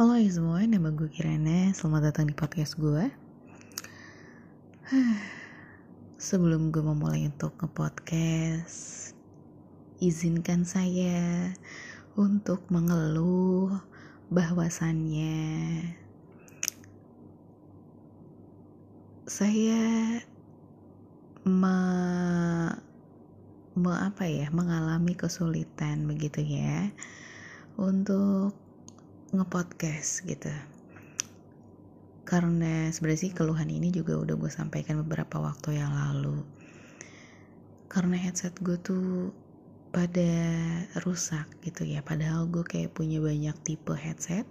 Halo 0.00 0.16
ya 0.16 0.32
semua, 0.32 0.64
nama 0.64 0.88
gue 0.96 1.12
Kirana. 1.12 1.76
Selamat 1.76 2.08
datang 2.08 2.24
di 2.24 2.32
podcast 2.32 2.80
gue. 2.80 3.12
Sebelum 6.16 6.72
gue 6.72 6.80
memulai 6.80 7.28
untuk 7.28 7.52
nge-podcast, 7.60 9.12
izinkan 10.00 10.64
saya 10.64 11.52
untuk 12.16 12.64
mengeluh 12.72 13.76
bahwasannya 14.32 15.84
saya 19.28 19.84
me, 21.44 21.76
me 23.76 23.92
apa 24.00 24.24
ya 24.24 24.48
mengalami 24.48 25.12
kesulitan 25.12 26.08
begitu 26.08 26.40
ya 26.40 26.88
untuk 27.76 28.59
ngepodcast 29.30 30.26
gitu. 30.26 30.50
Karena 32.26 32.90
sebenarnya 32.90 33.26
sih 33.26 33.34
keluhan 33.34 33.70
ini 33.70 33.90
juga 33.90 34.14
udah 34.18 34.34
gue 34.38 34.50
sampaikan 34.50 35.02
beberapa 35.02 35.42
waktu 35.42 35.78
yang 35.82 35.90
lalu. 35.90 36.46
Karena 37.90 38.14
headset 38.14 38.54
gue 38.62 38.78
tuh 38.78 39.34
pada 39.90 40.30
rusak 41.02 41.50
gitu 41.66 41.82
ya. 41.82 42.02
Padahal 42.06 42.46
gue 42.46 42.62
kayak 42.62 42.94
punya 42.94 43.18
banyak 43.18 43.54
tipe 43.66 43.94
headset. 43.94 44.46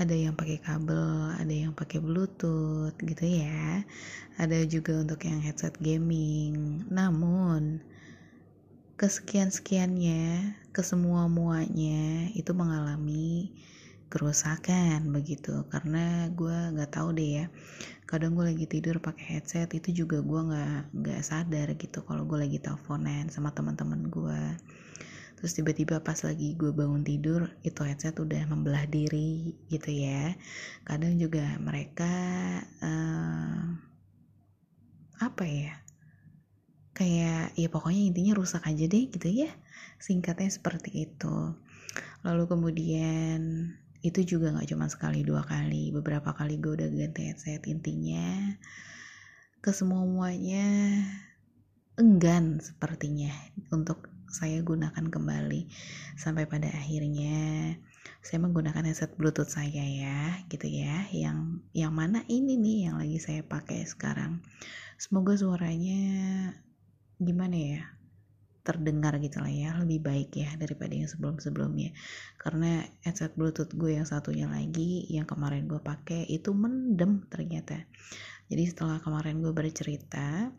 Ada 0.00 0.16
yang 0.16 0.32
pakai 0.32 0.56
kabel 0.56 1.36
ada 1.36 1.52
yang 1.52 1.76
pakai 1.76 2.00
bluetooth 2.00 2.96
gitu 2.96 3.24
ya. 3.28 3.84
Ada 4.40 4.64
juga 4.64 4.96
untuk 5.04 5.20
yang 5.28 5.44
headset 5.44 5.76
gaming. 5.84 6.84
Namun 6.88 7.84
kesekian 8.96 9.52
sekiannya 9.52 10.56
kesemua 10.72 11.28
muanya 11.28 12.32
itu 12.32 12.56
mengalami 12.56 13.52
kerusakan 14.12 15.08
begitu. 15.08 15.64
Karena 15.72 16.28
gue 16.28 16.56
nggak 16.76 16.92
tahu 16.92 17.16
deh 17.16 17.30
ya 17.40 17.46
kadang 18.12 18.36
gue 18.36 18.44
lagi 18.44 18.68
tidur 18.68 19.00
pakai 19.00 19.40
headset 19.40 19.72
itu 19.72 20.04
juga 20.04 20.20
gue 20.20 20.40
nggak 20.52 20.92
nggak 21.00 21.20
sadar 21.24 21.72
gitu 21.80 22.04
kalau 22.04 22.28
gue 22.28 22.44
lagi 22.44 22.60
teleponan 22.60 23.32
sama 23.32 23.56
teman-teman 23.56 24.04
gue 24.12 24.42
terus 25.40 25.56
tiba-tiba 25.56 25.96
pas 26.04 26.20
lagi 26.20 26.52
gue 26.52 26.76
bangun 26.76 27.00
tidur 27.00 27.48
itu 27.64 27.80
headset 27.82 28.14
udah 28.20 28.44
membelah 28.52 28.84
diri 28.86 29.56
gitu 29.72 29.90
ya. 29.90 30.36
Kadang 30.84 31.16
juga 31.16 31.56
mereka 31.56 32.12
uh, 32.84 33.64
apa 35.18 35.44
ya 35.48 35.72
kayak 36.92 37.56
ya 37.56 37.68
pokoknya 37.72 38.12
intinya 38.12 38.36
rusak 38.36 38.62
aja 38.68 38.84
deh 38.86 39.08
gitu 39.08 39.28
ya 39.32 39.50
singkatnya 39.98 40.52
seperti 40.52 41.10
itu. 41.10 41.56
Lalu 42.22 42.44
kemudian 42.46 43.72
itu 44.02 44.36
juga 44.36 44.50
nggak 44.50 44.68
cuma 44.74 44.90
sekali 44.90 45.22
dua 45.22 45.46
kali 45.46 45.94
beberapa 45.94 46.34
kali 46.34 46.58
gue 46.58 46.74
udah 46.74 46.90
ganti 46.90 47.30
headset 47.30 47.62
intinya. 47.70 48.58
Ke 49.62 49.70
semua 49.70 50.02
muanya 50.02 50.66
enggan 51.94 52.58
sepertinya 52.58 53.30
untuk 53.70 54.10
saya 54.26 54.58
gunakan 54.66 55.06
kembali 55.06 55.70
sampai 56.18 56.50
pada 56.50 56.66
akhirnya. 56.74 57.78
Saya 58.22 58.42
menggunakan 58.42 58.86
headset 58.90 59.14
bluetooth 59.14 59.50
saya 59.50 59.86
ya 59.86 60.42
gitu 60.50 60.66
ya. 60.66 61.06
Yang 61.14 61.62
yang 61.70 61.94
mana 61.94 62.26
ini 62.26 62.58
nih 62.58 62.90
yang 62.90 62.98
lagi 62.98 63.22
saya 63.22 63.46
pakai 63.46 63.86
sekarang? 63.86 64.42
Semoga 64.98 65.38
suaranya 65.38 66.02
gimana 67.22 67.54
ya 67.54 68.01
terdengar 68.62 69.18
gitu 69.18 69.42
lah 69.42 69.50
ya 69.50 69.74
lebih 69.78 70.00
baik 70.02 70.30
ya 70.38 70.54
daripada 70.54 70.94
yang 70.94 71.10
sebelum-sebelumnya. 71.10 71.90
Karena 72.38 72.86
headset 73.02 73.34
bluetooth 73.34 73.74
gue 73.74 73.98
yang 73.98 74.06
satunya 74.06 74.46
lagi 74.46 75.06
yang 75.10 75.26
kemarin 75.26 75.66
gue 75.66 75.82
pakai 75.82 76.26
itu 76.30 76.54
mendem 76.54 77.26
ternyata. 77.26 77.82
Jadi 78.46 78.62
setelah 78.70 79.02
kemarin 79.02 79.42
gue 79.42 79.50
bercerita 79.50 80.50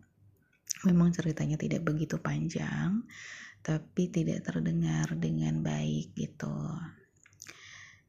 memang 0.84 1.16
ceritanya 1.16 1.56
tidak 1.56 1.88
begitu 1.88 2.19
panjang 2.19 3.08
tapi 3.64 4.12
tidak 4.12 4.44
terdengar 4.44 5.08
dengan 5.16 5.64
baik 5.64 6.12
gitu. 6.20 6.52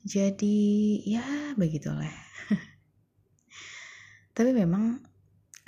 Jadi 0.04 1.00
ya 1.06 1.54
begitulah. 1.54 2.12
Tapi 4.36 4.50
memang 4.50 4.98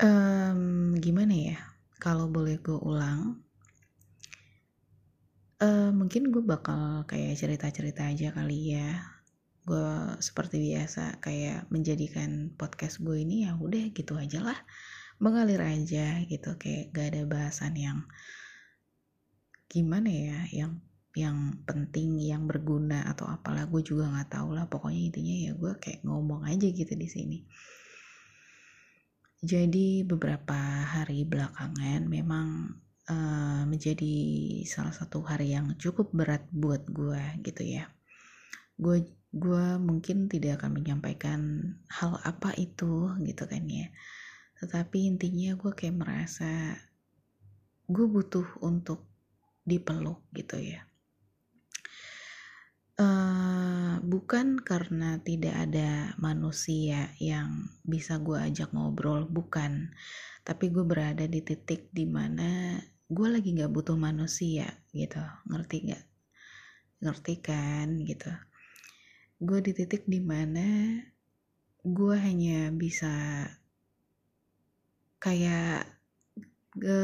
um, 0.03 0.93
gimana 0.99 1.33
ya 1.33 1.59
kalau 2.03 2.29
boleh 2.29 2.59
gue 2.61 2.77
ulang 2.77 3.46
uh, 5.63 5.91
mungkin 5.93 6.29
gue 6.29 6.45
bakal 6.45 7.09
kayak 7.09 7.39
cerita-cerita 7.39 8.09
aja 8.09 8.33
kali 8.33 8.77
ya. 8.77 9.01
Gue 9.67 10.15
seperti 10.23 10.63
biasa 10.63 11.19
kayak 11.19 11.67
menjadikan 11.75 12.55
podcast 12.55 13.03
gue 13.03 13.19
ini 13.19 13.49
ya 13.49 13.59
udah 13.59 13.91
gitu 13.93 14.15
aja 14.15 14.43
lah. 14.45 14.59
Mengalir 15.19 15.61
aja 15.65 16.21
gitu 16.29 16.55
kayak 16.61 16.93
gak 16.93 17.07
ada 17.17 17.23
bahasan 17.25 17.75
yang 17.75 17.99
gimana 19.67 20.09
ya 20.09 20.39
yang 20.53 20.73
yang 21.17 21.65
penting 21.65 22.21
yang 22.21 22.45
berguna 22.45 23.09
atau 23.09 23.25
apalah 23.25 23.65
gue 23.65 23.81
juga 23.81 24.13
nggak 24.13 24.37
tahu 24.37 24.53
lah. 24.53 24.69
Pokoknya 24.69 25.01
intinya 25.09 25.35
ya 25.51 25.53
gue 25.57 25.73
kayak 25.81 26.05
ngomong 26.05 26.45
aja 26.45 26.69
gitu 26.69 26.93
di 26.93 27.09
sini. 27.09 27.39
Jadi 29.41 30.05
beberapa 30.05 30.57
hari 30.85 31.25
belakangan 31.25 32.09
memang 32.09 32.77
uh, 33.11 33.63
menjadi 33.67 34.15
salah 34.67 34.95
satu 34.95 35.23
hari 35.23 35.55
yang 35.55 35.75
cukup 35.79 36.11
berat 36.11 36.47
buat 36.51 36.87
gue 36.91 37.23
gitu 37.43 37.63
ya. 37.63 37.91
Gue 38.77 39.07
gue 39.37 39.67
mungkin 39.77 40.33
tidak 40.33 40.63
akan 40.63 40.81
menyampaikan 40.81 41.41
hal 41.93 42.19
apa 42.25 42.55
itu 42.59 43.15
gitu 43.23 43.45
kan 43.47 43.65
ya. 43.67 43.89
Tetapi 44.57 45.13
intinya 45.13 45.55
gue 45.55 45.73
kayak 45.73 45.97
merasa 45.97 46.77
gue 47.87 48.07
butuh 48.09 48.47
untuk 48.65 49.07
dipeluk 49.63 50.23
gitu 50.35 50.59
ya. 50.59 50.83
Uh, 52.97 54.01
bukan 54.01 54.57
karena 54.57 55.21
tidak 55.21 55.53
ada 55.69 56.17
manusia 56.17 57.13
yang 57.21 57.69
bisa 57.85 58.17
gue 58.17 58.41
ajak 58.41 58.73
ngobrol 58.73 59.29
bukan. 59.29 59.93
Tapi 60.47 60.73
gue 60.73 60.87
berada 60.87 61.29
di 61.29 61.45
titik 61.45 61.93
di 61.93 62.09
mana 62.09 62.81
gue 63.07 63.29
lagi 63.31 63.55
nggak 63.55 63.71
butuh 63.71 63.95
manusia 63.95 64.67
gitu. 64.91 65.23
Ngerti 65.47 65.77
nggak? 65.87 66.05
Ngerti 67.07 67.35
kan? 67.39 67.89
Gitu. 68.03 68.31
Gue 69.39 69.59
di 69.63 69.71
titik 69.71 70.09
di 70.11 70.19
mana 70.19 70.99
gue 71.87 72.17
hanya 72.19 72.75
bisa 72.75 73.47
kayak 75.23 75.87
ge, 76.75 77.03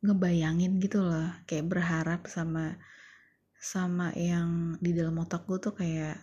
ngebayangin 0.00 0.80
gitu 0.80 1.04
loh. 1.04 1.28
Kayak 1.44 1.68
berharap 1.68 2.20
sama 2.32 2.80
sama 3.60 4.10
yang 4.16 4.80
di 4.80 4.90
dalam 4.96 5.20
otak 5.20 5.44
gue 5.44 5.58
tuh 5.60 5.76
kayak 5.76 6.16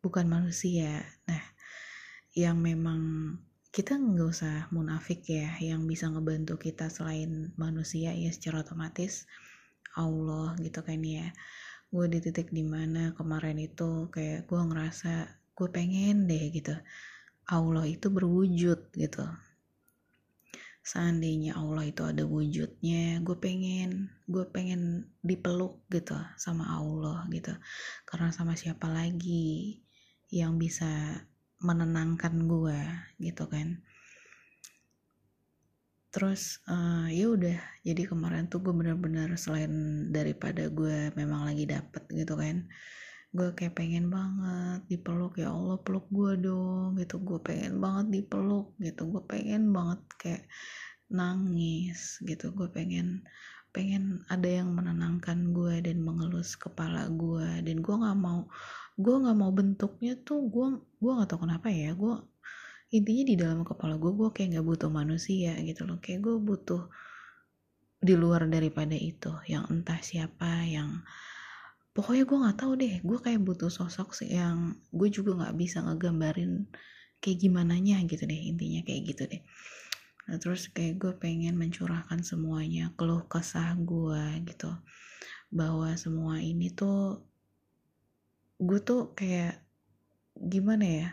bukan 0.00 0.26
manusia. 0.32 1.04
Nah 1.28 1.44
yang 2.32 2.56
memang 2.56 3.36
kita 3.72 3.96
nggak 3.96 4.28
usah 4.28 4.56
munafik 4.68 5.24
ya 5.24 5.56
yang 5.56 5.88
bisa 5.88 6.12
ngebantu 6.12 6.60
kita 6.60 6.92
selain 6.92 7.56
manusia 7.56 8.12
ya 8.12 8.28
secara 8.28 8.60
otomatis. 8.60 9.24
Allah 9.96 10.52
gitu 10.60 10.84
kan 10.84 11.00
ya. 11.00 11.32
Gue 11.88 12.04
di 12.12 12.20
titik 12.20 12.52
di 12.52 12.64
mana 12.64 13.16
kemarin 13.16 13.56
itu 13.56 14.12
kayak 14.12 14.44
gue 14.44 14.60
ngerasa 14.60 15.12
gue 15.56 15.68
pengen 15.72 16.24
deh 16.28 16.48
gitu 16.52 16.72
Allah 17.48 17.88
itu 17.88 18.12
berwujud 18.12 18.92
gitu. 18.92 19.24
Seandainya 20.84 21.56
Allah 21.56 21.88
itu 21.88 22.02
ada 22.04 22.28
wujudnya 22.28 23.24
gue 23.24 23.36
pengen 23.40 24.12
gue 24.28 24.44
pengen 24.52 25.08
dipeluk 25.24 25.80
gitu 25.88 26.20
sama 26.36 26.76
Allah 26.76 27.24
gitu. 27.32 27.56
Karena 28.04 28.28
sama 28.36 28.52
siapa 28.52 28.84
lagi 28.92 29.80
yang 30.28 30.60
bisa 30.60 31.24
menenangkan 31.62 32.34
gue 32.50 32.78
gitu 33.22 33.46
kan. 33.48 33.80
Terus 36.12 36.60
uh, 36.68 37.08
ya 37.08 37.32
udah 37.32 37.58
jadi 37.86 38.04
kemarin 38.04 38.52
tuh 38.52 38.60
gue 38.60 38.74
bener-bener 38.76 39.32
selain 39.40 39.72
daripada 40.12 40.68
gue 40.68 41.08
memang 41.16 41.48
lagi 41.48 41.64
dapet 41.64 42.04
gitu 42.12 42.36
kan 42.36 42.68
gue 43.32 43.48
kayak 43.56 43.80
pengen 43.80 44.12
banget 44.12 44.84
dipeluk 44.92 45.40
ya 45.40 45.48
Allah 45.48 45.80
peluk 45.80 46.04
gue 46.12 46.36
dong 46.36 47.00
gitu. 47.00 47.16
Gue 47.16 47.40
pengen 47.40 47.80
banget 47.80 48.06
dipeluk 48.20 48.76
gitu. 48.76 49.08
Gue 49.08 49.22
pengen 49.24 49.72
banget 49.72 50.00
kayak 50.20 50.44
nangis 51.08 52.20
gitu. 52.28 52.52
Gue 52.52 52.68
pengen 52.68 53.24
pengen 53.72 54.20
ada 54.28 54.44
yang 54.44 54.76
menenangkan 54.76 55.56
gue 55.56 55.80
dan 55.80 56.04
mengelus 56.04 56.60
kepala 56.60 57.08
gue 57.08 57.64
dan 57.64 57.80
gue 57.80 57.94
nggak 57.96 58.20
mau 58.20 58.44
gue 58.96 59.14
nggak 59.22 59.36
mau 59.38 59.52
bentuknya 59.54 60.18
tuh 60.20 60.44
gue 60.52 60.66
gue 61.00 61.12
nggak 61.12 61.28
tahu 61.32 61.48
kenapa 61.48 61.68
ya 61.72 61.96
gue 61.96 62.14
intinya 62.92 63.24
di 63.24 63.34
dalam 63.40 63.64
kepala 63.64 63.96
gue 63.96 64.12
gue 64.12 64.28
kayak 64.36 64.48
nggak 64.56 64.66
butuh 64.68 64.90
manusia 64.92 65.56
gitu 65.64 65.88
loh. 65.88 65.98
Kayak 66.04 66.20
gue 66.28 66.36
butuh 66.36 66.82
di 68.02 68.14
luar 68.18 68.44
daripada 68.52 68.92
itu 68.92 69.32
yang 69.48 69.64
entah 69.72 69.96
siapa 70.04 70.68
yang 70.68 71.00
pokoknya 71.96 72.28
gue 72.28 72.38
nggak 72.44 72.58
tahu 72.60 72.72
deh. 72.76 72.94
Gue 73.00 73.18
kayak 73.24 73.40
butuh 73.40 73.72
sosok 73.72 74.12
yang 74.28 74.76
gue 74.92 75.08
juga 75.08 75.40
nggak 75.40 75.56
bisa 75.56 75.80
ngegambarin 75.80 76.68
kayak 77.24 77.38
gimana 77.40 77.80
nya 77.80 77.96
gitu 78.04 78.28
deh 78.28 78.40
intinya 78.52 78.84
kayak 78.84 79.02
gitu 79.08 79.24
deh. 79.24 79.42
Nah, 80.28 80.36
terus 80.38 80.68
kayak 80.70 81.00
gue 81.00 81.12
pengen 81.16 81.56
mencurahkan 81.56 82.20
semuanya 82.22 82.92
keluh 82.94 83.24
kesah 83.26 83.74
gue 83.74 84.22
gitu 84.46 84.70
bahwa 85.48 85.96
semua 85.96 86.38
ini 86.44 86.70
tuh 86.70 87.31
gue 88.62 88.78
tuh 88.78 89.10
kayak 89.18 89.58
gimana 90.38 90.86
ya 90.86 91.08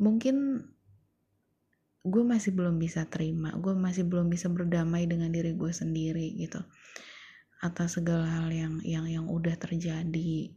mungkin 0.00 0.66
gue 2.04 2.24
masih 2.24 2.56
belum 2.56 2.80
bisa 2.80 3.04
terima 3.08 3.52
gue 3.60 3.76
masih 3.76 4.08
belum 4.08 4.32
bisa 4.32 4.48
berdamai 4.48 5.04
dengan 5.04 5.28
diri 5.28 5.52
gue 5.52 5.72
sendiri 5.72 6.32
gitu 6.40 6.64
atas 7.64 7.96
segala 7.96 8.28
hal 8.28 8.52
yang 8.52 8.74
yang 8.84 9.08
yang 9.08 9.24
udah 9.24 9.56
terjadi. 9.56 10.52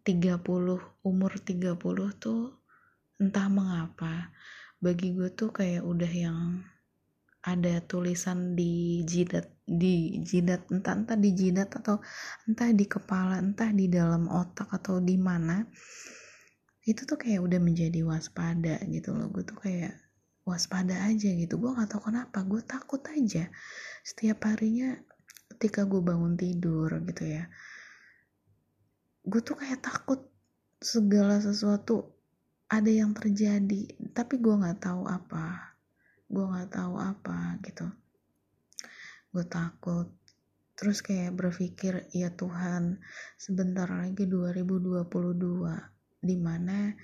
30 0.00 0.40
umur 1.04 1.32
30 1.36 1.76
tuh 2.16 2.56
entah 3.20 3.48
mengapa 3.52 4.32
bagi 4.80 5.12
gue 5.12 5.28
tuh 5.28 5.52
kayak 5.52 5.84
udah 5.84 6.08
yang 6.08 6.64
ada 7.44 7.84
tulisan 7.84 8.56
di 8.56 9.04
jidat 9.04 9.52
di 9.68 10.24
jidat 10.24 10.72
entah 10.72 10.96
entah 10.96 11.18
di 11.20 11.30
jidat 11.36 11.68
atau 11.76 12.00
entah 12.48 12.72
di 12.72 12.88
kepala 12.88 13.36
entah 13.36 13.68
di 13.68 13.92
dalam 13.92 14.32
otak 14.32 14.72
atau 14.72 14.96
di 15.04 15.20
mana 15.20 15.60
itu 16.88 17.04
tuh 17.04 17.20
kayak 17.20 17.44
udah 17.44 17.60
menjadi 17.60 18.00
waspada 18.00 18.80
gitu 18.88 19.12
loh. 19.12 19.28
Gue 19.28 19.44
tuh 19.44 19.60
kayak 19.60 19.92
waspada 20.48 21.04
aja 21.04 21.28
gitu. 21.36 21.60
Gue 21.60 21.76
gak 21.76 21.92
tahu 21.92 22.08
kenapa 22.08 22.40
gue 22.48 22.64
takut 22.64 23.04
aja. 23.12 23.52
Setiap 24.00 24.48
harinya 24.48 24.96
ketika 25.52 25.84
gue 25.84 26.00
bangun 26.00 26.32
tidur 26.40 26.88
gitu 27.04 27.24
ya 27.28 27.44
gue 29.28 29.40
tuh 29.44 29.60
kayak 29.60 29.84
takut 29.84 30.24
segala 30.80 31.36
sesuatu 31.36 32.16
ada 32.68 32.88
yang 32.88 33.12
terjadi. 33.12 33.92
Tapi 34.16 34.40
gue 34.40 34.54
nggak 34.56 34.80
tahu 34.80 35.04
apa 35.04 35.76
gue 36.28 36.44
nggak 36.44 36.76
tahu 36.76 36.94
apa 37.00 37.56
gitu 37.64 37.88
gue 39.32 39.44
takut. 39.44 40.08
Terus 40.78 41.02
kayak 41.02 41.34
berpikir 41.34 42.06
ya 42.14 42.30
Tuhan 42.30 43.02
sebentar 43.34 43.90
lagi 43.90 44.30
2022 44.30 45.04
di 46.22 46.36
mana 46.38 46.94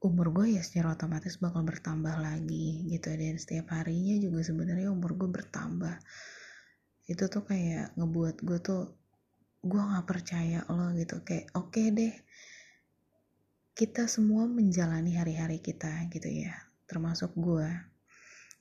umur 0.00 0.32
gue 0.32 0.56
ya 0.56 0.62
secara 0.64 0.96
otomatis 0.96 1.36
bakal 1.38 1.62
bertambah 1.62 2.18
lagi 2.18 2.88
gitu. 2.90 3.14
Dan 3.14 3.38
setiap 3.38 3.70
harinya 3.76 4.18
juga 4.18 4.40
sebenarnya 4.42 4.90
umur 4.90 5.14
gue 5.14 5.28
bertambah. 5.30 5.96
Itu 7.06 7.30
tuh 7.30 7.46
kayak 7.46 7.94
ngebuat 7.94 8.42
gue 8.42 8.58
tuh 8.58 8.82
gue 9.60 9.80
nggak 9.80 10.06
percaya 10.08 10.66
lo 10.66 10.90
gitu. 10.96 11.22
Kayak 11.22 11.52
oke 11.54 11.70
okay 11.70 11.86
deh 11.94 12.14
kita 13.70 14.10
semua 14.10 14.44
menjalani 14.44 15.16
hari-hari 15.16 15.62
kita 15.62 16.10
gitu 16.10 16.26
ya. 16.26 16.52
Termasuk 16.90 17.32
gue 17.38 17.70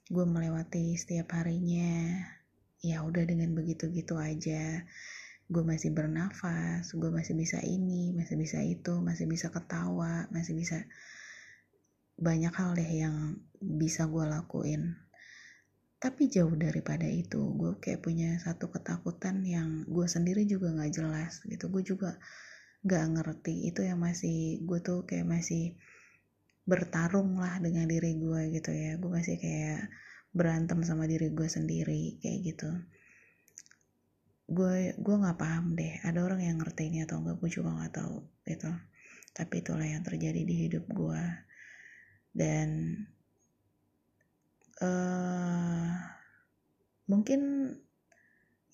gue 0.10 0.26
melewati 0.26 0.98
setiap 0.98 1.38
harinya 1.38 2.18
ya 2.80 3.04
udah 3.04 3.24
dengan 3.28 3.52
begitu-gitu 3.56 4.16
aja. 4.16 4.84
Gue 5.50 5.66
masih 5.66 5.90
bernafas 5.90 6.94
gue 6.94 7.10
masih 7.10 7.34
bisa 7.34 7.58
ini 7.66 8.14
masih 8.14 8.38
bisa 8.38 8.62
itu 8.62 9.02
masih 9.02 9.26
bisa 9.26 9.50
ketawa 9.50 10.30
masih 10.30 10.54
bisa 10.54 10.86
banyak 12.20 12.52
hal 12.52 12.76
deh 12.76 12.92
yang 12.92 13.40
bisa 13.58 14.06
gue 14.06 14.26
lakuin. 14.28 14.96
Tapi 16.00 16.32
jauh 16.32 16.56
daripada 16.56 17.08
itu 17.08 17.40
gue 17.60 17.76
kayak 17.80 18.04
punya 18.04 18.40
satu 18.40 18.72
ketakutan 18.72 19.44
yang 19.44 19.84
gue 19.88 20.08
sendiri 20.08 20.48
juga 20.48 20.72
nggak 20.72 20.92
jelas 20.96 21.44
gitu. 21.48 21.68
Gue 21.72 21.84
juga 21.84 22.20
nggak 22.84 23.06
ngerti. 23.16 23.68
Itu 23.72 23.84
yang 23.84 24.00
masih 24.00 24.64
gue 24.64 24.80
tuh 24.80 25.04
kayak 25.04 25.28
masih 25.28 25.76
bertarung 26.64 27.40
lah 27.40 27.60
dengan 27.60 27.88
diri 27.88 28.16
gue 28.16 28.42
gitu 28.56 28.72
ya. 28.72 28.96
Gue 28.96 29.12
masih 29.12 29.36
kayak 29.40 29.92
berantem 30.30 30.86
sama 30.86 31.10
diri 31.10 31.34
gue 31.34 31.50
sendiri 31.50 32.22
kayak 32.22 32.40
gitu. 32.46 32.70
Gue 34.50 34.94
gue 34.98 35.16
nggak 35.22 35.38
paham 35.38 35.74
deh 35.78 36.02
ada 36.06 36.26
orang 36.26 36.42
yang 36.42 36.58
ngerti 36.62 36.90
ini 36.90 37.06
atau 37.06 37.22
enggak 37.22 37.38
gue 37.42 37.50
juga 37.50 37.70
nggak 37.74 37.94
tahu 37.98 38.18
gitu. 38.46 38.72
Tapi 39.34 39.54
itulah 39.62 39.86
yang 39.86 40.06
terjadi 40.06 40.42
di 40.46 40.56
hidup 40.70 40.86
gue. 40.90 41.24
Dan 42.30 42.70
uh, 44.82 45.90
mungkin 47.10 47.74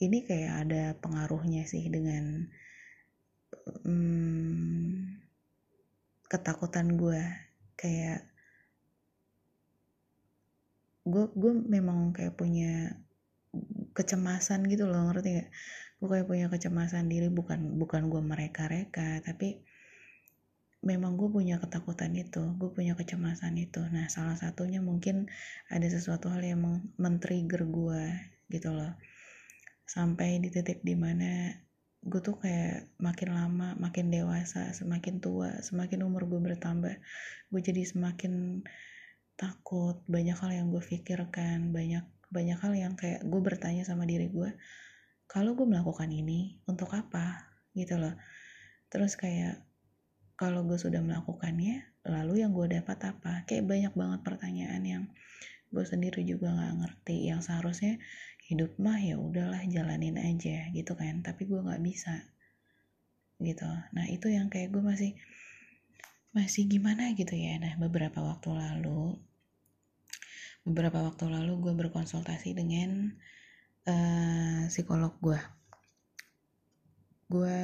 ini 0.03 0.27
kayak 0.27 0.53
ada 0.67 0.83
pengaruhnya 0.99 1.63
sih 1.63 1.87
dengan 1.87 2.51
um, 3.87 5.15
ketakutan 6.27 6.99
gue. 6.99 7.23
Kayak 7.75 8.34
gue 11.05 11.25
gue 11.37 11.51
memang 11.53 12.11
kayak 12.11 12.33
punya 12.33 12.97
kecemasan 13.95 14.67
gitu 14.67 14.89
loh 14.89 15.07
ngerti 15.07 15.29
gak 15.39 15.49
gue 16.01 16.07
kayak 16.11 16.27
punya 16.27 16.47
kecemasan 16.51 17.07
diri 17.07 17.31
bukan 17.31 17.79
bukan 17.79 18.11
gue 18.11 18.19
mereka 18.19 18.67
reka 18.67 19.23
tapi 19.23 19.63
memang 20.85 21.17
gue 21.17 21.25
punya 21.33 21.57
ketakutan 21.57 22.13
itu 22.13 22.53
gue 22.61 22.69
punya 22.69 22.93
kecemasan 22.93 23.57
itu. 23.57 23.81
Nah 23.89 24.05
salah 24.05 24.37
satunya 24.37 24.85
mungkin 24.85 25.25
ada 25.73 25.87
sesuatu 25.89 26.29
hal 26.29 26.45
yang 26.45 26.61
men-trigger 27.01 27.65
gue 27.65 28.03
gitu 28.53 28.69
loh. 28.69 28.93
Sampai 29.89 30.37
di 30.37 30.53
titik 30.53 30.85
di 30.85 30.93
mana 30.93 31.49
gue 32.05 32.21
tuh 32.21 32.37
kayak 32.37 32.93
makin 33.01 33.33
lama 33.33 33.73
makin 33.81 34.13
dewasa 34.13 34.69
semakin 34.77 35.17
tua 35.17 35.57
semakin 35.65 36.05
umur 36.05 36.29
gue 36.29 36.37
bertambah 36.37 37.01
gue 37.49 37.61
jadi 37.65 37.81
semakin 37.81 38.61
takut 39.35 39.99
banyak 40.07 40.35
hal 40.35 40.51
yang 40.51 40.67
gue 40.71 40.79
pikirkan 40.79 41.75
banyak 41.75 42.03
banyak 42.31 42.57
hal 42.59 42.73
yang 42.75 42.93
kayak 42.95 43.23
gue 43.23 43.41
bertanya 43.43 43.83
sama 43.83 44.07
diri 44.07 44.31
gue 44.31 44.51
kalau 45.25 45.57
gue 45.57 45.65
melakukan 45.65 46.09
ini 46.09 46.61
untuk 46.69 46.93
apa? 46.93 47.49
Gitu 47.73 47.97
loh. 47.97 48.13
Terus 48.87 49.17
kayak 49.17 49.65
kalau 50.37 50.63
gue 50.67 50.77
sudah 50.77 51.01
melakukannya 51.01 51.81
lalu 52.05 52.45
yang 52.45 52.53
gue 52.53 52.69
dapat 52.69 53.11
apa? 53.11 53.43
Kayak 53.49 53.65
banyak 53.65 53.93
banget 53.97 54.19
pertanyaan 54.21 54.83
yang 54.85 55.03
gue 55.73 55.83
sendiri 55.83 56.23
juga 56.23 56.53
nggak 56.53 56.73
ngerti 56.85 57.27
yang 57.27 57.41
seharusnya 57.41 57.99
hidup 58.45 58.77
mah 58.77 59.01
ya 59.01 59.17
udahlah 59.17 59.65
jalanin 59.65 60.15
aja 60.21 60.69
gitu 60.71 60.93
kan. 60.93 61.25
Tapi 61.25 61.49
gue 61.49 61.59
nggak 61.59 61.81
bisa 61.81 62.15
gitu. 63.41 63.67
Nah 63.67 64.05
itu 64.07 64.29
yang 64.31 64.47
kayak 64.47 64.71
gue 64.71 64.83
masih 64.85 65.11
masih 66.35 66.67
gimana 66.67 67.15
gitu 67.15 67.31
ya. 67.31 67.55
Nah 67.55 67.79
beberapa 67.79 68.19
waktu 68.19 68.51
lalu 68.51 69.15
beberapa 70.67 70.99
waktu 70.99 71.31
lalu 71.31 71.63
gue 71.63 71.73
berkonsultasi 71.79 72.51
dengan 72.59 73.15
uh, 73.87 74.67
psikolog 74.67 75.15
gue 75.23 75.39
gue 77.31 77.59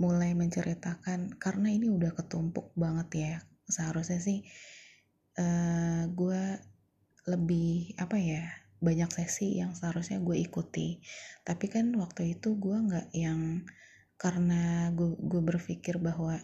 mulai 0.00 0.32
menceritakan 0.32 1.36
karena 1.36 1.68
ini 1.68 1.92
udah 1.92 2.16
ketumpuk 2.16 2.72
banget 2.72 3.08
ya. 3.12 3.34
Seharusnya 3.68 4.18
sih 4.24 4.40
uh, 5.36 6.08
gue 6.08 6.42
lebih 7.28 8.00
apa 8.00 8.16
ya 8.16 8.48
banyak 8.82 9.12
sesi 9.12 9.60
yang 9.60 9.76
seharusnya 9.76 10.24
gue 10.24 10.40
ikuti. 10.40 11.04
Tapi 11.44 11.68
kan 11.68 11.92
waktu 12.00 12.40
itu 12.40 12.56
gue 12.56 12.74
nggak 12.80 13.12
yang 13.12 13.68
karena 14.16 14.88
gue 14.96 15.20
gue 15.20 15.42
berpikir 15.44 16.00
bahwa 16.00 16.40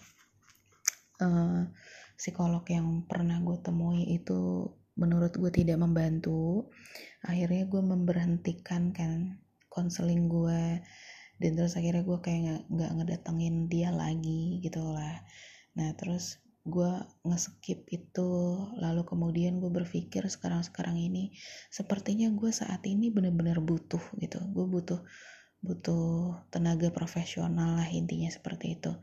uh, 1.23 1.67
psikolog 2.19 2.67
yang 2.67 3.07
pernah 3.07 3.39
gue 3.39 3.59
temui 3.63 4.11
itu 4.11 4.67
menurut 4.99 5.31
gue 5.39 5.51
tidak 5.55 5.79
membantu. 5.79 6.67
Akhirnya 7.23 7.71
gue 7.71 7.83
memberhentikan 7.83 8.91
kan 8.91 9.39
konseling 9.71 10.27
gue. 10.27 10.83
Dan 11.39 11.55
terus 11.55 11.79
akhirnya 11.79 12.03
gue 12.03 12.19
kayak 12.19 12.67
nggak 12.67 12.93
ngedatengin 12.99 13.71
dia 13.71 13.95
lagi 13.95 14.59
gitu 14.59 14.83
lah. 14.83 15.23
Nah 15.79 15.95
terus 15.95 16.43
gue 16.67 16.91
ngeskip 17.23 17.87
itu. 17.95 18.31
Lalu 18.83 19.07
kemudian 19.07 19.63
gue 19.63 19.71
berpikir 19.71 20.27
sekarang 20.27 20.67
sekarang 20.67 20.99
ini 20.99 21.31
sepertinya 21.71 22.27
gue 22.35 22.51
saat 22.51 22.83
ini 22.91 23.15
bener-bener 23.15 23.63
butuh 23.63 24.03
gitu. 24.19 24.43
Gue 24.51 24.67
butuh 24.67 24.99
butuh 25.59 26.39
tenaga 26.55 26.95
profesional 26.95 27.83
lah 27.83 27.91
intinya 27.91 28.31
seperti 28.31 28.79
itu 28.79 28.95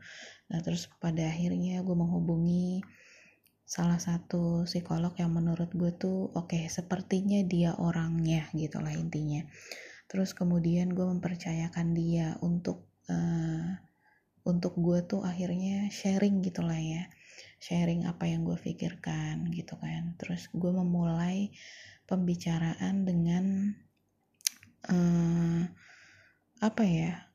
nah 0.46 0.62
terus 0.62 0.86
pada 1.02 1.26
akhirnya 1.26 1.82
gue 1.82 1.96
menghubungi 1.98 2.86
salah 3.66 3.98
satu 3.98 4.62
psikolog 4.62 5.10
yang 5.18 5.34
menurut 5.34 5.74
gue 5.74 5.90
tuh 5.90 6.30
oke 6.38 6.54
okay, 6.54 6.70
sepertinya 6.70 7.42
dia 7.42 7.74
orangnya 7.74 8.46
gitu 8.54 8.78
lah 8.78 8.94
intinya. 8.94 9.42
Terus 10.06 10.38
kemudian 10.38 10.94
gue 10.94 11.02
mempercayakan 11.02 11.90
dia 11.90 12.38
untuk 12.46 12.86
uh, 13.10 13.74
untuk 14.46 14.78
gue 14.78 15.02
tuh 15.02 15.26
akhirnya 15.26 15.90
sharing 15.90 16.46
gitulah 16.46 16.78
ya. 16.78 17.10
Sharing 17.58 18.06
apa 18.06 18.30
yang 18.30 18.46
gue 18.46 18.54
pikirkan 18.54 19.50
gitu 19.50 19.74
kan. 19.82 20.14
Terus 20.14 20.46
gue 20.54 20.70
memulai 20.70 21.50
pembicaraan 22.06 23.02
dengan 23.02 23.74
uh, 24.94 25.62
apa 26.62 26.82
ya 26.86 27.34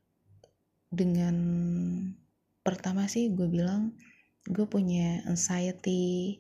dengan 0.88 1.36
pertama 2.62 3.10
sih 3.10 3.34
gue 3.34 3.50
bilang 3.50 3.98
gue 4.46 4.65
punya 4.65 5.22
anxiety 5.30 6.38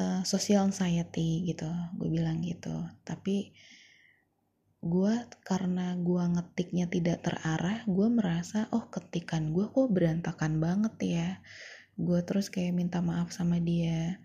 uh, 0.00 0.24
social 0.24 0.68
anxiety 0.68 1.44
gitu 1.48 1.68
gue 1.96 2.08
bilang 2.08 2.40
gitu. 2.44 2.88
Tapi 3.04 3.52
gue 4.80 5.14
karena 5.44 5.92
gue 6.00 6.24
ngetiknya 6.24 6.88
tidak 6.88 7.20
terarah 7.20 7.84
gue 7.84 8.08
merasa 8.08 8.64
oh 8.72 8.88
ketikan 8.88 9.52
gue 9.52 9.68
kok 9.68 9.88
berantakan 9.92 10.60
banget 10.60 10.94
ya. 11.00 11.28
Gue 12.00 12.24
terus 12.24 12.48
kayak 12.48 12.76
minta 12.76 13.04
maaf 13.04 13.32
sama 13.32 13.60
dia. 13.60 14.20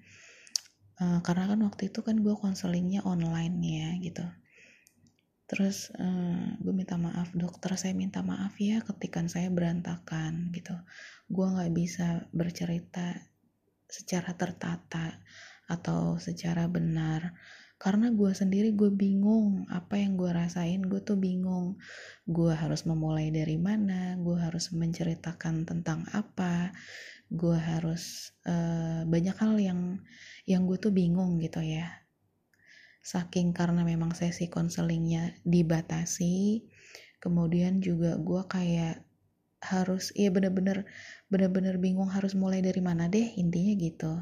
Uh, 0.96 1.20
karena 1.28 1.52
kan 1.52 1.60
waktu 1.68 1.92
itu 1.92 2.00
kan 2.08 2.24
gue 2.24 2.36
konselingnya 2.40 3.04
online 3.04 3.60
ya 3.60 3.90
gitu 4.00 4.24
terus 5.46 5.94
uh, 5.94 6.58
gue 6.58 6.74
minta 6.74 6.98
maaf 6.98 7.30
dokter 7.38 7.78
saya 7.78 7.94
minta 7.94 8.26
maaf 8.26 8.58
ya 8.58 8.82
ketikan 8.82 9.30
saya 9.30 9.54
berantakan 9.54 10.50
gitu. 10.52 10.74
Gue 11.30 11.48
nggak 11.50 11.74
bisa 11.74 12.26
bercerita 12.34 13.14
secara 13.86 14.34
tertata 14.34 15.22
atau 15.70 16.18
secara 16.18 16.66
benar. 16.66 17.38
Karena 17.76 18.10
gue 18.10 18.32
sendiri 18.32 18.72
gue 18.74 18.90
bingung 18.90 19.68
apa 19.70 20.00
yang 20.00 20.18
gue 20.18 20.32
rasain 20.34 20.82
gue 20.82 21.02
tuh 21.06 21.22
bingung. 21.22 21.78
Gue 22.26 22.54
harus 22.58 22.88
memulai 22.90 23.30
dari 23.30 23.62
mana 23.62 24.18
gue 24.18 24.38
harus 24.42 24.74
menceritakan 24.74 25.70
tentang 25.70 26.10
apa 26.10 26.74
gue 27.30 27.58
harus 27.58 28.34
uh, 28.46 29.02
banyak 29.10 29.34
hal 29.34 29.58
yang 29.58 29.98
yang 30.46 30.70
gue 30.70 30.78
tuh 30.78 30.94
bingung 30.94 31.42
gitu 31.42 31.58
ya 31.58 32.05
saking 33.06 33.54
karena 33.54 33.86
memang 33.86 34.18
sesi 34.18 34.50
konselingnya 34.50 35.38
dibatasi 35.46 36.66
kemudian 37.22 37.78
juga 37.86 38.18
gue 38.18 38.42
kayak 38.50 39.06
harus 39.62 40.10
iya 40.18 40.34
bener-bener 40.34 40.90
bener-bener 41.30 41.78
bingung 41.78 42.10
harus 42.10 42.34
mulai 42.34 42.66
dari 42.66 42.82
mana 42.82 43.06
deh 43.06 43.38
intinya 43.38 43.74
gitu 43.78 44.14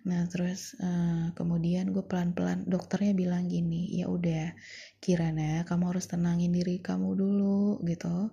Nah 0.00 0.24
terus 0.32 0.72
uh, 0.80 1.28
kemudian 1.36 1.92
gue 1.92 2.00
pelan-pelan 2.00 2.64
dokternya 2.64 3.12
bilang 3.12 3.52
gini, 3.52 4.00
ya 4.00 4.08
udah 4.08 4.56
Kirana 4.96 5.68
kamu 5.68 5.92
harus 5.92 6.08
tenangin 6.08 6.52
diri 6.56 6.80
kamu 6.80 7.12
dulu 7.12 7.84
gitu. 7.84 8.32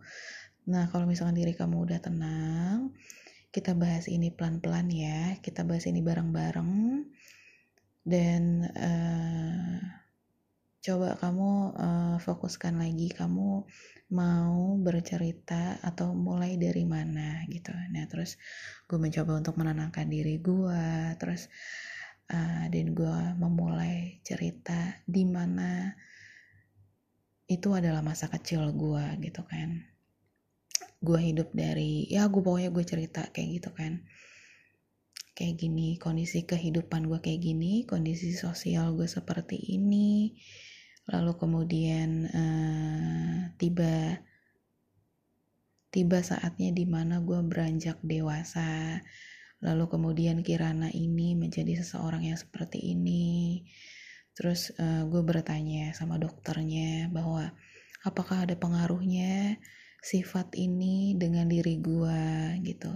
Nah 0.72 0.88
kalau 0.88 1.04
misalkan 1.08 1.36
diri 1.36 1.52
kamu 1.52 1.84
udah 1.88 2.00
tenang, 2.00 2.96
kita 3.52 3.76
bahas 3.76 4.08
ini 4.08 4.32
pelan-pelan 4.32 4.88
ya, 4.92 5.36
kita 5.44 5.68
bahas 5.68 5.84
ini 5.92 6.00
bareng-bareng 6.00 7.04
dan 8.08 8.64
uh, 8.72 9.84
coba 10.80 11.20
kamu 11.20 11.52
uh, 11.76 12.16
fokuskan 12.24 12.80
lagi 12.80 13.12
kamu 13.12 13.68
mau 14.16 14.80
bercerita 14.80 15.84
atau 15.84 16.16
mulai 16.16 16.56
dari 16.56 16.88
mana 16.88 17.44
gitu. 17.52 17.76
Nah 17.76 18.08
terus 18.08 18.40
gue 18.88 18.96
mencoba 18.96 19.44
untuk 19.44 19.60
menenangkan 19.60 20.08
diri 20.08 20.40
gue 20.40 21.20
terus 21.20 21.52
uh, 22.32 22.72
dan 22.72 22.96
gue 22.96 23.18
memulai 23.36 24.24
cerita 24.24 25.04
di 25.04 25.28
mana 25.28 25.92
itu 27.52 27.76
adalah 27.76 28.00
masa 28.00 28.32
kecil 28.32 28.72
gue 28.72 29.04
gitu 29.20 29.44
kan. 29.44 29.84
Gue 31.04 31.20
hidup 31.28 31.52
dari 31.52 32.08
ya 32.08 32.32
gue 32.32 32.40
pokoknya 32.40 32.72
gue 32.72 32.86
cerita 32.88 33.28
kayak 33.36 33.50
gitu 33.60 33.76
kan 33.76 34.08
kayak 35.38 35.62
gini 35.62 36.02
kondisi 36.02 36.50
kehidupan 36.50 37.06
gue 37.06 37.22
kayak 37.22 37.46
gini 37.46 37.86
kondisi 37.86 38.34
sosial 38.34 38.98
gue 38.98 39.06
seperti 39.06 39.54
ini. 39.78 40.34
Lalu 41.14 41.32
kemudian 41.38 42.10
uh, 42.26 43.54
tiba 43.62 44.18
tiba 45.94 46.20
saatnya 46.26 46.74
di 46.74 46.90
mana 46.90 47.22
gue 47.22 47.38
beranjak 47.46 48.02
dewasa. 48.02 48.98
Lalu 49.62 49.86
kemudian 49.86 50.42
Kirana 50.42 50.90
ini 50.90 51.38
menjadi 51.38 51.86
seseorang 51.86 52.26
yang 52.26 52.38
seperti 52.42 52.82
ini. 52.98 53.62
Terus 54.34 54.74
uh, 54.82 55.06
gue 55.06 55.22
bertanya 55.22 55.94
sama 55.94 56.18
dokternya 56.18 57.14
bahwa 57.14 57.54
apakah 58.02 58.50
ada 58.50 58.58
pengaruhnya 58.58 59.62
sifat 60.02 60.58
ini 60.58 61.14
dengan 61.14 61.46
diri 61.46 61.78
gue 61.78 62.22
gitu 62.66 62.94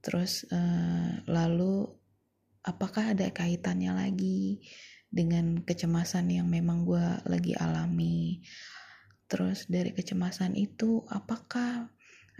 terus 0.00 0.48
uh, 0.48 1.20
lalu 1.28 1.88
apakah 2.64 3.16
ada 3.16 3.28
kaitannya 3.32 3.92
lagi 3.96 4.60
dengan 5.10 5.66
kecemasan 5.66 6.30
yang 6.30 6.46
memang 6.46 6.86
gue 6.86 7.06
lagi 7.26 7.52
alami. 7.58 8.40
Terus 9.26 9.66
dari 9.66 9.90
kecemasan 9.90 10.54
itu 10.54 11.02
apakah 11.10 11.90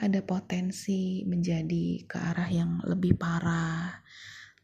ada 0.00 0.20
potensi 0.24 1.26
menjadi 1.26 2.06
ke 2.06 2.16
arah 2.16 2.50
yang 2.50 2.80
lebih 2.86 3.18
parah? 3.18 4.00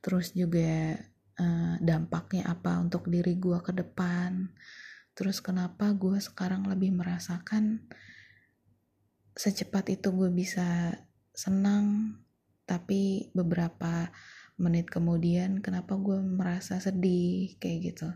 Terus 0.00 0.32
juga 0.32 0.94
uh, 1.38 1.74
dampaknya 1.82 2.46
apa 2.46 2.78
untuk 2.78 3.10
diri 3.10 3.34
gue 3.36 3.58
ke 3.62 3.74
depan? 3.74 4.54
Terus 5.16 5.42
kenapa 5.42 5.90
gue 5.92 6.22
sekarang 6.22 6.70
lebih 6.70 6.94
merasakan 6.94 7.90
secepat 9.36 9.92
itu 9.92 10.08
gue 10.14 10.30
bisa 10.32 10.96
senang 11.36 12.16
tapi 12.66 13.30
beberapa 13.30 14.10
menit 14.58 14.90
kemudian 14.90 15.62
kenapa 15.62 15.94
gue 15.96 16.18
merasa 16.20 16.82
sedih 16.82 17.54
kayak 17.62 17.78
gitu. 17.94 18.08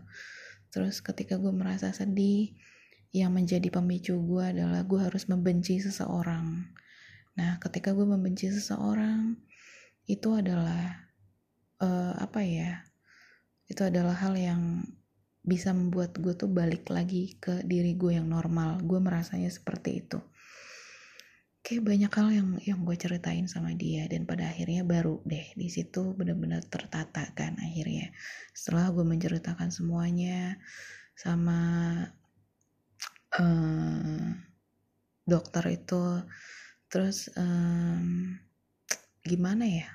Terus 0.69 0.99
ketika 0.99 1.39
gue 1.39 1.53
merasa 1.55 1.95
sedih 1.95 2.51
yang 3.15 3.31
menjadi 3.35 3.67
pemicu 3.71 4.19
gue 4.19 4.43
adalah 4.43 4.83
gue 4.83 4.99
harus 4.99 5.27
membenci 5.31 5.79
seseorang. 5.79 6.67
Nah 7.39 7.51
ketika 7.63 7.95
gue 7.95 8.03
membenci 8.03 8.51
seseorang 8.51 9.39
itu 10.09 10.29
adalah 10.35 11.07
uh, 11.79 12.13
apa 12.19 12.43
ya 12.43 12.83
itu 13.71 13.87
adalah 13.87 14.19
hal 14.19 14.35
yang 14.35 14.83
bisa 15.41 15.73
membuat 15.73 16.13
gue 16.19 16.35
tuh 16.37 16.51
balik 16.51 16.91
lagi 16.91 17.39
ke 17.39 17.63
diri 17.63 17.95
gue 17.95 18.19
yang 18.19 18.27
normal. 18.27 18.81
Gue 18.83 18.99
merasanya 18.99 19.47
seperti 19.47 20.03
itu 20.03 20.19
kayak 21.61 21.85
banyak 21.85 22.11
hal 22.11 22.27
yang 22.33 22.49
yang 22.65 22.79
gue 22.81 22.97
ceritain 22.97 23.45
sama 23.45 23.77
dia 23.77 24.09
dan 24.09 24.25
pada 24.25 24.49
akhirnya 24.49 24.81
baru 24.81 25.21
deh 25.29 25.53
di 25.53 25.69
situ 25.69 26.17
benar-benar 26.17 26.65
tertata 26.65 27.29
kan 27.37 27.53
akhirnya. 27.61 28.09
Setelah 28.57 28.89
gue 28.89 29.05
menceritakan 29.05 29.69
semuanya 29.69 30.57
sama 31.13 31.61
um, 33.37 34.33
dokter 35.21 35.63
itu 35.77 36.25
terus 36.89 37.29
um, 37.37 38.35
gimana 39.21 39.65
ya? 39.69 39.89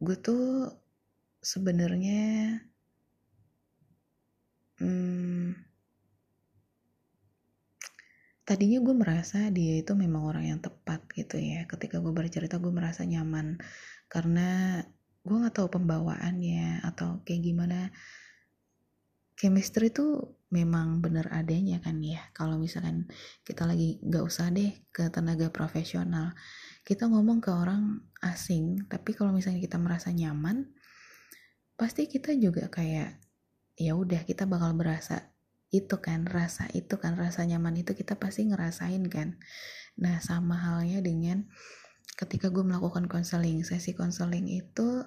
Gue 0.00 0.16
tuh 0.18 0.72
sebenarnya 1.44 2.58
hmm, 4.80 5.61
tadinya 8.42 8.82
gue 8.82 8.94
merasa 8.94 9.48
dia 9.54 9.78
itu 9.78 9.94
memang 9.94 10.22
orang 10.26 10.44
yang 10.54 10.60
tepat 10.60 11.06
gitu 11.14 11.38
ya. 11.38 11.66
Ketika 11.70 12.02
gue 12.02 12.12
bercerita 12.14 12.58
gue 12.58 12.72
merasa 12.74 13.06
nyaman. 13.06 13.58
Karena 14.10 14.80
gue 15.22 15.36
nggak 15.38 15.54
tahu 15.54 15.68
pembawaannya 15.78 16.82
atau 16.82 17.22
kayak 17.22 17.42
gimana. 17.42 17.78
Chemistry 19.38 19.90
itu 19.90 20.38
memang 20.52 21.00
bener 21.00 21.30
adanya 21.32 21.80
kan 21.80 21.98
ya. 22.02 22.20
Kalau 22.36 22.60
misalkan 22.60 23.08
kita 23.46 23.64
lagi 23.64 23.98
nggak 24.02 24.24
usah 24.26 24.50
deh 24.50 24.70
ke 24.92 25.08
tenaga 25.08 25.48
profesional. 25.48 26.34
Kita 26.82 27.06
ngomong 27.06 27.38
ke 27.38 27.50
orang 27.54 28.02
asing 28.22 28.86
tapi 28.86 29.14
kalau 29.18 29.34
misalnya 29.34 29.58
kita 29.58 29.78
merasa 29.78 30.14
nyaman 30.14 30.70
pasti 31.74 32.06
kita 32.06 32.30
juga 32.38 32.70
kayak 32.70 33.18
ya 33.74 33.98
udah 33.98 34.22
kita 34.22 34.46
bakal 34.46 34.70
berasa 34.78 35.31
itu 35.72 35.96
kan 36.04 36.28
rasa 36.28 36.68
itu 36.76 37.00
kan 37.00 37.16
rasa 37.16 37.48
nyaman 37.48 37.80
itu 37.80 37.96
kita 37.96 38.20
pasti 38.20 38.44
ngerasain 38.44 39.08
kan 39.08 39.40
nah 39.96 40.20
sama 40.20 40.60
halnya 40.60 41.00
dengan 41.00 41.48
ketika 42.20 42.52
gue 42.52 42.60
melakukan 42.60 43.08
konseling 43.08 43.64
sesi 43.64 43.96
konseling 43.96 44.46
itu 44.52 45.02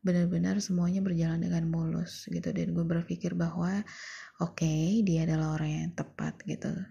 benar-benar 0.00 0.56
semuanya 0.64 1.04
berjalan 1.04 1.44
dengan 1.44 1.68
mulus 1.68 2.24
gitu 2.32 2.48
dan 2.56 2.72
gue 2.72 2.86
berpikir 2.88 3.36
bahwa 3.36 3.84
oke 4.40 4.56
okay, 4.56 5.04
dia 5.04 5.28
adalah 5.28 5.60
orang 5.60 5.70
yang 5.84 5.92
tepat 5.92 6.40
gitu 6.48 6.72
oke 6.72 6.88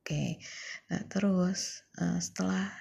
okay. 0.00 0.40
nah 0.88 1.04
terus 1.12 1.84
uh, 2.00 2.16
setelah 2.16 2.72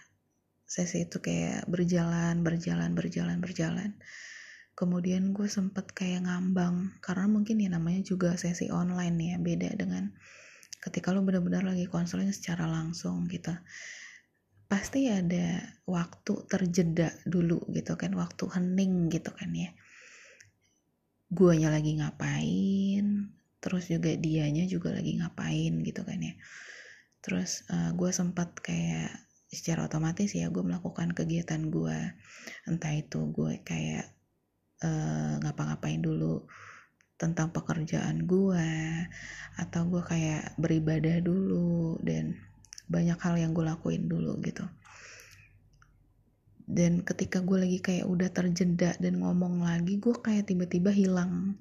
sesi 0.63 1.03
itu 1.03 1.19
kayak 1.19 1.67
berjalan 1.67 2.47
berjalan 2.47 2.95
berjalan 2.95 3.43
berjalan 3.43 3.91
kemudian 4.73 5.35
gue 5.35 5.45
sempet 5.51 5.91
kayak 5.91 6.25
ngambang 6.25 6.95
karena 7.03 7.27
mungkin 7.27 7.59
ya 7.59 7.69
namanya 7.69 8.01
juga 8.01 8.33
sesi 8.39 8.71
online 8.71 9.17
ya 9.19 9.35
beda 9.37 9.69
dengan 9.75 10.09
ketika 10.81 11.13
lo 11.13 11.21
benar-benar 11.21 11.61
lagi 11.61 11.85
konseling 11.85 12.33
secara 12.33 12.65
langsung 12.65 13.29
gitu. 13.29 13.53
Pasti 14.65 15.11
ada 15.11 15.61
waktu 15.83 16.47
terjeda 16.47 17.11
dulu 17.27 17.61
gitu 17.75 17.93
kan 17.99 18.15
waktu 18.17 18.49
hening 18.49 19.11
gitu 19.13 19.29
kan 19.29 19.51
ya. 19.53 19.69
Guanya 21.31 21.69
lagi 21.71 21.95
ngapain 22.01 23.37
terus 23.61 23.93
juga 23.93 24.17
dianya 24.17 24.65
juga 24.65 24.89
lagi 24.89 25.21
ngapain 25.21 25.85
gitu 25.85 26.01
kan 26.01 26.17
ya. 26.17 26.33
Terus 27.21 27.69
uh, 27.69 27.93
gue 27.93 28.09
sempat 28.09 28.57
kayak 28.57 29.13
secara 29.51 29.85
otomatis 29.85 30.33
ya 30.33 30.49
gue 30.49 30.63
melakukan 30.65 31.13
kegiatan 31.13 31.69
gue. 31.69 32.17
Entah 32.65 32.93
itu 32.97 33.29
gue 33.29 33.61
kayak 33.61 34.09
uh, 34.81 35.39
ngapa-ngapain 35.41 36.01
dulu 36.01 36.45
tentang 37.21 37.53
pekerjaan 37.53 38.25
gue 38.25 38.67
atau 39.61 39.81
gue 39.85 40.01
kayak 40.01 40.57
beribadah 40.57 41.21
dulu 41.21 42.01
dan 42.01 42.33
banyak 42.89 43.17
hal 43.21 43.35
yang 43.37 43.53
gue 43.53 43.61
lakuin 43.61 44.09
dulu 44.09 44.41
gitu. 44.41 44.65
Dan 46.65 47.05
ketika 47.05 47.43
gue 47.45 47.61
lagi 47.61 47.79
kayak 47.83 48.09
udah 48.09 48.29
terjeda 48.33 48.97
dan 48.97 49.21
ngomong 49.21 49.61
lagi 49.61 50.01
gue 50.01 50.15
kayak 50.17 50.49
tiba-tiba 50.49 50.89
hilang 50.89 51.59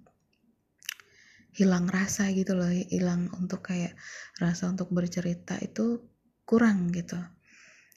hilang 1.50 1.90
rasa 1.90 2.30
gitu 2.30 2.54
loh 2.54 2.70
hilang 2.70 3.26
untuk 3.34 3.74
kayak 3.74 3.98
rasa 4.38 4.70
untuk 4.70 4.88
bercerita 4.94 5.58
itu 5.58 5.98
kurang 6.46 6.94
gitu. 6.94 7.18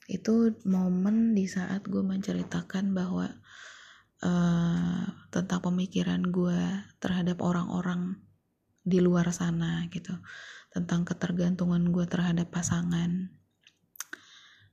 Itu 0.09 0.57
momen 0.67 1.37
di 1.37 1.45
saat 1.47 1.85
gue 1.85 2.01
menceritakan 2.01 2.91
bahwa 2.91 3.29
uh, 4.23 5.03
tentang 5.29 5.59
pemikiran 5.59 6.23
gue 6.23 6.59
terhadap 7.03 7.43
orang-orang 7.43 8.17
di 8.83 9.03
luar 9.03 9.29
sana 9.35 9.85
gitu. 9.91 10.15
Tentang 10.71 11.05
ketergantungan 11.05 11.91
gue 11.91 12.07
terhadap 12.07 12.49
pasangan. 12.49 13.29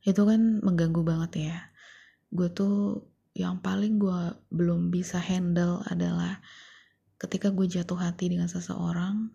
Itu 0.00 0.24
kan 0.24 0.64
mengganggu 0.64 1.02
banget 1.04 1.32
ya. 1.50 1.58
Gue 2.32 2.48
tuh 2.48 3.04
yang 3.36 3.60
paling 3.60 4.00
gue 4.00 4.34
belum 4.50 4.90
bisa 4.90 5.20
handle 5.20 5.82
adalah 5.86 6.40
ketika 7.20 7.52
gue 7.52 7.68
jatuh 7.68 8.00
hati 8.00 8.32
dengan 8.32 8.48
seseorang 8.48 9.28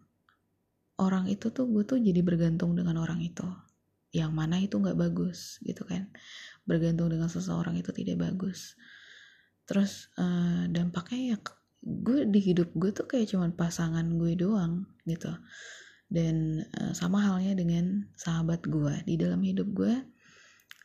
orang 0.96 1.28
itu 1.28 1.52
tuh 1.52 1.68
gue 1.70 1.84
tuh 1.86 2.00
jadi 2.00 2.24
bergantung 2.24 2.74
dengan 2.74 2.98
orang 2.98 3.22
itu. 3.22 3.46
Yang 4.16 4.32
mana 4.32 4.56
itu 4.64 4.80
nggak 4.80 4.96
bagus 4.96 5.60
gitu 5.62 5.84
kan. 5.84 6.08
Bergantung 6.64 7.12
dengan 7.12 7.28
seseorang 7.28 7.76
itu 7.78 7.92
tidak 7.92 8.26
bagus 8.26 8.80
terus 9.66 10.14
uh, 10.18 10.70
dampaknya 10.70 11.36
ya 11.36 11.38
gue 11.86 12.26
di 12.26 12.40
hidup 12.42 12.74
gue 12.74 12.90
tuh 12.90 13.06
kayak 13.06 13.30
cuman 13.30 13.54
pasangan 13.54 14.06
gue 14.18 14.34
doang 14.38 14.90
gitu. 15.06 15.34
Dan 16.06 16.62
uh, 16.78 16.94
sama 16.94 17.22
halnya 17.26 17.58
dengan 17.58 18.10
sahabat 18.14 18.66
gue 18.66 19.02
di 19.06 19.18
dalam 19.18 19.42
hidup 19.42 19.70
gue 19.74 19.94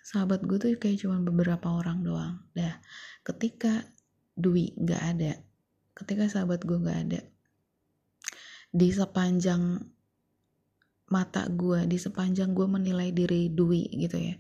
sahabat 0.00 0.42
gue 0.42 0.56
tuh 0.56 0.72
kayak 0.80 1.04
cuman 1.04 1.25
beberapa 1.25 1.68
orang 1.70 2.00
doang. 2.04 2.34
Dah 2.56 2.80
ketika 3.25 3.84
Dwi 4.37 4.72
nggak 4.76 5.02
ada 5.16 5.32
ketika 6.00 6.25
sahabat 6.32 6.64
gue 6.64 6.80
gak 6.80 6.99
ada 7.08 7.20
di 8.72 8.88
sepanjang 8.88 9.76
mata 11.10 11.44
gue 11.50 11.84
di 11.90 11.99
sepanjang 12.00 12.54
gue 12.56 12.64
menilai 12.64 13.10
diri 13.12 13.52
Dwi 13.52 13.90
gitu 13.99 14.16
ya 14.16 14.38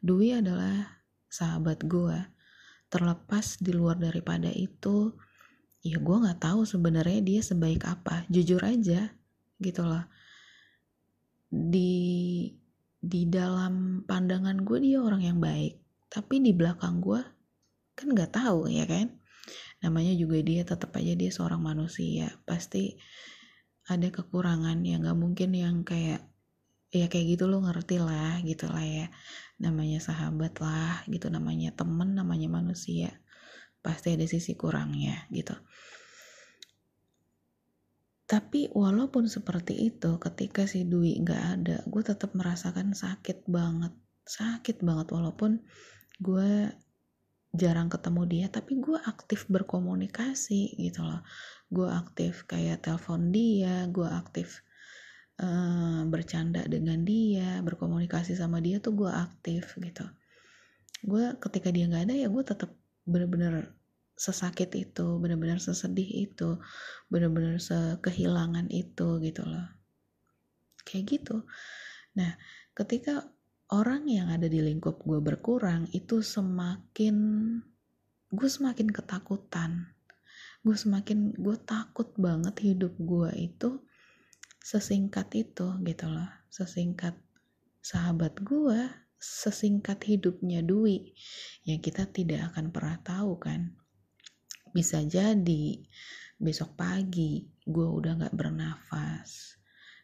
Dwi 0.00 0.38
adalah 0.38 1.02
sahabat 1.28 1.84
gue 1.84 2.16
terlepas 2.92 3.56
di 3.56 3.72
luar 3.72 3.96
daripada 3.96 4.52
itu 4.52 5.16
ya 5.80 5.96
gue 5.96 6.16
nggak 6.20 6.44
tahu 6.44 6.68
sebenarnya 6.68 7.24
dia 7.24 7.40
sebaik 7.40 7.88
apa. 7.88 8.28
Jujur 8.28 8.60
aja 8.60 9.08
gitu 9.56 9.82
loh. 9.88 10.04
Di 11.48 12.52
di 13.00 13.22
dalam 13.32 14.04
pandangan 14.04 14.60
gue 14.60 14.78
dia 14.78 15.00
orang 15.00 15.24
yang 15.24 15.40
baik 15.40 15.80
tapi 16.12 16.38
di 16.38 16.52
belakang 16.52 17.00
gue 17.00 17.24
kan 17.96 18.06
nggak 18.12 18.36
tahu 18.36 18.68
ya 18.68 18.84
kan? 18.84 19.08
Namanya 19.80 20.12
juga 20.12 20.38
dia 20.44 20.62
tetap 20.62 20.92
aja 20.94 21.16
dia 21.16 21.32
seorang 21.32 21.64
manusia. 21.64 22.36
Pasti 22.44 23.00
ada 23.88 24.08
kekurangan 24.12 24.78
yang 24.86 25.02
gak 25.02 25.18
mungkin 25.18 25.50
yang 25.58 25.82
kayak 25.82 26.31
ya 26.92 27.08
kayak 27.08 27.26
gitu 27.34 27.48
lo 27.48 27.64
ngerti 27.64 27.96
lah 27.96 28.38
gitu 28.44 28.68
lah 28.68 28.84
ya. 28.84 29.06
Namanya 29.56 29.98
sahabat 29.98 30.60
lah 30.60 31.02
gitu. 31.08 31.32
Namanya 31.32 31.72
temen 31.72 32.12
namanya 32.12 32.52
manusia. 32.52 33.16
Pasti 33.80 34.14
ada 34.14 34.28
sisi 34.28 34.52
kurangnya 34.54 35.26
gitu. 35.32 35.56
Tapi 38.28 38.72
walaupun 38.72 39.28
seperti 39.28 39.92
itu 39.92 40.16
ketika 40.16 40.64
si 40.64 40.88
Dwi 40.88 41.20
nggak 41.20 41.42
ada 41.58 41.76
gue 41.84 42.02
tetap 42.04 42.36
merasakan 42.36 42.92
sakit 42.92 43.48
banget. 43.48 43.92
Sakit 44.28 44.84
banget 44.84 45.10
walaupun 45.12 45.64
gue 46.20 46.70
jarang 47.52 47.92
ketemu 47.92 48.22
dia 48.24 48.46
tapi 48.48 48.80
gue 48.80 48.96
aktif 49.04 49.48
berkomunikasi 49.48 50.76
gitu 50.76 51.04
loh. 51.04 51.24
Gue 51.72 51.88
aktif 51.88 52.44
kayak 52.48 52.84
telepon 52.84 53.32
dia 53.32 53.88
gue 53.88 54.08
aktif 54.08 54.64
uh, 55.40 56.02
bercanda 56.10 56.66
dengan 56.68 57.00
dia 57.06 57.62
berkomunikasi 57.64 58.36
sama 58.36 58.60
dia 58.60 58.82
tuh 58.82 58.92
gue 58.92 59.08
aktif 59.08 59.78
gitu. 59.80 60.04
Gue 61.00 61.32
ketika 61.40 61.72
dia 61.72 61.88
nggak 61.88 62.10
ada 62.10 62.14
ya 62.16 62.28
gue 62.28 62.44
tetap 62.44 62.70
bener-bener 63.08 63.72
sesakit 64.12 64.70
itu 64.76 65.18
bener-bener 65.18 65.58
sesedih 65.58 66.28
itu 66.28 66.60
bener-bener 67.08 67.56
sekehilangan 67.56 68.68
itu 68.68 69.18
gitu 69.24 69.42
loh. 69.46 69.66
Kayak 70.84 71.04
gitu. 71.16 71.36
Nah 72.18 72.36
ketika 72.76 73.24
orang 73.72 74.04
yang 74.04 74.28
ada 74.28 74.46
di 74.46 74.60
lingkup 74.60 75.00
gue 75.02 75.18
berkurang 75.18 75.88
itu 75.96 76.20
semakin 76.20 77.16
gue 78.32 78.48
semakin 78.48 78.88
ketakutan. 78.92 79.96
Gue 80.62 80.78
semakin 80.78 81.34
gue 81.34 81.56
takut 81.66 82.14
banget 82.14 82.54
hidup 82.62 82.94
gue 83.00 83.30
itu 83.34 83.82
sesingkat 84.62 85.28
itu 85.34 85.74
gitu 85.82 86.06
loh. 86.06 86.30
Sesingkat 86.48 87.18
sahabat 87.82 88.38
gue 88.40 88.88
sesingkat 89.22 90.02
hidupnya 90.06 90.62
Dwi 90.62 91.14
yang 91.66 91.78
kita 91.78 92.10
tidak 92.10 92.54
akan 92.54 92.74
pernah 92.74 92.98
tahu 93.02 93.38
kan. 93.38 93.74
Bisa 94.74 95.02
jadi 95.06 95.78
besok 96.42 96.74
pagi 96.74 97.46
gue 97.62 97.86
udah 97.86 98.18
gak 98.26 98.34
bernafas. 98.34 99.58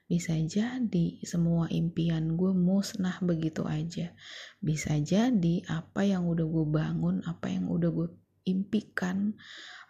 Bisa 0.08 0.38
jadi 0.40 1.20
semua 1.20 1.68
impian 1.68 2.38
gue 2.38 2.54
musnah 2.54 3.20
begitu 3.20 3.66
aja. 3.68 4.14
Bisa 4.62 4.96
jadi 5.02 5.66
apa 5.68 6.06
yang 6.06 6.24
udah 6.24 6.46
gue 6.48 6.66
bangun, 6.66 7.16
apa 7.28 7.52
yang 7.52 7.68
udah 7.68 7.90
gue 7.92 8.08
impikan, 8.48 9.36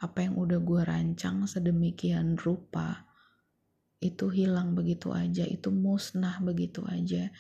apa 0.03 0.27
yang 0.27 0.35
udah 0.35 0.59
gue 0.59 0.81
rancang 0.83 1.47
sedemikian 1.47 2.35
rupa, 2.35 3.08
itu 3.99 4.31
hilang 4.31 4.79
begitu 4.79 5.11
aja, 5.11 5.43
itu 5.47 5.69
musnah 5.75 6.39
begitu 6.43 6.87
aja. 6.87 7.31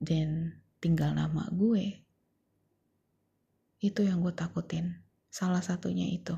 Dan 0.00 0.56
tinggal 0.78 1.12
nama 1.12 1.50
gue. 1.50 2.00
Itu 3.82 4.06
yang 4.06 4.22
gue 4.22 4.32
takutin. 4.32 5.02
Salah 5.30 5.60
satunya 5.60 6.06
itu. 6.10 6.34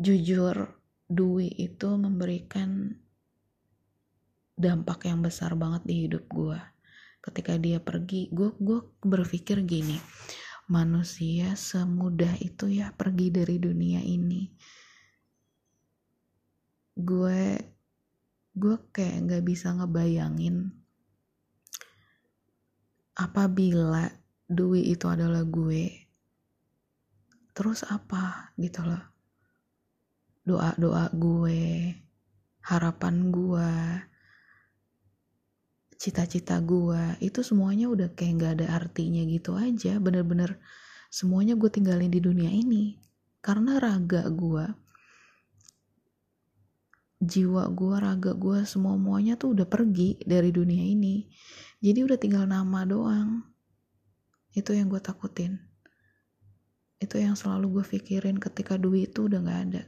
Jujur, 0.00 0.80
Dwi 1.10 1.50
itu 1.58 1.88
memberikan 1.98 2.94
dampak 4.54 5.08
yang 5.08 5.24
besar 5.24 5.56
banget 5.56 5.82
di 5.88 5.94
hidup 6.06 6.28
gue 6.28 6.60
ketika 7.20 7.56
dia 7.56 7.80
pergi 7.80 8.28
gue 8.28 8.52
gue 8.60 8.80
berpikir 9.04 9.64
gini 9.64 9.96
manusia 10.68 11.56
semudah 11.56 12.36
itu 12.44 12.68
ya 12.68 12.92
pergi 12.92 13.32
dari 13.32 13.56
dunia 13.56 14.04
ini 14.04 14.52
gue 16.98 17.42
gue 18.56 18.76
kayak 18.90 19.16
nggak 19.26 19.44
bisa 19.46 19.70
ngebayangin 19.74 20.74
apabila 23.20 24.08
Dwi 24.50 24.90
itu 24.90 25.06
adalah 25.06 25.46
gue 25.46 26.10
terus 27.54 27.84
apa 27.86 28.50
gitu 28.58 28.82
loh. 28.82 29.04
Doa 30.42 30.74
doa 30.74 31.06
gue 31.12 31.92
harapan 32.64 33.30
gue 33.30 33.70
cita-cita 36.00 36.56
gue 36.64 37.20
itu 37.20 37.44
semuanya 37.44 37.92
udah 37.92 38.08
kayak 38.16 38.34
gak 38.40 38.52
ada 38.58 38.66
artinya 38.74 39.22
gitu 39.28 39.54
aja. 39.54 40.00
Bener-bener 40.00 40.56
semuanya 41.12 41.54
gue 41.54 41.68
tinggalin 41.68 42.10
di 42.10 42.18
dunia 42.18 42.48
ini. 42.48 42.96
Karena 43.44 43.76
raga 43.76 44.24
gue 44.32 44.64
jiwa 47.20 47.68
gue 47.68 47.96
raga 48.00 48.32
gue 48.32 48.64
semua 48.64 48.96
muanya 48.96 49.36
tuh 49.36 49.52
udah 49.52 49.68
pergi 49.68 50.16
dari 50.24 50.48
dunia 50.48 50.80
ini. 50.80 51.28
Jadi 51.84 52.00
udah 52.00 52.16
tinggal 52.16 52.48
nama 52.48 52.88
doang. 52.88 53.44
Itu 54.56 54.72
yang 54.72 54.88
gue 54.88 55.00
takutin. 55.04 55.60
Itu 56.96 57.20
yang 57.20 57.36
selalu 57.36 57.80
gue 57.80 57.84
pikirin 57.84 58.40
ketika 58.40 58.80
duit 58.80 59.12
itu 59.12 59.28
udah 59.28 59.40
gak 59.44 59.60
ada. 59.68 59.82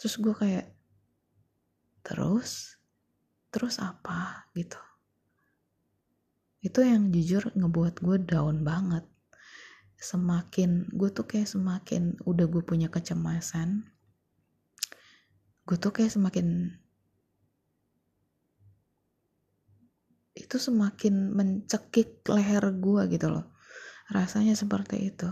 Terus 0.00 0.14
gue 0.20 0.34
kayak 0.36 0.66
terus? 2.00 2.80
Terus 3.52 3.76
apa? 3.80 4.48
gitu. 4.56 4.80
Itu 6.64 6.80
yang 6.80 7.12
jujur 7.12 7.52
ngebuat 7.52 8.00
gue 8.00 8.16
down 8.24 8.64
banget. 8.64 9.04
Semakin 9.96 10.88
gue 10.92 11.08
tuh 11.12 11.28
kayak 11.28 11.48
semakin 11.48 12.16
udah 12.24 12.48
gue 12.48 12.60
punya 12.64 12.88
kecemasan 12.88 13.95
gue 15.66 15.76
tuh 15.82 15.90
kayak 15.90 16.14
semakin 16.14 16.78
itu 20.36 20.62
semakin 20.62 21.34
mencekik 21.34 22.22
leher 22.30 22.62
gue 22.78 23.02
gitu 23.10 23.34
loh. 23.34 23.50
Rasanya 24.06 24.54
seperti 24.54 25.10
itu. 25.10 25.26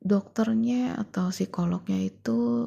Dokternya 0.00 0.96
atau 0.96 1.28
psikolognya 1.28 2.00
itu 2.00 2.64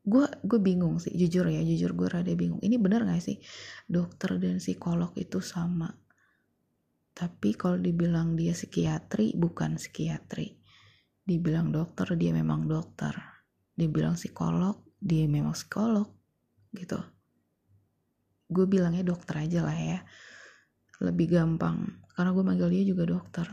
gue 0.00 0.26
gue 0.42 0.58
bingung 0.58 0.98
sih 0.98 1.12
jujur 1.14 1.46
ya 1.50 1.64
jujur 1.64 1.90
gue 1.98 2.06
rada 2.06 2.30
bingung. 2.38 2.62
Ini 2.62 2.78
benar 2.78 3.02
gak 3.02 3.24
sih? 3.24 3.42
Dokter 3.90 4.38
dan 4.38 4.62
psikolog 4.62 5.10
itu 5.18 5.42
sama. 5.42 5.90
Tapi 7.10 7.50
kalau 7.58 7.82
dibilang 7.82 8.38
dia 8.38 8.54
psikiatri 8.54 9.34
bukan 9.34 9.74
psikiatri 9.74 10.59
dibilang 11.30 11.70
dokter 11.70 12.10
dia 12.18 12.34
memang 12.34 12.66
dokter. 12.66 13.14
Dibilang 13.78 14.18
psikolog 14.18 14.82
dia 14.98 15.30
memang 15.30 15.54
psikolog 15.54 16.10
gitu. 16.74 16.98
Gue 18.50 18.66
bilangnya 18.66 19.06
dokter 19.06 19.46
aja 19.46 19.62
lah 19.62 19.78
ya. 19.78 19.98
Lebih 20.98 21.30
gampang. 21.30 22.02
Karena 22.10 22.34
gue 22.34 22.44
manggil 22.44 22.68
dia 22.74 22.82
juga 22.82 23.06
dokter. 23.06 23.46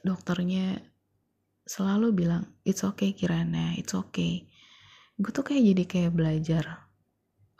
Dokternya 0.00 0.80
selalu 1.66 2.14
bilang 2.14 2.46
it's 2.62 2.86
okay 2.86 3.12
Kirana 3.12 3.76
it's 3.76 3.92
okay. 3.92 4.48
Gue 5.18 5.34
tuh 5.34 5.44
kayak 5.44 5.62
jadi 5.74 5.84
kayak 5.84 6.12
belajar 6.14 6.64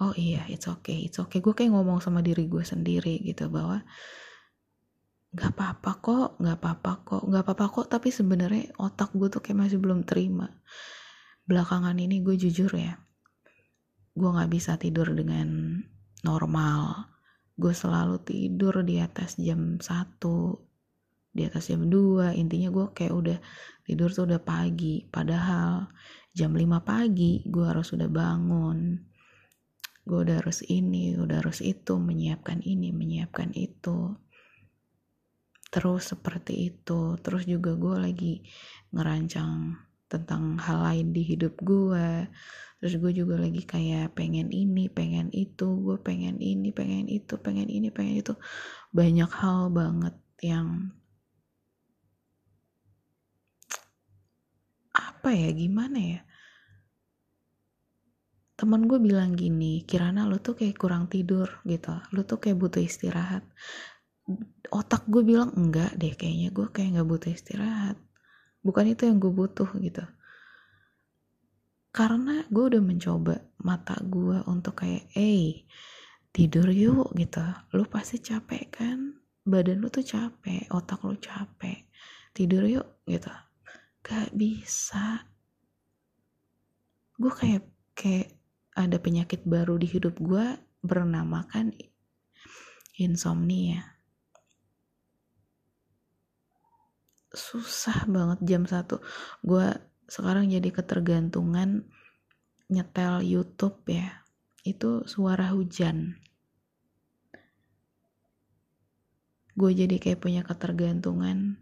oh 0.01 0.15
iya 0.17 0.47
it's 0.49 0.71
okay 0.71 1.05
it's 1.05 1.21
okay. 1.21 1.45
Gue 1.45 1.53
kayak 1.53 1.75
ngomong 1.75 2.01
sama 2.01 2.25
diri 2.25 2.49
gue 2.49 2.63
sendiri 2.65 3.21
gitu 3.21 3.53
bahwa 3.53 3.85
nggak 5.37 5.53
apa-apa 5.53 5.91
kok 6.01 6.29
nggak 6.41 6.57
apa-apa 6.57 6.93
kok 7.05 7.23
nggak 7.29 7.43
apa-apa 7.45 7.67
kok 7.69 7.87
tapi 7.93 8.09
sebenarnya 8.09 8.73
otak 8.81 9.13
gue 9.13 9.29
tuh 9.29 9.45
kayak 9.45 9.69
masih 9.69 9.77
belum 9.77 10.09
terima. 10.09 10.49
Belakangan 11.45 11.95
ini 12.01 12.25
gue 12.25 12.41
jujur 12.41 12.73
ya 12.73 12.97
gue 14.17 14.29
nggak 14.33 14.49
bisa 14.51 14.81
tidur 14.81 15.13
dengan 15.13 15.77
normal. 16.25 17.13
Gue 17.53 17.77
selalu 17.77 18.25
tidur 18.25 18.81
di 18.81 18.97
atas 19.01 19.37
jam 19.37 19.77
1 19.77 19.85
di 21.37 21.45
atas 21.45 21.69
jam 21.69 21.85
2 21.85 22.33
intinya 22.33 22.73
gue 22.73 22.87
kayak 22.97 23.13
udah 23.13 23.39
tidur 23.85 24.09
tuh 24.09 24.25
udah 24.25 24.41
pagi. 24.41 25.05
Padahal 25.05 25.93
jam 26.33 26.57
5 26.57 26.65
pagi 26.81 27.45
gue 27.45 27.65
harus 27.69 27.93
udah 27.93 28.09
bangun. 28.09 29.05
Gue 30.09 30.19
udah 30.25 30.41
harus 30.41 30.65
ini 30.65 31.13
udah 31.21 31.45
harus 31.45 31.61
itu 31.61 32.01
menyiapkan 32.01 32.65
ini 32.65 32.97
menyiapkan 32.97 33.53
itu 33.53 34.17
terus 35.77 36.17
seperti 36.17 36.73
itu. 36.73 37.21
Terus 37.21 37.45
juga 37.45 37.77
gue 37.77 37.97
lagi 38.01 38.35
ngerancang 38.97 39.77
tentang 40.09 40.57
hal 40.57 40.81
lain 40.89 41.13
di 41.13 41.21
hidup 41.21 41.61
gue. 41.61 42.33
Terus 42.81 42.97
gue 42.97 43.13
juga 43.13 43.37
lagi 43.37 43.61
kayak 43.61 44.17
pengen 44.17 44.49
ini 44.49 44.89
pengen 44.89 45.29
itu. 45.37 45.69
Gue 45.85 46.01
pengen 46.01 46.41
ini 46.41 46.73
pengen 46.73 47.13
itu 47.13 47.37
pengen 47.37 47.69
ini 47.69 47.93
pengen 47.93 48.25
itu. 48.25 48.33
Banyak 48.89 49.29
hal 49.29 49.69
banget 49.69 50.17
yang 50.41 50.97
apa 54.97 55.29
ya 55.37 55.53
gimana 55.53 55.99
ya? 56.01 56.21
Temen 58.57 58.89
gue 58.89 58.97
bilang 58.97 59.37
gini 59.37 59.85
Kirana 59.85 60.25
lo 60.25 60.41
tuh 60.41 60.57
kayak 60.57 60.81
kurang 60.81 61.13
tidur 61.13 61.61
gitu. 61.69 61.93
Lo 62.17 62.25
tuh 62.25 62.41
kayak 62.41 62.57
butuh 62.57 62.81
istirahat 62.81 63.45
otak 64.75 65.07
gue 65.07 65.23
bilang 65.23 65.55
enggak 65.55 65.95
deh 65.95 66.15
kayaknya 66.19 66.51
gue 66.51 66.67
kayak 66.75 66.99
nggak 66.99 67.09
butuh 67.09 67.31
istirahat. 67.31 67.97
Bukan 68.67 68.85
itu 68.91 69.07
yang 69.07 69.23
gue 69.23 69.31
butuh 69.31 69.71
gitu. 69.79 70.03
Karena 71.95 72.45
gue 72.51 72.65
udah 72.75 72.83
mencoba 72.83 73.39
mata 73.63 73.97
gue 74.03 74.43
untuk 74.51 74.83
kayak 74.83 75.07
eh 75.15 75.65
tidur 76.35 76.69
yuk 76.75 77.15
gitu. 77.15 77.41
Lo 77.73 77.87
pasti 77.87 78.19
capek 78.19 78.65
kan? 78.75 78.99
Badan 79.47 79.79
lo 79.79 79.89
tuh 79.89 80.03
capek 80.03 80.67
otak 80.75 81.07
lo 81.07 81.15
capek. 81.17 81.87
Tidur 82.35 82.67
yuk 82.67 83.07
gitu. 83.07 83.31
Gak 84.03 84.35
bisa. 84.35 85.23
Gue 87.17 87.33
kayak 87.33 87.65
kayak 87.97 88.35
ada 88.77 89.01
penyakit 89.01 89.47
baru 89.49 89.81
di 89.81 89.89
hidup 89.89 90.21
gue 90.21 90.61
bernamakan 90.85 91.73
insomnia 93.01 93.96
susah 97.37 98.09
banget 98.09 98.41
jam 98.43 98.65
satu. 98.65 99.05
Gue 99.45 99.71
sekarang 100.09 100.49
jadi 100.49 100.73
ketergantungan 100.73 101.85
nyetel 102.73 103.23
YouTube 103.23 103.85
ya. 103.87 104.25
Itu 104.67 105.07
suara 105.07 105.53
hujan. 105.55 106.19
Gue 109.57 109.71
jadi 109.73 109.97
kayak 109.97 110.21
punya 110.21 110.43
ketergantungan 110.43 111.61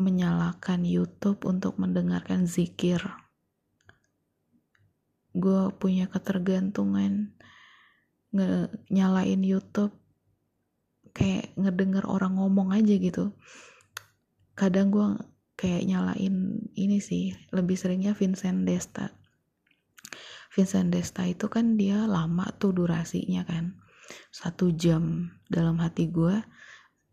menyalakan 0.00 0.82
YouTube 0.82 1.44
untuk 1.46 1.78
mendengarkan 1.78 2.48
zikir. 2.48 3.00
Gue 5.32 5.72
punya 5.76 6.10
ketergantungan 6.10 7.32
nge 8.32 8.72
nyalain 8.88 9.40
YouTube 9.44 9.92
kayak 11.12 11.52
ngedenger 11.60 12.08
orang 12.08 12.40
ngomong 12.40 12.72
aja 12.72 12.96
gitu 12.96 13.36
kadang 14.62 14.94
gue 14.94 15.18
kayak 15.58 15.90
nyalain 15.90 16.62
ini 16.78 17.02
sih 17.02 17.34
lebih 17.50 17.74
seringnya 17.74 18.14
Vincent 18.14 18.62
Desta. 18.62 19.10
Vincent 20.54 20.94
Desta 20.94 21.26
itu 21.26 21.50
kan 21.50 21.74
dia 21.74 22.06
lama 22.06 22.46
tuh 22.54 22.70
durasinya 22.70 23.42
kan. 23.42 23.74
Satu 24.30 24.70
jam 24.70 25.34
dalam 25.50 25.82
hati 25.82 26.06
gue 26.06 26.38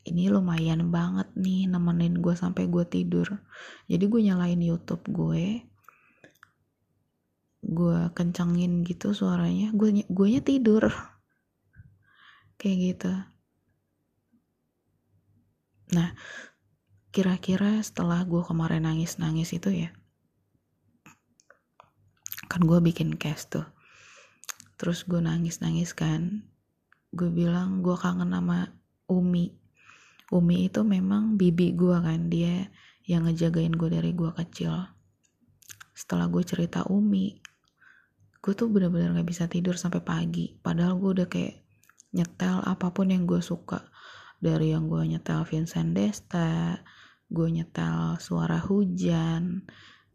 ini 0.05 0.29
lumayan 0.29 0.93
banget 0.93 1.25
nih 1.33 1.65
nemenin 1.65 2.21
gue 2.21 2.37
sampai 2.37 2.69
gue 2.69 2.85
tidur. 2.85 3.41
Jadi 3.89 4.05
gue 4.05 4.21
nyalain 4.29 4.61
YouTube 4.61 5.09
gue 5.09 5.65
gue 7.59 7.99
kencengin 8.13 8.85
gitu 8.85 9.17
suaranya 9.17 9.73
gue 9.73 10.05
gue 10.05 10.27
nya 10.29 10.41
tidur. 10.45 10.85
Kayak 12.61 12.77
gitu. 12.77 13.13
Nah 15.97 16.13
kira-kira 17.09 17.81
setelah 17.81 18.21
gue 18.25 18.45
kemarin 18.45 18.85
nangis-nangis 18.85 19.53
itu 19.57 19.73
ya 19.73 19.89
kan 22.49 22.65
gue 22.65 22.81
bikin 22.81 23.13
cast 23.13 23.53
tuh. 23.53 23.67
Terus 24.81 25.05
gue 25.05 25.21
nangis-nangis 25.21 25.93
kan 25.93 26.41
gue 27.13 27.29
bilang 27.29 27.85
gue 27.85 27.93
kangen 27.93 28.33
sama 28.33 28.73
Umi. 29.05 29.53
Umi 30.33 30.65
itu 30.65 30.81
memang 30.81 31.37
bibi 31.37 31.77
gue 31.77 31.97
kan 32.01 32.27
dia 32.27 32.73
yang 33.05 33.29
ngejagain 33.29 33.73
gue 33.77 33.89
dari 33.93 34.17
gue 34.17 34.33
kecil. 34.33 34.73
Setelah 35.93 36.25
gue 36.25 36.41
cerita 36.41 36.89
Umi 36.89 37.37
gue 38.39 38.55
tuh 38.55 38.71
bener-bener 38.71 39.13
gak 39.19 39.29
bisa 39.29 39.45
tidur 39.45 39.77
sampai 39.77 40.01
pagi. 40.01 40.55
Padahal 40.57 40.97
gue 40.97 41.21
udah 41.21 41.27
kayak 41.29 41.59
nyetel 42.15 42.63
apa 42.65 42.89
pun 42.89 43.13
yang 43.13 43.29
gue 43.29 43.43
suka. 43.43 43.83
Dari 44.39 44.71
yang 44.71 44.87
gue 44.87 45.03
nyetel 45.05 45.43
Vincent 45.43 45.91
Desta 45.93 46.79
gue 47.29 47.47
nyetel 47.49 48.17
suara 48.17 48.57
hujan 48.57 49.63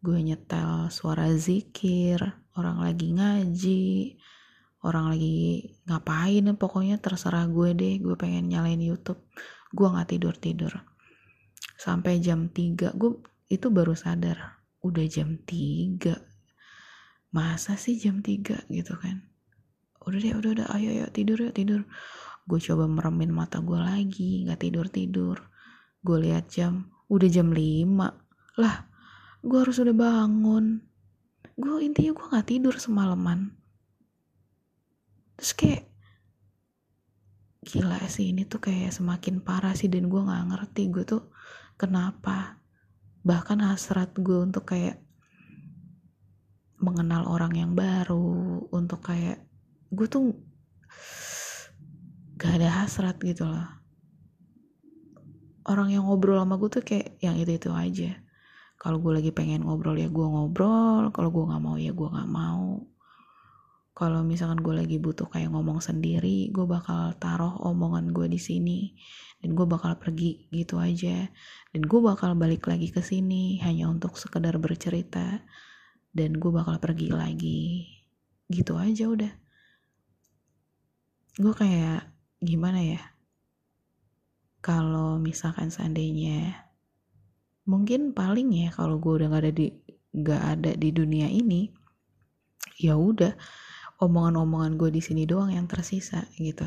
gue 0.04 0.18
nyetel 0.20 0.90
suara 0.90 1.30
zikir 1.34 2.20
orang 2.58 2.82
lagi 2.82 3.14
ngaji 3.14 4.18
orang 4.84 5.16
lagi 5.16 5.72
ngapain 5.88 6.44
pokoknya 6.60 7.00
terserah 7.00 7.48
gue 7.48 7.72
deh 7.72 7.94
gue 8.04 8.14
pengen 8.20 8.52
nyalain 8.52 8.78
YouTube. 8.78 9.18
Gue 9.72 9.88
nggak 9.88 10.08
tidur 10.12 10.36
tidur. 10.36 10.72
Sampai 11.80 12.20
jam 12.20 12.52
3 12.52 12.92
gue 12.94 13.12
itu 13.48 13.66
baru 13.72 13.96
sadar 13.96 14.60
udah 14.84 15.06
jam 15.08 15.40
3 15.40 16.20
masa 17.32 17.74
sih 17.80 17.96
jam 17.96 18.20
3 18.20 18.68
gitu 18.68 18.94
kan? 19.00 19.24
Udah 20.04 20.20
deh 20.20 20.36
udah 20.36 20.50
udah 20.52 20.66
ayo 20.76 20.88
ayo 20.92 21.08
tidur 21.10 21.40
yuk 21.40 21.56
tidur. 21.56 21.88
Gue 22.44 22.60
coba 22.60 22.84
meremin 22.84 23.32
mata 23.32 23.64
gue 23.64 23.80
lagi 23.80 24.44
nggak 24.44 24.60
tidur 24.68 24.86
tidur. 24.92 25.48
Gue 26.04 26.28
lihat 26.28 26.52
jam 26.52 26.92
udah 27.08 27.28
jam 27.28 27.52
5 27.52 28.60
lah 28.60 28.76
gue 29.44 29.58
harus 29.60 29.76
udah 29.76 29.92
bangun. 29.92 30.80
Gue 31.54 31.84
intinya 31.84 32.16
gue 32.16 32.26
nggak 32.32 32.48
tidur 32.48 32.74
semalaman. 32.80 33.52
Terus 35.36 35.52
kayak 35.52 35.84
gila 37.64 38.00
sih 38.08 38.32
ini 38.32 38.48
tuh 38.48 38.64
kayak 38.64 38.92
semakin 38.92 39.44
parah 39.44 39.76
sih 39.76 39.92
dan 39.92 40.08
gue 40.08 40.20
nggak 40.20 40.48
ngerti 40.48 40.88
gue 40.88 41.04
tuh 41.04 41.28
kenapa. 41.76 42.56
Bahkan 43.20 43.60
hasrat 43.60 44.16
gue 44.16 44.40
untuk 44.40 44.64
kayak 44.72 45.04
mengenal 46.80 47.28
orang 47.28 47.52
yang 47.56 47.72
baru 47.76 48.64
untuk 48.72 49.04
kayak 49.04 49.44
gue 49.92 50.08
tuh 50.08 50.36
gak 52.36 52.60
ada 52.60 52.82
hasrat 52.82 53.16
gitu 53.24 53.48
loh 53.48 53.83
orang 55.64 55.88
yang 55.92 56.04
ngobrol 56.04 56.36
sama 56.36 56.60
gue 56.60 56.70
tuh 56.70 56.84
kayak 56.84 57.16
yang 57.24 57.36
itu 57.40 57.56
itu 57.56 57.70
aja. 57.72 58.12
Kalau 58.76 59.00
gue 59.00 59.16
lagi 59.16 59.32
pengen 59.32 59.64
ngobrol 59.64 59.96
ya 59.96 60.12
gue 60.12 60.26
ngobrol. 60.26 61.08
Kalau 61.08 61.32
gue 61.32 61.44
nggak 61.48 61.62
mau 61.62 61.76
ya 61.80 61.92
gue 61.96 62.08
nggak 62.08 62.30
mau. 62.30 62.84
Kalau 63.94 64.26
misalkan 64.26 64.58
gue 64.60 64.74
lagi 64.74 64.98
butuh 64.98 65.30
kayak 65.30 65.54
ngomong 65.54 65.78
sendiri 65.78 66.50
gue 66.50 66.66
bakal 66.66 67.14
taruh 67.16 67.54
omongan 67.64 68.12
gue 68.12 68.28
di 68.28 68.36
sini. 68.36 68.92
Dan 69.40 69.56
gue 69.56 69.64
bakal 69.64 69.96
pergi 69.96 70.48
gitu 70.52 70.76
aja. 70.80 71.32
Dan 71.72 71.88
gue 71.88 72.00
bakal 72.00 72.36
balik 72.36 72.68
lagi 72.68 72.92
ke 72.92 73.00
sini 73.00 73.60
hanya 73.64 73.88
untuk 73.88 74.20
sekedar 74.20 74.60
bercerita. 74.60 75.40
Dan 76.12 76.36
gue 76.36 76.52
bakal 76.52 76.76
pergi 76.76 77.08
lagi. 77.08 77.88
Gitu 78.52 78.76
aja 78.76 79.08
udah. 79.08 79.32
Gue 81.40 81.54
kayak 81.56 82.12
gimana 82.44 82.84
ya 82.84 83.13
kalau 84.64 85.20
misalkan 85.20 85.68
seandainya 85.68 86.64
mungkin 87.68 88.16
paling 88.16 88.48
ya 88.48 88.72
kalau 88.72 88.96
gue 88.96 89.20
udah 89.20 89.28
gak 89.28 89.42
ada 89.44 89.52
di 89.52 89.66
gak 90.16 90.42
ada 90.56 90.72
di 90.72 90.88
dunia 90.88 91.28
ini 91.28 91.68
ya 92.80 92.96
udah 92.96 93.36
omongan-omongan 94.00 94.80
gue 94.80 94.88
di 94.88 95.04
sini 95.04 95.28
doang 95.28 95.52
yang 95.52 95.68
tersisa 95.68 96.24
gitu. 96.40 96.64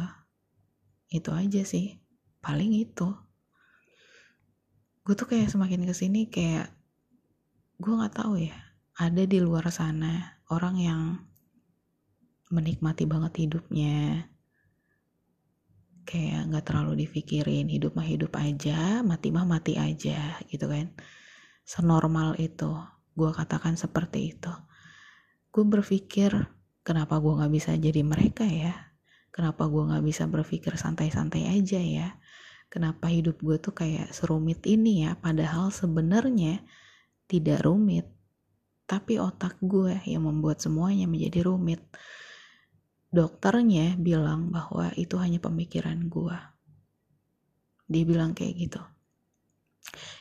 Itu 1.10 1.34
aja 1.34 1.66
sih 1.66 1.98
paling 2.38 2.78
itu. 2.78 3.10
Gue 5.02 5.14
tuh 5.18 5.26
kayak 5.26 5.50
semakin 5.50 5.82
ke 5.90 5.94
sini 5.98 6.30
kayak 6.30 6.70
gue 7.82 7.94
nggak 7.94 8.14
tahu 8.14 8.42
ya 8.42 8.58
ada 8.98 9.24
di 9.30 9.38
luar 9.38 9.70
sana 9.70 10.42
orang 10.50 10.76
yang 10.82 11.02
menikmati 12.50 13.06
banget 13.06 13.46
hidupnya 13.46 14.26
kayak 16.08 16.48
nggak 16.48 16.64
terlalu 16.64 17.04
dipikirin 17.04 17.68
hidup 17.68 17.92
mah 18.00 18.08
hidup 18.08 18.32
aja 18.40 19.04
mati 19.04 19.28
mah 19.36 19.44
mati 19.44 19.76
aja 19.76 20.40
gitu 20.48 20.72
kan. 20.72 20.96
Senormal 21.68 22.40
itu 22.40 22.72
gue 23.20 23.30
katakan 23.36 23.76
seperti 23.76 24.32
itu. 24.32 24.54
Gue 25.52 25.68
berpikir 25.68 26.32
kenapa 26.88 27.20
gue 27.20 27.34
nggak 27.36 27.52
bisa 27.52 27.76
jadi 27.76 28.02
mereka 28.08 28.48
ya? 28.48 28.96
Kenapa 29.36 29.68
gue 29.68 29.84
nggak 29.84 30.06
bisa 30.08 30.24
berpikir 30.32 30.80
santai-santai 30.80 31.52
aja 31.52 31.78
ya? 31.84 32.16
Kenapa 32.72 33.12
hidup 33.12 33.44
gue 33.44 33.60
tuh 33.60 33.76
kayak 33.76 34.16
serumit 34.16 34.64
ini 34.64 35.04
ya? 35.04 35.20
Padahal 35.20 35.76
sebenarnya 35.76 36.64
tidak 37.28 37.68
rumit 37.68 38.08
tapi 38.88 39.20
otak 39.20 39.60
gue 39.60 40.00
yang 40.08 40.24
membuat 40.24 40.64
semuanya 40.64 41.12
menjadi 41.12 41.44
rumit 41.44 41.84
dokternya 43.14 43.96
bilang 43.96 44.52
bahwa 44.52 44.92
itu 45.00 45.16
hanya 45.18 45.40
pemikiran 45.40 46.08
gue 46.12 46.38
dia 47.88 48.04
bilang 48.04 48.36
kayak 48.36 48.54
gitu. 48.68 48.82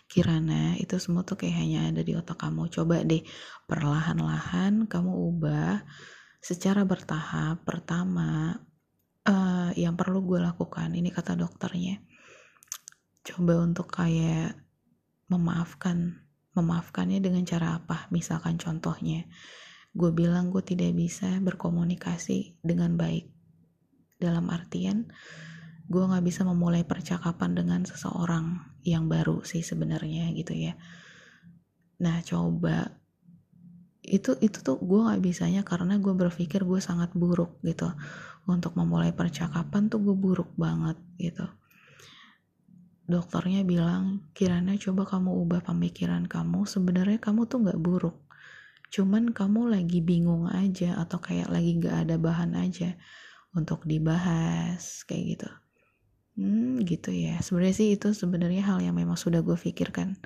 Kirana 0.06 0.78
itu 0.78 0.94
semua 1.02 1.26
tuh 1.26 1.34
kayak 1.34 1.58
hanya 1.58 1.90
ada 1.90 2.06
di 2.06 2.14
otak 2.14 2.38
kamu. 2.38 2.70
Coba 2.70 3.02
deh 3.02 3.26
perlahan-lahan 3.66 4.86
kamu 4.86 5.10
ubah 5.10 5.82
secara 6.38 6.86
bertahap. 6.86 7.66
Pertama 7.66 8.54
uh, 9.26 9.70
yang 9.74 9.98
perlu 9.98 10.22
gue 10.22 10.38
lakukan 10.38 10.94
ini 10.94 11.10
kata 11.10 11.34
dokternya 11.34 11.98
coba 13.26 13.58
untuk 13.58 13.90
kayak 13.90 14.54
memaafkan 15.26 16.22
memaafkannya 16.54 17.18
dengan 17.18 17.42
cara 17.42 17.82
apa? 17.82 18.06
Misalkan 18.14 18.56
contohnya 18.56 19.26
gue 19.96 20.12
bilang 20.12 20.52
gue 20.52 20.60
tidak 20.60 20.92
bisa 20.92 21.40
berkomunikasi 21.40 22.60
dengan 22.60 23.00
baik. 23.00 23.32
Dalam 24.20 24.52
artian 24.52 25.08
gue 25.88 26.02
nggak 26.04 26.20
bisa 26.20 26.44
memulai 26.44 26.84
percakapan 26.84 27.56
dengan 27.56 27.80
seseorang 27.88 28.60
yang 28.84 29.08
baru 29.08 29.40
sih 29.40 29.64
sebenarnya 29.64 30.36
gitu 30.36 30.52
ya. 30.52 30.76
Nah 32.04 32.20
coba. 32.20 32.92
Itu 34.06 34.38
itu 34.38 34.62
tuh 34.62 34.78
gue 34.84 35.00
nggak 35.00 35.18
bisanya 35.24 35.64
karena 35.64 35.96
gue 35.96 36.12
berpikir 36.12 36.62
gue 36.62 36.78
sangat 36.78 37.16
buruk 37.16 37.56
gitu. 37.64 37.88
Untuk 38.46 38.76
memulai 38.76 39.16
percakapan 39.16 39.88
tuh 39.88 40.04
gue 40.04 40.14
buruk 40.14 40.52
banget 40.60 41.00
gitu. 41.16 41.48
Dokternya 43.08 43.64
bilang 43.64 44.28
kirana 44.36 44.76
coba 44.76 45.08
kamu 45.08 45.30
ubah 45.40 45.64
pemikiran 45.64 46.28
kamu. 46.28 46.68
Sebenarnya 46.68 47.16
kamu 47.16 47.48
tuh 47.48 47.64
nggak 47.64 47.80
buruk 47.80 48.25
cuman 48.90 49.34
kamu 49.34 49.74
lagi 49.74 49.98
bingung 50.00 50.46
aja 50.46 50.96
atau 51.02 51.18
kayak 51.18 51.50
lagi 51.50 51.76
nggak 51.78 52.06
ada 52.06 52.16
bahan 52.16 52.54
aja 52.54 52.94
untuk 53.56 53.82
dibahas 53.88 55.02
kayak 55.08 55.24
gitu. 55.36 55.50
Hmm 56.36 56.84
gitu 56.84 57.10
ya. 57.10 57.40
Sebenarnya 57.40 57.76
sih 57.76 57.88
itu 57.96 58.12
sebenarnya 58.12 58.62
hal 58.68 58.78
yang 58.84 58.94
memang 58.94 59.16
sudah 59.16 59.40
gue 59.40 59.56
pikirkan. 59.56 60.20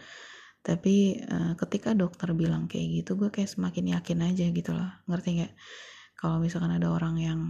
Tapi 0.61 1.23
uh, 1.25 1.55
ketika 1.57 1.97
dokter 1.97 2.35
bilang 2.37 2.69
kayak 2.69 3.03
gitu 3.03 3.17
gue 3.17 3.31
kayak 3.33 3.49
semakin 3.49 3.97
yakin 3.97 4.19
aja 4.27 4.45
gitu 4.51 4.71
loh. 4.75 4.91
Ngerti 5.07 5.29
nggak? 5.41 5.53
Kalau 6.19 6.37
misalkan 6.43 6.75
ada 6.75 6.91
orang 6.93 7.17
yang 7.17 7.41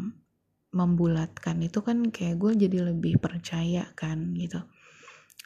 membulatkan 0.70 1.59
itu 1.59 1.83
kan 1.83 2.14
kayak 2.14 2.38
gue 2.38 2.53
jadi 2.68 2.94
lebih 2.94 3.18
percaya 3.18 3.90
kan 3.99 4.31
gitu. 4.38 4.62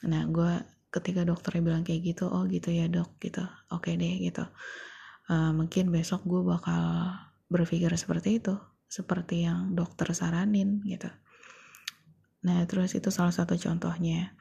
Nah 0.04 0.28
gue 0.28 0.52
ketika 0.92 1.24
dokternya 1.24 1.62
bilang 1.64 1.82
kayak 1.86 2.12
gitu 2.12 2.28
oh 2.28 2.44
gitu 2.50 2.68
ya 2.68 2.90
dok 2.90 3.16
gitu. 3.22 3.40
Oke 3.72 3.94
okay 3.94 3.94
deh 3.96 4.20
gitu 4.20 4.44
uh, 5.28 5.52
mungkin 5.54 5.88
besok 5.94 6.24
gue 6.26 6.42
bakal 6.44 7.12
berpikir 7.48 7.92
seperti 7.94 8.42
itu 8.42 8.56
seperti 8.88 9.42
yang 9.42 9.74
dokter 9.74 10.06
saranin 10.14 10.78
gitu. 10.86 11.10
Nah 12.46 12.62
terus 12.68 12.94
itu 12.94 13.10
salah 13.10 13.34
satu 13.34 13.58
contohnya. 13.58 14.36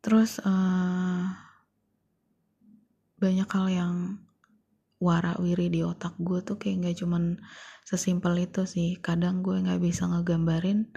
Terus 0.00 0.38
uh, 0.40 1.26
banyak 3.20 3.48
hal 3.50 3.66
yang 3.68 3.94
warawiri 4.96 5.68
di 5.68 5.84
otak 5.84 6.16
gue 6.16 6.40
tuh 6.40 6.56
kayak 6.56 6.76
nggak 6.80 6.96
cuman 7.04 7.36
sesimpel 7.84 8.32
itu 8.40 8.64
sih. 8.64 8.96
Kadang 9.02 9.44
gue 9.44 9.60
nggak 9.60 9.82
bisa 9.82 10.08
ngegambarin 10.08 10.88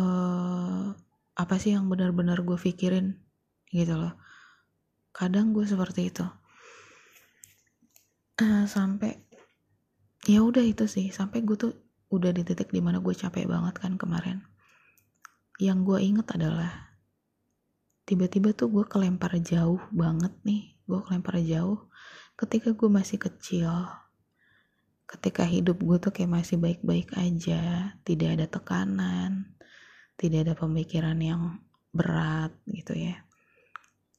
uh, 0.00 0.90
apa 1.36 1.54
sih 1.60 1.76
yang 1.76 1.86
benar-benar 1.86 2.42
gue 2.42 2.58
pikirin 2.58 3.20
gitu 3.70 3.94
loh 3.94 4.16
kadang 5.16 5.56
gue 5.56 5.64
seperti 5.64 6.12
itu. 6.12 6.26
Uh, 8.36 8.68
sampai 8.68 9.16
ya 10.28 10.44
udah 10.44 10.60
itu 10.60 10.84
sih. 10.84 11.08
Sampai 11.08 11.40
gue 11.40 11.56
tuh 11.56 11.72
udah 12.12 12.36
di 12.36 12.44
titik 12.44 12.68
di 12.68 12.84
mana 12.84 13.00
gue 13.00 13.16
capek 13.16 13.48
banget 13.48 13.80
kan 13.80 13.96
kemarin. 13.96 14.44
Yang 15.56 15.78
gue 15.88 15.98
inget 16.04 16.28
adalah 16.36 16.92
tiba-tiba 18.04 18.52
tuh 18.52 18.68
gue 18.68 18.84
kelempar 18.84 19.40
jauh 19.40 19.80
banget 19.88 20.36
nih. 20.44 20.76
Gue 20.84 21.00
kelempar 21.00 21.40
jauh 21.40 21.88
ketika 22.36 22.76
gue 22.76 22.88
masih 22.92 23.16
kecil. 23.16 23.72
Ketika 25.08 25.48
hidup 25.48 25.80
gue 25.80 25.96
tuh 25.96 26.12
kayak 26.12 26.44
masih 26.44 26.60
baik-baik 26.60 27.16
aja 27.16 27.94
tidak 28.04 28.28
ada 28.36 28.46
tekanan 28.50 29.56
tidak 30.16 30.48
ada 30.48 30.54
pemikiran 30.56 31.16
yang 31.20 31.60
berat 31.92 32.52
gitu 32.68 32.96
ya 32.96 33.20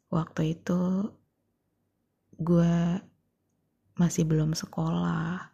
waktu 0.07 0.55
itu 0.55 1.11
gue 2.37 3.01
masih 3.97 4.23
belum 4.29 4.53
sekolah. 4.53 5.51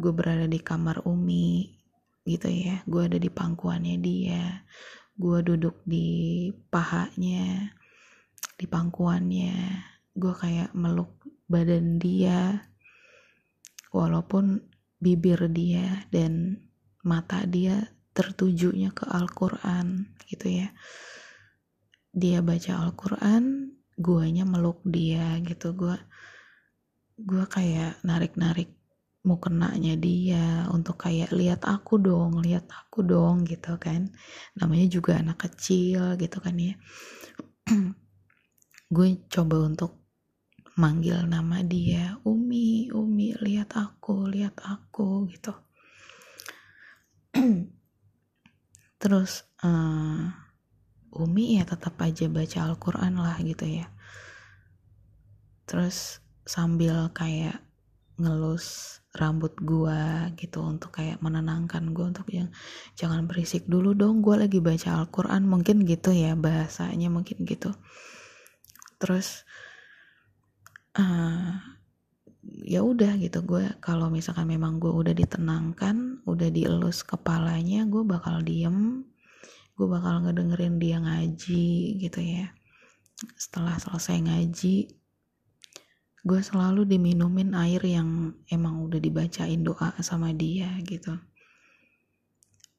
Gue 0.00 0.12
berada 0.14 0.46
di 0.46 0.62
kamar 0.62 1.04
Umi 1.04 1.76
gitu 2.24 2.48
ya. 2.48 2.80
Gue 2.86 3.10
ada 3.10 3.18
di 3.18 3.28
pangkuannya 3.28 3.96
dia. 4.00 4.64
Gue 5.18 5.44
duduk 5.44 5.82
di 5.84 6.48
pahanya 6.70 7.74
di 8.56 8.64
pangkuannya. 8.64 9.56
Gue 10.14 10.32
kayak 10.32 10.72
meluk 10.72 11.20
badan 11.50 11.98
dia 11.98 12.62
walaupun 13.90 14.62
bibir 15.02 15.50
dia 15.50 16.06
dan 16.14 16.62
mata 17.02 17.42
dia 17.48 17.90
tertujunya 18.14 18.94
ke 18.94 19.08
Al-Quran 19.10 20.14
gitu 20.30 20.46
ya. 20.46 20.70
Dia 22.10 22.42
baca 22.42 22.86
Al-Quran 22.86 23.74
guanya 24.00 24.48
meluk 24.48 24.80
dia 24.88 25.36
gitu. 25.44 25.76
Gue 25.76 25.96
gue 27.20 27.44
kayak 27.44 28.00
narik-narik 28.00 28.72
mau 29.20 29.36
kenanya 29.36 30.00
dia 30.00 30.64
untuk 30.72 31.04
kayak 31.04 31.28
lihat 31.36 31.68
aku 31.68 32.00
dong 32.00 32.40
lihat 32.40 32.64
aku 32.72 33.04
dong 33.04 33.44
gitu 33.44 33.76
kan. 33.76 34.08
Namanya 34.56 34.88
juga 34.88 35.20
anak 35.20 35.44
kecil 35.44 36.16
gitu 36.16 36.40
kan 36.40 36.56
ya. 36.56 36.74
Gue 38.90 39.22
coba 39.30 39.70
untuk 39.70 40.00
manggil 40.74 41.28
nama 41.28 41.60
dia 41.60 42.16
Umi 42.24 42.88
Umi 42.90 43.36
lihat 43.38 43.76
aku 43.76 44.24
lihat 44.32 44.56
aku 44.64 45.28
gitu. 45.28 45.52
Terus 49.00 49.44
uh, 49.60 50.49
Umi 51.10 51.58
ya 51.58 51.66
tetap 51.66 51.98
aja 51.98 52.30
baca 52.30 52.58
Al-Quran 52.70 53.18
lah 53.18 53.36
gitu 53.42 53.66
ya. 53.66 53.90
Terus 55.66 56.22
sambil 56.46 57.10
kayak 57.10 57.58
ngelus 58.20 58.98
rambut 59.10 59.58
gua 59.58 60.30
gitu 60.38 60.62
untuk 60.62 60.94
kayak 60.94 61.18
menenangkan 61.18 61.90
gua 61.90 62.14
untuk 62.14 62.30
yang 62.30 62.54
jangan 62.94 63.26
berisik 63.26 63.66
dulu 63.66 63.96
dong 63.96 64.22
gua 64.22 64.46
lagi 64.46 64.62
baca 64.62 65.02
Al-Quran. 65.02 65.50
Mungkin 65.50 65.82
gitu 65.82 66.14
ya 66.14 66.38
bahasanya 66.38 67.10
mungkin 67.10 67.42
gitu. 67.42 67.74
Terus 69.02 69.42
uh, 70.94 71.58
ya 72.44 72.80
udah 72.80 73.20
gitu 73.20 73.44
gue 73.44 73.76
kalau 73.84 74.08
misalkan 74.08 74.48
memang 74.48 74.80
gue 74.80 74.88
udah 74.88 75.12
ditenangkan 75.12 76.24
udah 76.24 76.48
dielus 76.48 77.04
kepalanya 77.04 77.84
gue 77.84 78.00
bakal 78.00 78.40
diem 78.40 79.04
gue 79.80 79.88
bakal 79.88 80.20
ngedengerin 80.20 80.76
dia 80.76 81.00
ngaji 81.00 81.96
gitu 82.04 82.20
ya. 82.20 82.52
Setelah 83.32 83.80
selesai 83.80 84.20
ngaji 84.28 84.76
gue 86.20 86.40
selalu 86.44 86.84
diminumin 86.84 87.56
air 87.56 87.80
yang 87.80 88.36
emang 88.52 88.84
udah 88.84 89.00
dibacain 89.00 89.64
doa 89.64 89.96
sama 90.04 90.36
dia 90.36 90.68
gitu. 90.84 91.16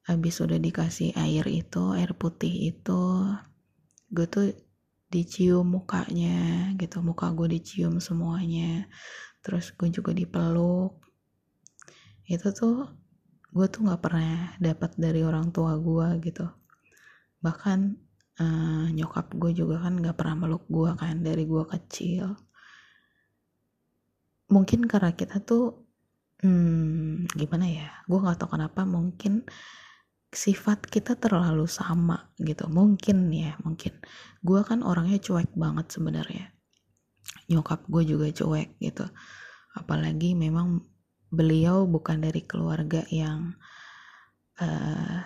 Habis 0.05 0.45
udah 0.45 0.61
dikasih 0.61 1.17
air 1.17 1.41
itu 1.49 1.97
air 1.97 2.13
putih 2.13 2.69
itu 2.69 3.01
gue 4.13 4.29
tuh 4.29 4.53
dicium 5.09 5.81
mukanya 5.81 6.69
gitu. 6.77 7.01
Muka 7.01 7.33
gue 7.33 7.57
dicium 7.57 7.97
semuanya. 7.97 8.85
Terus 9.41 9.73
gue 9.73 9.89
juga 9.89 10.13
dipeluk. 10.13 11.01
Itu 12.29 12.53
tuh 12.53 12.93
gue 13.49 13.65
tuh 13.73 13.89
nggak 13.89 14.01
pernah 14.05 14.53
dapat 14.61 15.01
dari 15.01 15.25
orang 15.25 15.49
tua 15.49 15.81
gue 15.81 16.21
gitu 16.29 16.60
bahkan 17.41 17.97
uh, 18.37 18.87
nyokap 18.93 19.33
gue 19.35 19.51
juga 19.57 19.81
kan 19.81 19.97
nggak 19.97 20.15
pernah 20.15 20.47
meluk 20.47 20.65
gue 20.69 20.91
kan 20.95 21.19
dari 21.25 21.43
gue 21.45 21.63
kecil. 21.65 22.37
Mungkin 24.51 24.85
karena 24.85 25.11
kita 25.17 25.41
tuh 25.41 25.89
hmm, 26.45 27.33
gimana 27.33 27.65
ya 27.67 27.89
gue 28.05 28.19
nggak 28.19 28.37
tahu 28.41 28.57
kenapa 28.57 28.85
mungkin 28.85 29.45
sifat 30.31 30.87
kita 30.87 31.19
terlalu 31.19 31.67
sama 31.67 32.31
gitu. 32.39 32.69
Mungkin 32.71 33.33
ya 33.33 33.57
mungkin. 33.65 33.99
Gue 34.39 34.61
kan 34.63 34.85
orangnya 34.85 35.19
cuek 35.19 35.51
banget 35.57 35.91
sebenarnya. 35.91 36.53
Nyokap 37.51 37.89
gue 37.89 38.03
juga 38.07 38.27
cuek 38.31 38.79
gitu. 38.79 39.05
Apalagi 39.75 40.37
memang 40.37 40.83
beliau 41.31 41.87
bukan 41.87 42.23
dari 42.27 42.43
keluarga 42.43 43.07
yang 43.07 43.55
uh, 44.59 45.19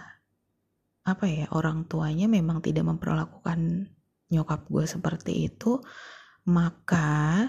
apa 1.06 1.30
ya 1.30 1.46
orang 1.54 1.86
tuanya 1.86 2.26
memang 2.26 2.66
tidak 2.66 2.86
memperlakukan 2.90 3.94
nyokap 4.34 4.66
gue 4.68 4.86
seperti 4.90 5.54
itu 5.54 5.80
maka 6.50 7.46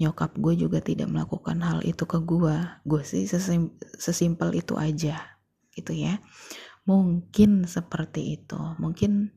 nyokap 0.00 0.36
gue 0.36 0.56
juga 0.56 0.80
tidak 0.80 1.08
melakukan 1.12 1.60
hal 1.60 1.84
itu 1.84 2.04
ke 2.08 2.20
gue 2.24 2.56
gue 2.88 3.02
sih 3.04 3.28
sesim 3.28 3.76
sesimpel 3.96 4.56
itu 4.56 4.76
aja 4.76 5.40
gitu 5.74 5.92
ya. 5.94 6.20
Mungkin 6.84 7.68
seperti 7.68 8.40
itu. 8.40 8.58
Mungkin 8.80 9.32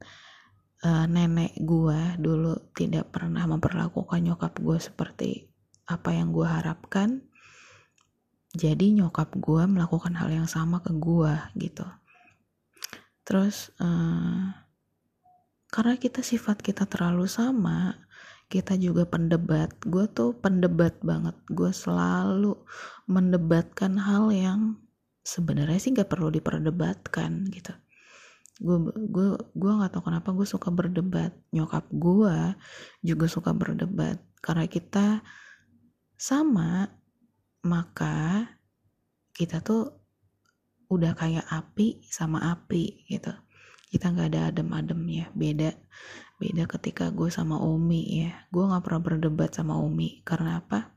uh, 0.83 1.05
nenek 1.05 1.55
gue 1.61 1.99
dulu 2.17 2.73
tidak 2.73 3.13
pernah 3.13 3.45
memperlakukan 3.45 4.19
nyokap 4.23 4.59
gue 4.59 4.77
seperti 4.79 5.51
apa 5.87 6.15
yang 6.15 6.31
gue 6.31 6.47
harapkan. 6.47 7.23
Jadi 8.53 8.93
nyokap 9.01 9.33
gue 9.37 9.65
melakukan 9.65 10.13
hal 10.13 10.29
yang 10.29 10.45
sama 10.45 10.79
ke 10.85 10.93
gue 10.93 11.33
gitu 11.57 11.85
terus 13.23 13.71
uh, 13.79 14.51
karena 15.73 15.95
kita 15.97 16.21
sifat 16.21 16.61
kita 16.61 16.85
terlalu 16.85 17.25
sama 17.25 17.97
kita 18.53 18.77
juga 18.77 19.09
pendebat. 19.09 19.73
Gue 19.81 20.05
tuh 20.13 20.37
pendebat 20.37 21.01
banget. 21.01 21.33
Gue 21.49 21.73
selalu 21.73 22.53
mendebatkan 23.09 23.97
hal 23.97 24.29
yang 24.29 24.77
sebenarnya 25.25 25.81
sih 25.81 25.89
gak 25.97 26.13
perlu 26.13 26.29
diperdebatkan 26.29 27.49
gitu. 27.49 27.73
Gue 28.61 28.77
gue 28.93 29.33
gue 29.57 29.71
nggak 29.73 29.97
tahu 29.97 30.05
kenapa 30.05 30.29
gue 30.37 30.45
suka 30.45 30.69
berdebat. 30.69 31.33
Nyokap 31.49 31.89
gue 31.89 32.37
juga 33.01 33.25
suka 33.25 33.49
berdebat. 33.57 34.21
Karena 34.37 34.69
kita 34.69 35.25
sama 36.13 36.93
maka 37.65 38.45
kita 39.33 39.65
tuh 39.65 40.02
udah 40.95 41.13
kayak 41.17 41.45
api 41.49 42.05
sama 42.05 42.53
api 42.53 43.09
gitu. 43.09 43.33
Kita 43.93 44.09
nggak 44.09 44.27
ada 44.33 44.41
adem-ademnya 44.49 45.29
beda 45.37 45.69
beda 46.41 46.67
ketika 46.67 47.13
gue 47.13 47.29
sama 47.31 47.61
Umi 47.61 48.25
ya. 48.25 48.31
Gue 48.49 48.67
nggak 48.67 48.83
pernah 48.83 49.01
berdebat 49.01 49.51
sama 49.53 49.79
Umi 49.79 50.25
karena 50.27 50.59
apa? 50.59 50.91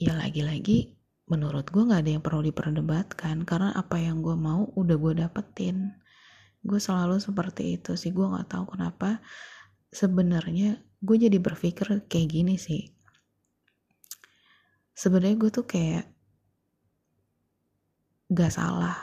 Ya 0.00 0.14
lagi-lagi 0.14 0.98
menurut 1.28 1.68
gue 1.68 1.82
nggak 1.84 2.02
ada 2.02 2.12
yang 2.16 2.24
perlu 2.24 2.42
diperdebatkan 2.48 3.44
karena 3.44 3.76
apa 3.76 4.00
yang 4.00 4.24
gue 4.24 4.34
mau 4.34 4.66
udah 4.74 4.96
gue 4.96 5.12
dapetin. 5.22 5.92
Gue 6.64 6.80
selalu 6.82 7.20
seperti 7.22 7.78
itu 7.78 7.94
sih 7.94 8.10
gue 8.10 8.26
nggak 8.26 8.48
tahu 8.48 8.74
kenapa 8.74 9.22
sebenarnya 9.92 10.82
gue 10.98 11.16
jadi 11.16 11.38
berpikir 11.38 12.08
kayak 12.10 12.28
gini 12.28 12.58
sih. 12.58 12.90
Sebenarnya 14.98 15.36
gue 15.38 15.50
tuh 15.54 15.66
kayak 15.68 16.17
gak 18.28 18.52
salah. 18.52 18.96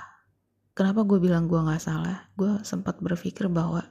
Kenapa 0.77 1.01
gue 1.01 1.17
bilang 1.17 1.49
gue 1.49 1.57
gak 1.57 1.81
salah? 1.81 2.29
Gue 2.37 2.61
sempat 2.61 3.01
berpikir 3.01 3.49
bahwa 3.49 3.81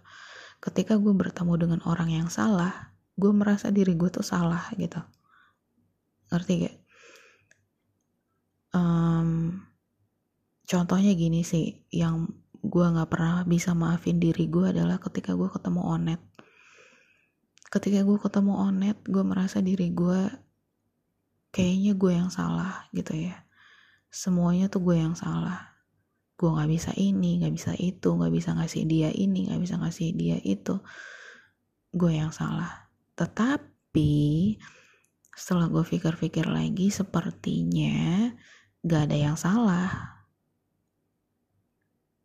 ketika 0.62 0.94
gue 0.96 1.10
bertemu 1.10 1.54
dengan 1.58 1.80
orang 1.84 2.10
yang 2.10 2.28
salah 2.30 2.94
gue 3.14 3.30
merasa 3.30 3.70
diri 3.70 3.94
gue 3.98 4.10
tuh 4.10 4.26
salah 4.26 4.70
gitu. 4.78 4.98
Ngerti 6.30 6.52
gak? 6.66 6.76
Um, 8.74 9.62
contohnya 10.66 11.14
gini 11.14 11.46
sih 11.46 11.86
yang 11.94 12.26
gue 12.64 12.86
nggak 12.90 13.06
pernah 13.12 13.46
bisa 13.46 13.70
maafin 13.76 14.18
diri 14.18 14.50
gue 14.50 14.74
adalah 14.74 14.98
ketika 14.98 15.34
gue 15.34 15.46
ketemu 15.50 15.82
onet. 15.82 16.22
Ketika 17.70 18.02
gue 18.02 18.18
ketemu 18.18 18.52
onet 18.70 18.98
gue 19.06 19.22
merasa 19.22 19.62
diri 19.62 19.94
gue 19.94 20.26
kayaknya 21.54 21.94
gue 21.94 22.12
yang 22.18 22.30
salah 22.34 22.90
gitu 22.90 23.14
ya 23.14 23.43
semuanya 24.14 24.70
tuh 24.70 24.87
gue 24.87 24.94
yang 24.94 25.18
salah. 25.18 25.74
Gue 26.38 26.55
nggak 26.55 26.70
bisa 26.70 26.90
ini 26.94 27.42
nggak 27.42 27.55
bisa 27.59 27.74
itu 27.74 28.14
nggak 28.14 28.31
bisa 28.31 28.55
ngasih 28.55 28.87
dia 28.87 29.11
ini 29.11 29.50
nggak 29.50 29.59
bisa 29.59 29.74
ngasih 29.83 30.14
dia 30.14 30.38
itu. 30.46 30.79
Gue 31.90 32.14
yang 32.14 32.31
salah. 32.31 32.87
Tetapi 33.18 34.14
setelah 35.35 35.66
gue 35.66 35.83
pikir-pikir 35.83 36.46
lagi 36.46 36.94
sepertinya 36.94 38.31
gak 38.87 39.11
ada 39.11 39.16
yang 39.18 39.37
salah. 39.38 39.90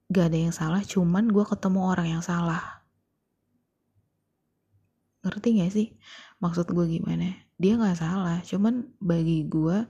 Gak 0.10 0.34
ada 0.34 0.40
yang 0.50 0.54
salah 0.54 0.82
cuman 0.86 1.30
gue 1.30 1.46
ketemu 1.46 1.80
orang 1.86 2.08
yang 2.18 2.24
salah. 2.26 2.86
Ngerti 5.26 5.62
gak 5.62 5.74
sih? 5.74 5.88
Maksud 6.42 6.70
gue 6.70 6.86
gimana? 6.86 7.34
Dia 7.58 7.78
gak 7.82 7.98
salah 7.98 8.42
cuman 8.46 8.94
bagi 9.02 9.46
gue 9.50 9.86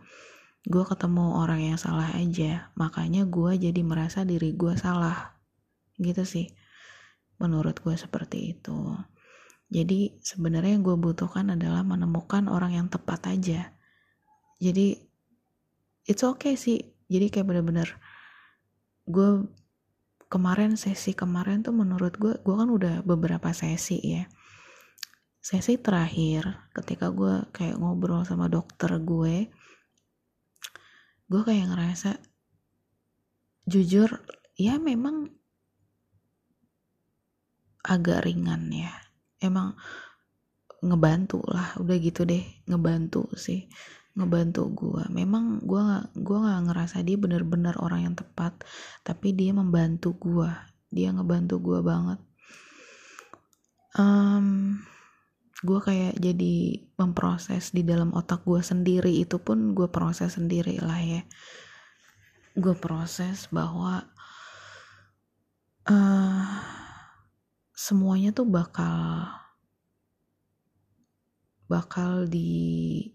gue 0.70 0.84
ketemu 0.86 1.42
orang 1.42 1.74
yang 1.74 1.78
salah 1.82 2.14
aja 2.14 2.70
makanya 2.78 3.26
gue 3.26 3.58
jadi 3.58 3.82
merasa 3.82 4.22
diri 4.22 4.54
gue 4.54 4.78
salah. 4.78 5.34
Gitu 5.98 6.24
sih 6.24 6.48
menurut 7.40 7.80
gue 7.82 7.96
seperti 7.96 8.54
itu. 8.54 8.94
Jadi 9.72 10.20
sebenarnya 10.20 10.78
yang 10.78 10.86
gue 10.86 10.98
butuhkan 11.00 11.56
adalah 11.56 11.82
menemukan 11.82 12.52
orang 12.52 12.76
yang 12.76 12.88
tepat 12.92 13.32
aja. 13.32 13.72
Jadi 14.60 15.00
it's 16.06 16.22
okay 16.22 16.60
sih. 16.60 16.84
Jadi 17.10 17.34
kayak 17.34 17.48
bener-bener 17.48 17.90
gue 19.10 19.50
kemarin 20.30 20.78
sesi 20.78 21.18
kemarin 21.18 21.66
tuh 21.66 21.74
menurut 21.74 22.14
gue 22.22 22.38
gue 22.38 22.56
kan 22.56 22.70
udah 22.70 23.02
beberapa 23.02 23.50
sesi 23.56 23.98
ya. 24.04 24.30
Sesi 25.40 25.80
terakhir 25.80 26.70
ketika 26.76 27.10
gue 27.10 27.48
kayak 27.56 27.80
ngobrol 27.80 28.28
sama 28.28 28.52
dokter 28.52 29.00
gue 29.02 29.50
gue 31.30 31.42
kayak 31.46 31.70
ngerasa 31.70 32.18
jujur 33.70 34.10
ya 34.58 34.82
memang 34.82 35.30
agak 37.86 38.26
ringan 38.26 38.68
ya. 38.74 38.92
Emang 39.40 39.78
ngebantu 40.84 41.44
lah 41.48 41.76
udah 41.76 41.98
gitu 42.00 42.24
deh 42.24 42.40
ngebantu 42.72 43.28
sih 43.36 43.68
ngebantu 44.16 44.72
gue 44.72 45.04
memang 45.12 45.60
gue 45.64 45.76
gak 45.80 46.06
gue 46.16 46.38
gak 46.40 46.72
ngerasa 46.72 47.04
dia 47.04 47.20
bener-bener 47.20 47.76
orang 47.84 48.08
yang 48.08 48.16
tepat 48.16 48.56
tapi 49.04 49.36
dia 49.36 49.52
membantu 49.52 50.16
gue 50.16 50.48
dia 50.90 51.14
ngebantu 51.14 51.62
gue 51.62 51.80
banget. 51.86 52.20
Um, 53.98 54.78
gue 55.60 55.80
kayak 55.84 56.16
jadi 56.16 56.88
memproses 56.96 57.76
di 57.76 57.84
dalam 57.84 58.16
otak 58.16 58.48
gue 58.48 58.64
sendiri 58.64 59.12
itu 59.20 59.44
pun 59.44 59.76
gue 59.76 59.92
proses 59.92 60.40
sendiri 60.40 60.80
lah 60.80 61.00
ya. 61.04 61.22
Gue 62.56 62.76
proses 62.80 63.52
bahwa 63.52 64.08
uh, 65.92 66.48
semuanya 67.76 68.32
tuh 68.32 68.48
bakal 68.48 69.28
bakal 71.68 72.26
di 72.26 73.06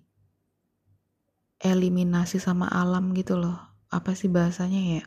eliminasi 1.64 2.36
sama 2.36 2.68
alam 2.68 3.16
gitu 3.16 3.40
loh. 3.40 3.56
Apa 3.88 4.12
sih 4.12 4.28
bahasanya 4.28 5.00
ya? 5.00 5.04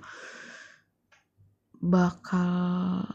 Bakal 1.77 3.05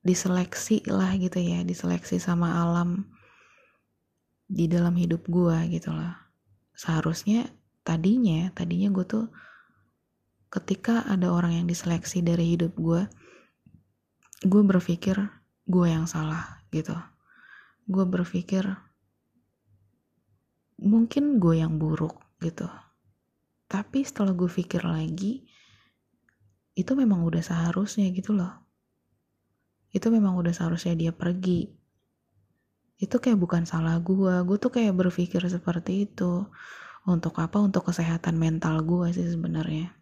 diseleksi 0.00 0.80
lah 0.88 1.12
gitu 1.20 1.36
ya 1.36 1.60
diseleksi 1.60 2.16
sama 2.16 2.64
alam 2.64 3.04
di 4.48 4.66
dalam 4.66 4.96
hidup 4.96 5.28
gua 5.28 5.68
gitu 5.68 5.92
loh. 5.92 6.16
Seharusnya 6.72 7.46
tadinya 7.84 8.48
tadinya 8.56 8.88
gue 8.92 9.04
tuh 9.04 9.26
ketika 10.50 11.04
ada 11.06 11.30
orang 11.30 11.62
yang 11.62 11.66
diseleksi 11.68 12.20
dari 12.20 12.56
hidup 12.56 12.74
gue 12.76 13.06
gue 14.44 14.62
berpikir 14.64 15.16
gue 15.68 15.86
yang 15.86 16.08
salah 16.08 16.64
gitu. 16.72 16.96
Gue 17.84 18.04
berpikir 18.08 18.64
mungkin 20.80 21.36
gue 21.36 21.60
yang 21.60 21.76
buruk 21.76 22.16
gitu. 22.40 22.66
Tapi 23.70 24.02
setelah 24.02 24.32
gue 24.32 24.48
pikir 24.48 24.82
lagi 24.82 25.44
itu 26.74 26.92
memang 26.96 27.20
udah 27.22 27.44
seharusnya 27.44 28.08
gitu 28.10 28.32
loh 28.32 28.59
itu 29.90 30.06
memang 30.08 30.38
udah 30.38 30.54
seharusnya 30.54 30.94
dia 30.94 31.12
pergi. 31.14 31.70
Itu 33.00 33.18
kayak 33.18 33.40
bukan 33.40 33.62
salah 33.64 33.98
gue 33.98 34.44
gue 34.44 34.56
tuh 34.60 34.70
kayak 34.70 34.94
berpikir 34.94 35.42
seperti 35.46 36.06
itu. 36.06 36.46
Untuk 37.08 37.40
apa? 37.40 37.56
Untuk 37.58 37.88
kesehatan 37.88 38.36
mental 38.36 38.84
gue 38.84 39.10
sih 39.10 39.26
sebenarnya. 39.26 39.96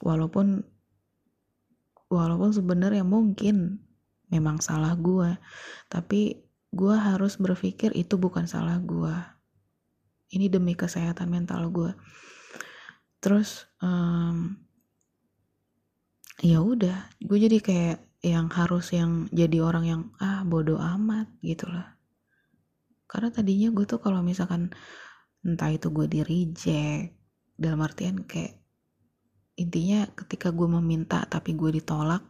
Walaupun 0.00 0.62
walaupun 2.06 2.54
sebenarnya 2.54 3.02
mungkin 3.02 3.82
memang 4.30 4.62
salah 4.62 4.94
gue 4.94 5.34
tapi 5.90 6.38
gue 6.70 6.94
harus 6.94 7.34
berpikir 7.34 7.90
itu 7.98 8.14
bukan 8.14 8.46
salah 8.46 8.78
gue 8.78 9.10
ini 10.30 10.46
demi 10.46 10.78
kesehatan 10.78 11.26
mental 11.26 11.66
gue 11.74 11.90
terus 13.18 13.66
um, 13.82 14.54
ya 16.40 16.60
udah. 16.60 17.10
Gue 17.22 17.38
jadi 17.40 17.58
kayak 17.60 17.98
yang 18.24 18.48
harus 18.52 18.92
yang 18.94 19.28
jadi 19.34 19.60
orang 19.60 19.84
yang 19.84 20.02
ah 20.22 20.44
bodoh 20.46 20.80
amat 20.80 21.28
gitu 21.44 21.68
lah 21.68 21.96
karena 23.06 23.30
tadinya 23.30 23.68
gue 23.72 23.84
tuh 23.84 24.00
kalau 24.02 24.24
misalkan 24.24 24.72
entah 25.46 25.70
itu 25.70 25.92
gue 25.92 26.06
di 26.10 26.20
reject 26.26 27.14
dalam 27.56 27.84
artian 27.84 28.24
kayak 28.24 28.60
intinya 29.56 30.04
ketika 30.12 30.52
gue 30.52 30.68
meminta 30.68 31.22
tapi 31.28 31.56
gue 31.56 31.80
ditolak 31.80 32.24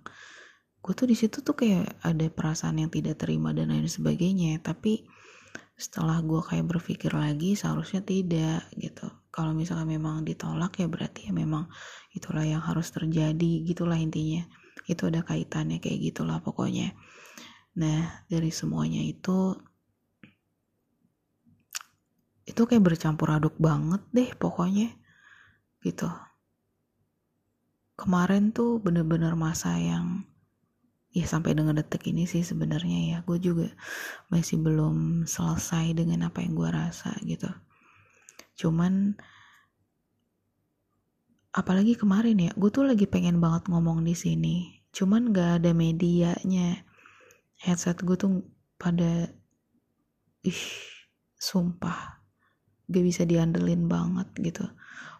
gue 0.86 0.94
tuh 0.94 1.10
di 1.10 1.18
situ 1.18 1.42
tuh 1.42 1.58
kayak 1.58 1.98
ada 1.98 2.30
perasaan 2.30 2.78
yang 2.78 2.90
tidak 2.94 3.18
terima 3.18 3.50
dan 3.50 3.74
lain 3.74 3.90
sebagainya. 3.90 4.62
Tapi 4.62 5.02
setelah 5.74 6.22
gue 6.22 6.38
kayak 6.38 6.62
berpikir 6.62 7.10
lagi 7.10 7.58
seharusnya 7.58 8.06
tidak 8.06 8.70
gitu. 8.78 9.10
Kalau 9.34 9.50
misalnya 9.50 9.98
memang 9.98 10.22
ditolak 10.22 10.78
ya 10.78 10.86
berarti 10.86 11.26
ya 11.26 11.32
memang 11.34 11.66
itulah 12.14 12.46
yang 12.46 12.62
harus 12.62 12.94
terjadi 12.94 13.66
gitulah 13.66 13.98
intinya 13.98 14.46
itu 14.86 15.02
ada 15.10 15.26
kaitannya 15.26 15.82
kayak 15.82 16.14
gitulah 16.14 16.38
pokoknya. 16.38 16.94
Nah 17.76 18.24
dari 18.30 18.54
semuanya 18.54 19.02
itu 19.02 19.58
itu 22.46 22.62
kayak 22.62 22.86
bercampur 22.86 23.34
aduk 23.34 23.58
banget 23.58 24.02
deh 24.14 24.30
pokoknya 24.38 24.94
gitu. 25.82 26.06
Kemarin 27.98 28.54
tuh 28.54 28.78
bener-bener 28.78 29.34
masa 29.34 29.74
yang 29.76 30.22
ya 31.10 31.26
sampai 31.26 31.56
dengan 31.58 31.80
detik 31.80 32.06
ini 32.06 32.28
sih 32.30 32.46
sebenarnya 32.46 32.98
ya. 33.10 33.18
Gue 33.26 33.42
juga 33.42 33.74
masih 34.30 34.62
belum 34.62 35.26
selesai 35.26 35.96
dengan 35.98 36.30
apa 36.30 36.46
yang 36.46 36.54
gue 36.54 36.70
rasa 36.70 37.18
gitu. 37.26 37.50
Cuman 38.56 39.18
apalagi 41.56 41.96
kemarin 41.96 42.36
ya 42.36 42.52
gue 42.52 42.68
tuh 42.68 42.84
lagi 42.84 43.08
pengen 43.08 43.40
banget 43.40 43.64
ngomong 43.72 44.04
di 44.04 44.12
sini 44.12 44.75
cuman 44.96 45.28
gak 45.28 45.60
ada 45.60 45.76
medianya. 45.76 46.80
Headset 47.60 48.00
gue 48.00 48.16
tuh 48.16 48.48
pada 48.80 49.28
ih 50.40 50.64
sumpah 51.36 52.24
gak 52.88 53.04
bisa 53.04 53.28
diandelin 53.28 53.92
banget 53.92 54.32
gitu. 54.40 54.64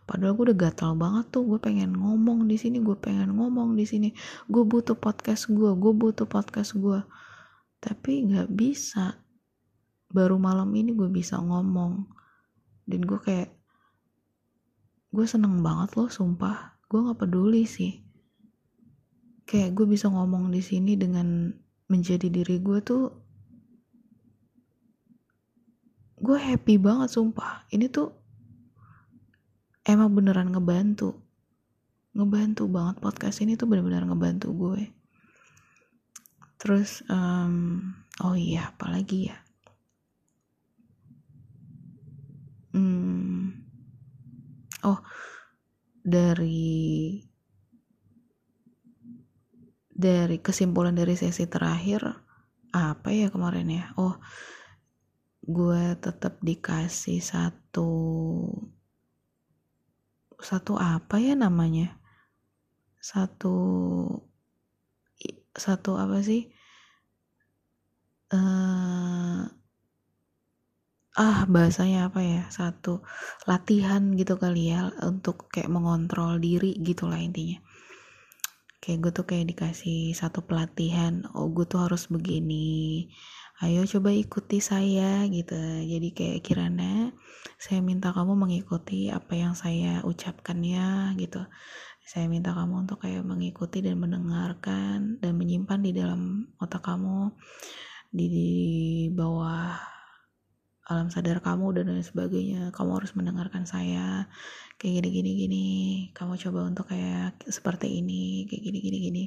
Padahal 0.09 0.33
gue 0.33 0.49
udah 0.49 0.59
gatal 0.59 0.97
banget 0.97 1.29
tuh 1.29 1.45
gue 1.45 1.61
pengen 1.61 1.93
ngomong 1.93 2.49
di 2.49 2.57
sini 2.57 2.81
gue 2.81 2.97
pengen 2.97 3.37
ngomong 3.37 3.77
di 3.77 3.85
sini. 3.85 4.17
Gue 4.49 4.65
butuh 4.65 4.97
podcast 4.97 5.53
gue 5.53 5.71
gue 5.77 5.93
butuh 5.93 6.25
podcast 6.25 6.73
gue 6.73 7.05
tapi 7.77 8.33
nggak 8.33 8.49
bisa. 8.57 9.21
Baru 10.09 10.41
malam 10.41 10.73
ini 10.73 10.97
gue 10.97 11.13
bisa 11.13 11.37
ngomong. 11.37 12.09
Dan 12.89 13.05
gue 13.05 13.21
kayak 13.21 13.53
gue 15.13 15.27
seneng 15.29 15.61
banget 15.61 16.01
loh 16.01 16.09
sumpah. 16.09 16.81
Gue 16.89 17.05
nggak 17.05 17.29
peduli 17.29 17.69
sih 17.69 18.06
kayak 19.47 19.79
gue 19.79 19.87
bisa 19.87 20.11
ngomong 20.11 20.51
di 20.51 20.59
sini 20.59 20.99
dengan 20.99 21.55
menjadi 21.87 22.27
diri 22.27 22.59
gue 22.59 22.83
tuh 22.83 23.05
gue 26.19 26.39
happy 26.41 26.81
banget 26.83 27.09
sumpah. 27.13 27.63
Ini 27.71 27.87
tuh 27.87 28.11
emang 29.87 30.11
beneran 30.11 30.51
ngebantu. 30.51 31.15
Ngebantu 32.17 32.67
banget. 32.67 32.99
Podcast 32.99 33.39
ini 33.45 33.55
tuh 33.55 33.71
bener-bener 33.71 34.03
ngebantu 34.03 34.51
gue. 34.51 34.83
Terus 36.59 37.07
um, 37.07 37.79
oh 38.25 38.35
iya 38.35 38.75
apalagi 38.75 39.31
ya? 39.31 39.39
Hmm, 42.77 43.57
oh 44.85 45.01
dari 46.05 47.17
dari 49.97 50.37
kesimpulan 50.45 50.93
dari 50.93 51.17
sesi 51.17 51.49
terakhir 51.49 52.05
apa 52.77 53.09
ya 53.09 53.33
kemarin 53.33 53.69
ya? 53.73 53.85
Oh 53.97 54.21
gue 55.41 55.97
tetap 55.97 56.37
dikasih 56.45 57.25
satu 57.25 57.89
satu 60.37 60.77
apa 60.77 61.17
ya 61.17 61.33
namanya? 61.33 61.97
Satu 63.01 63.57
satu 65.57 65.97
apa 65.97 66.21
sih? 66.21 66.53
Uh, 68.29 69.49
ah 71.17 71.41
bahasanya 71.49 72.13
apa 72.13 72.21
ya? 72.21 72.43
Satu 72.53 73.01
latihan 73.49 74.13
gitu 74.13 74.37
kali 74.37 74.77
ya 74.77 74.93
untuk 75.01 75.49
kayak 75.49 75.73
mengontrol 75.73 76.37
diri 76.37 76.77
gitulah 76.85 77.17
intinya 77.17 77.65
kayak 78.83 78.99
gue 79.03 79.13
tuh 79.13 79.27
kayak 79.27 79.47
dikasih 79.57 80.13
satu 80.13 80.45
pelatihan 80.45 81.27
oh 81.35 81.49
gue 81.51 81.65
tuh 81.65 81.85
harus 81.85 82.07
begini 82.13 83.09
ayo 83.65 83.89
coba 83.89 84.13
ikuti 84.13 84.61
saya 84.61 85.25
gitu. 85.33 85.57
Jadi 85.89 86.09
kayak 86.13 86.41
Kirana 86.45 87.09
saya 87.57 87.81
minta 87.81 88.13
kamu 88.13 88.37
mengikuti 88.37 89.09
apa 89.09 89.33
yang 89.33 89.57
saya 89.57 90.05
ucapkan 90.05 90.61
ya 90.61 91.17
gitu. 91.17 91.41
Saya 92.05 92.29
minta 92.29 92.53
kamu 92.53 92.87
untuk 92.87 93.03
kayak 93.03 93.25
mengikuti 93.25 93.81
dan 93.81 93.97
mendengarkan 93.99 95.19
dan 95.19 95.33
menyimpan 95.41 95.81
di 95.83 95.91
dalam 95.97 96.53
otak 96.61 96.85
kamu 96.85 97.33
di, 98.13 98.27
di 98.31 98.51
bawah 99.11 99.75
alam 100.87 101.11
sadar 101.11 101.43
kamu 101.43 101.81
dan 101.81 101.85
lain 101.91 102.05
sebagainya. 102.05 102.63
Kamu 102.77 103.01
harus 103.01 103.17
mendengarkan 103.17 103.65
saya 103.65 104.29
kayak 104.77 104.93
gini 105.03 105.09
gini 105.13 105.31
gini. 105.37 105.67
Kamu 106.13 106.37
coba 106.37 106.61
untuk 106.69 106.87
kayak 106.93 107.41
seperti 107.49 108.01
ini 108.01 108.45
kayak 108.49 108.63
gini 108.63 108.79
gini 108.85 108.99
gini. 109.09 109.23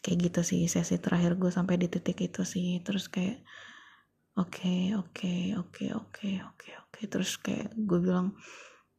Kayak 0.00 0.18
gitu 0.30 0.40
sih 0.44 0.62
sesi 0.72 0.96
terakhir 0.96 1.36
gue 1.36 1.52
sampai 1.52 1.76
di 1.76 1.88
titik 1.92 2.18
itu 2.20 2.42
sih. 2.44 2.80
Terus 2.80 3.12
kayak 3.12 3.44
oke 4.40 4.96
oke 4.96 5.32
oke 5.60 5.84
oke 5.92 6.28
oke 6.48 6.68
oke. 6.88 7.00
Terus 7.12 7.36
kayak 7.38 7.76
gue 7.76 7.98
bilang 8.00 8.32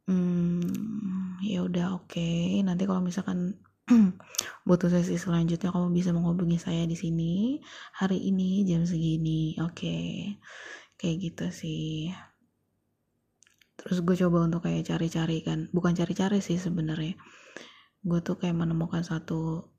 hmm, 0.06 1.42
ya 1.42 1.66
udah 1.66 1.98
oke. 1.98 2.14
Okay. 2.14 2.62
nanti 2.62 2.86
kalau 2.86 3.02
misalkan 3.02 3.58
butuh 4.70 4.88
sesi 4.94 5.18
selanjutnya 5.18 5.74
kamu 5.74 5.90
bisa 5.92 6.14
menghubungi 6.14 6.62
saya 6.62 6.86
di 6.86 6.94
sini. 6.94 7.58
Hari 7.98 8.18
ini 8.30 8.64
jam 8.70 8.86
segini. 8.86 9.58
Oke. 9.58 9.74
Okay. 9.74 10.12
kayak 11.02 11.18
gitu 11.18 11.46
sih 11.50 12.14
terus 13.82 14.06
gue 14.06 14.16
coba 14.26 14.46
untuk 14.46 14.62
kayak 14.70 14.86
cari-cari 14.86 15.42
kan. 15.42 15.68
Bukan 15.74 15.98
cari-cari 15.98 16.40
sih 16.40 16.62
sebenarnya. 16.62 17.18
Gue 18.06 18.20
tuh 18.22 18.38
kayak 18.38 18.58
menemukan 18.58 19.02
satu 19.02 19.70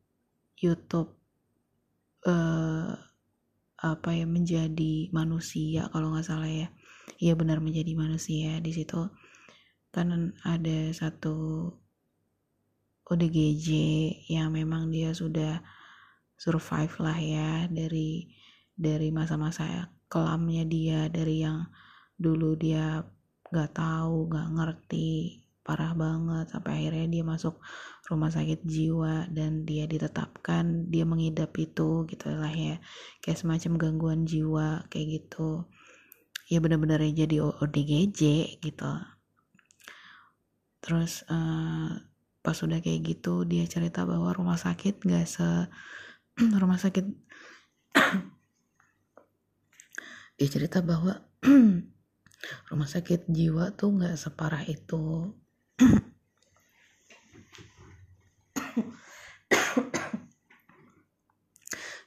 YouTube 0.59 1.15
uh, 2.27 2.95
apa 3.83 4.11
ya 4.15 4.27
menjadi 4.27 5.11
manusia 5.11 5.91
kalau 5.91 6.15
nggak 6.15 6.27
salah 6.27 6.51
ya. 6.51 6.69
Iya 7.19 7.35
benar 7.39 7.59
menjadi 7.63 7.95
manusia 7.95 8.59
di 8.59 8.71
situ. 8.75 9.11
Kan 9.95 10.35
ada 10.43 10.79
satu 10.95 11.69
ODGJ 13.07 13.69
yang 14.31 14.55
memang 14.55 14.89
dia 14.91 15.11
sudah 15.13 15.61
survive 16.39 16.95
lah 16.99 17.19
ya 17.19 17.51
dari 17.71 18.31
dari 18.73 19.15
masa-masa 19.15 19.93
kelamnya 20.11 20.65
dia 20.67 21.07
dari 21.13 21.45
yang 21.45 21.69
dulu 22.19 22.57
dia 22.57 23.05
nggak 23.53 23.77
tahu 23.77 24.33
nggak 24.33 24.49
ngerti 24.57 25.43
parah 25.63 25.95
banget 25.95 26.51
sampai 26.51 26.83
akhirnya 26.83 27.07
dia 27.07 27.23
masuk 27.23 27.63
rumah 28.11 28.35
sakit 28.35 28.67
jiwa 28.67 29.31
dan 29.31 29.63
dia 29.63 29.87
ditetapkan 29.87 30.91
dia 30.91 31.07
mengidap 31.07 31.55
itu 31.55 32.03
gitu 32.11 32.27
lah 32.35 32.51
ya. 32.51 32.83
Kayak 33.23 33.39
semacam 33.39 33.73
gangguan 33.79 34.21
jiwa 34.27 34.91
kayak 34.91 35.23
gitu. 35.23 35.71
Ya 36.51 36.59
benar-benar 36.59 36.99
jadi 37.07 37.41
ODGJ 37.41 38.21
gitu. 38.59 38.93
Terus 40.83 41.23
uh, 41.31 41.95
pas 42.43 42.59
udah 42.59 42.83
kayak 42.83 43.07
gitu 43.07 43.47
dia 43.47 43.63
cerita 43.71 44.03
bahwa 44.03 44.35
rumah 44.35 44.59
sakit 44.59 45.07
gak 45.07 45.31
se 45.31 45.47
rumah 46.63 46.75
sakit 46.75 47.07
dia 50.43 50.49
cerita 50.51 50.83
bahwa 50.83 51.23
rumah 52.71 52.89
sakit 52.91 53.31
jiwa 53.31 53.75
tuh 53.79 53.95
gak 53.99 54.19
separah 54.19 54.65
itu. 54.67 55.31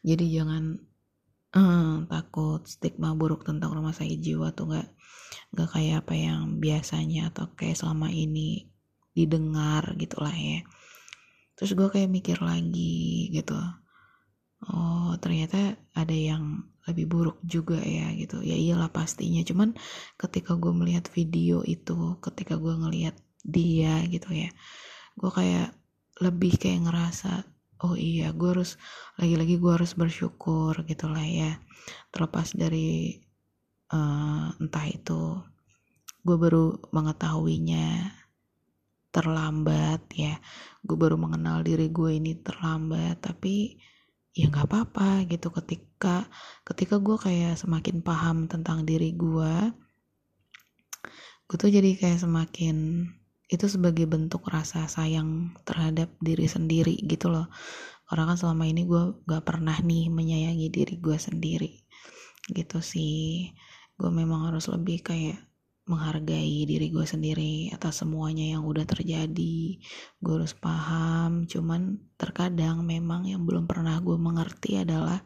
Jadi 0.05 0.25
jangan 0.37 0.77
uh, 1.57 2.05
takut 2.05 2.61
stigma 2.69 3.17
buruk 3.17 3.41
tentang 3.41 3.73
rumah 3.73 3.89
sakit 3.89 4.21
jiwa 4.21 4.53
tuh 4.53 4.69
gak 4.69 4.93
gak 5.55 5.69
kayak 5.73 6.05
apa 6.05 6.13
yang 6.13 6.61
biasanya 6.61 7.33
atau 7.33 7.49
kayak 7.57 7.79
selama 7.79 8.13
ini 8.13 8.69
didengar 9.17 9.97
gitulah 9.97 10.35
ya. 10.35 10.61
Terus 11.55 11.71
gue 11.73 11.87
kayak 11.89 12.11
mikir 12.11 12.37
lagi 12.43 13.31
gitu. 13.33 13.57
Oh 14.67 15.17
ternyata 15.17 15.79
ada 15.95 16.13
yang 16.13 16.74
lebih 16.85 17.05
buruk 17.09 17.37
juga 17.45 17.77
ya 17.81 18.13
gitu. 18.17 18.41
Ya 18.45 18.55
iyalah 18.57 18.89
pastinya. 18.93 19.41
Cuman 19.41 19.73
ketika 20.17 20.53
gue 20.57 20.71
melihat 20.73 21.09
video 21.11 21.61
itu 21.65 22.17
ketika 22.21 22.57
gue 22.57 22.73
ngelihat 22.73 23.15
dia 23.45 24.01
gitu 24.09 24.33
ya 24.33 24.49
gue 25.15 25.29
kayak 25.29 25.69
lebih 26.17 26.57
kayak 26.57 26.89
ngerasa 26.89 27.45
oh 27.85 27.93
iya 27.93 28.33
gue 28.33 28.49
harus 28.57 28.81
lagi-lagi 29.21 29.61
gue 29.61 29.71
harus 29.71 29.93
bersyukur 29.93 30.73
gitulah 30.87 31.23
ya. 31.23 31.59
Terlepas 32.09 32.55
dari 32.55 33.19
uh, 33.93 34.49
entah 34.57 34.87
itu 34.89 35.43
gue 36.25 36.37
baru 36.41 36.89
mengetahuinya 36.89 38.09
terlambat 39.13 40.01
ya 40.11 40.35
gue 40.83 40.97
baru 40.97 41.15
mengenal 41.15 41.63
diri 41.63 41.87
gue 41.87 42.17
ini 42.19 42.35
terlambat 42.41 43.21
tapi 43.23 43.79
ya 44.35 44.51
nggak 44.51 44.67
apa-apa 44.67 45.23
gitu 45.31 45.47
ketika 45.49 46.27
ketika 46.67 46.99
gue 46.99 47.15
kayak 47.15 47.55
semakin 47.55 48.03
paham 48.03 48.51
tentang 48.51 48.83
diri 48.83 49.15
gue 49.15 49.71
gue 51.45 51.57
tuh 51.61 51.71
jadi 51.71 51.95
kayak 51.95 52.19
semakin 52.19 53.07
itu 53.45 53.65
sebagai 53.69 54.09
bentuk 54.09 54.41
rasa 54.49 54.89
sayang 54.89 55.53
terhadap 55.61 56.09
diri 56.17 56.49
sendiri 56.49 56.97
gitu 57.05 57.29
loh. 57.29 57.45
Karena 58.05 58.33
kan 58.33 58.37
selama 58.37 58.65
ini 58.65 58.85
gue 58.85 59.21
gak 59.25 59.45
pernah 59.45 59.77
nih 59.81 60.09
menyayangi 60.09 60.67
diri 60.73 60.95
gue 60.97 61.17
sendiri 61.17 61.71
gitu 62.49 62.81
sih. 62.81 63.53
Gue 63.97 64.09
memang 64.09 64.49
harus 64.49 64.65
lebih 64.69 65.05
kayak 65.05 65.37
menghargai 65.85 66.65
diri 66.65 66.89
gue 66.89 67.05
sendiri 67.05 67.69
atas 67.69 68.01
semuanya 68.01 68.57
yang 68.57 68.65
udah 68.65 68.85
terjadi. 68.89 69.77
Gue 70.17 70.33
harus 70.41 70.57
paham 70.57 71.45
cuman 71.45 72.01
terkadang 72.17 72.81
memang 72.81 73.29
yang 73.29 73.45
belum 73.45 73.69
pernah 73.69 74.01
gue 74.01 74.17
mengerti 74.17 74.81
adalah 74.81 75.21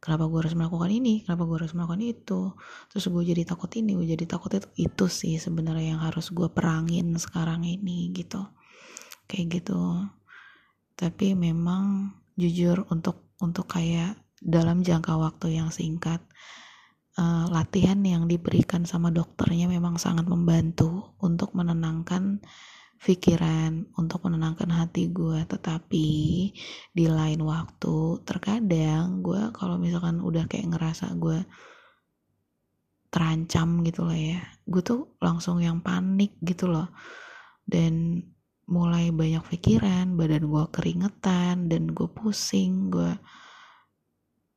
kenapa 0.00 0.26
gue 0.32 0.38
harus 0.42 0.56
melakukan 0.56 0.90
ini 0.90 1.22
kenapa 1.22 1.44
gue 1.44 1.56
harus 1.60 1.76
melakukan 1.76 2.02
itu. 2.02 2.40
Terus 2.88 3.04
gue 3.12 3.22
jadi 3.36 3.42
takut 3.44 3.68
ini 3.76 3.92
gue 3.92 4.08
jadi 4.08 4.24
takut 4.24 4.50
itu 4.56 4.68
itu 4.80 5.04
sih 5.12 5.36
sebenarnya 5.36 5.96
yang 5.96 6.02
harus 6.02 6.32
gue 6.32 6.48
perangin 6.48 7.12
sekarang 7.20 7.68
ini 7.68 8.08
gitu. 8.16 8.48
Kayak 9.28 9.60
gitu. 9.60 10.08
Tapi 10.96 11.36
memang 11.36 12.16
jujur 12.40 12.88
untuk 12.88 13.28
untuk 13.44 13.68
kayak 13.68 14.16
dalam 14.40 14.80
jangka 14.80 15.14
waktu 15.20 15.60
yang 15.60 15.68
singkat 15.68 16.24
uh, 17.18 17.46
latihan 17.52 17.98
yang 18.00 18.24
diberikan 18.28 18.88
sama 18.88 19.12
dokternya 19.12 19.68
memang 19.68 20.00
sangat 20.00 20.24
membantu 20.28 21.16
untuk 21.20 21.52
menenangkan 21.52 22.40
pikiran, 23.02 23.90
untuk 23.98 24.22
menenangkan 24.24 24.70
hati 24.70 25.10
gue. 25.10 25.42
Tetapi 25.44 26.08
di 26.94 27.06
lain 27.10 27.40
waktu, 27.42 28.22
terkadang 28.22 29.20
gue 29.20 29.50
kalau 29.52 29.76
misalkan 29.76 30.22
udah 30.22 30.46
kayak 30.46 30.70
ngerasa 30.70 31.10
gue 31.18 31.42
terancam 33.12 33.84
gitu 33.84 34.08
loh 34.08 34.16
ya, 34.16 34.40
gue 34.64 34.80
tuh 34.80 35.18
langsung 35.20 35.60
yang 35.60 35.82
panik 35.84 36.38
gitu 36.40 36.70
loh. 36.70 36.88
Dan 37.66 38.22
mulai 38.70 39.10
banyak 39.12 39.42
pikiran, 39.52 40.16
badan 40.16 40.46
gue 40.48 40.64
keringetan, 40.72 41.68
dan 41.68 41.90
gue 41.90 42.08
pusing, 42.08 42.88
gue 42.88 43.12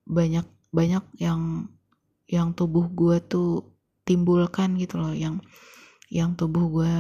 banyak 0.05 0.45
banyak 0.69 1.03
yang 1.17 1.65
yang 2.25 2.53
tubuh 2.57 2.89
gue 2.89 3.17
tuh 3.21 3.75
timbulkan 4.05 4.77
gitu 4.77 5.01
loh 5.01 5.13
yang 5.13 5.41
yang 6.09 6.37
tubuh 6.37 6.65
gue 6.69 6.93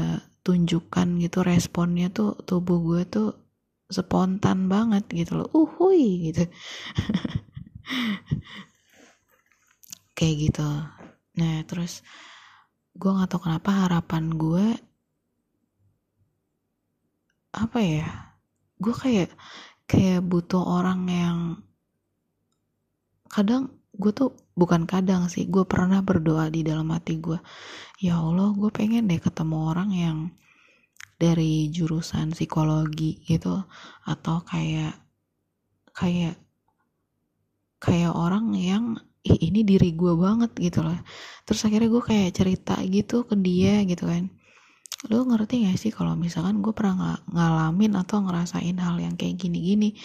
tunjukkan 0.45 1.07
gitu 1.21 1.41
responnya 1.41 2.09
tuh 2.13 2.37
tubuh 2.45 2.77
gue 2.81 3.01
tuh 3.09 3.29
spontan 3.89 4.65
banget 4.69 5.05
gitu 5.13 5.41
loh. 5.41 5.49
Uhui 5.53 6.33
gitu. 6.33 6.45
Kayak 10.17 10.35
gitu. 10.49 10.69
Nah 11.37 11.55
terus 11.69 12.01
gue 12.95 13.11
nggak 13.11 13.29
tahu 13.29 13.41
kenapa 13.45 13.69
harapan 13.85 14.31
gue 14.31 14.65
apa 17.55 17.79
ya 17.79 18.07
gue 18.79 18.95
kayak 18.95 19.31
kayak 19.87 20.23
butuh 20.23 20.59
orang 20.59 21.07
yang 21.07 21.39
kadang 23.31 23.71
gue 23.95 24.11
tuh 24.11 24.35
bukan 24.55 24.83
kadang 24.87 25.27
sih 25.31 25.47
gue 25.47 25.63
pernah 25.67 25.99
berdoa 26.03 26.51
di 26.51 26.61
dalam 26.61 26.91
hati 26.91 27.19
gue 27.19 27.39
ya 28.03 28.19
Allah 28.19 28.51
gue 28.53 28.71
pengen 28.71 29.07
deh 29.07 29.19
ketemu 29.19 29.57
orang 29.71 29.89
yang 29.95 30.17
dari 31.15 31.71
jurusan 31.71 32.35
psikologi 32.35 33.23
gitu 33.23 33.63
atau 34.03 34.43
kayak 34.43 34.99
kayak 35.95 36.35
kayak 37.79 38.11
orang 38.11 38.51
yang 38.55 38.99
Ih, 39.25 39.49
ini 39.49 39.65
diri 39.65 39.89
gue 39.97 40.13
banget 40.13 40.53
gitu 40.61 40.85
loh. 40.85 41.01
Terus 41.49 41.65
akhirnya 41.65 41.89
gue 41.89 42.03
kayak 42.05 42.29
cerita 42.37 42.77
gitu 42.85 43.25
ke 43.25 43.33
dia 43.33 43.81
gitu 43.89 44.05
kan. 44.05 44.29
Lo 45.09 45.25
ngerti 45.25 45.65
gak 45.65 45.77
sih 45.81 45.89
kalau 45.89 46.13
misalkan 46.13 46.61
gue 46.61 46.69
pernah 46.77 46.93
ng 46.93 47.33
ngalamin 47.33 47.97
atau 47.97 48.21
ngerasain 48.21 48.77
hal 48.77 49.01
yang 49.01 49.17
kayak 49.17 49.41
gini-gini? 49.41 49.97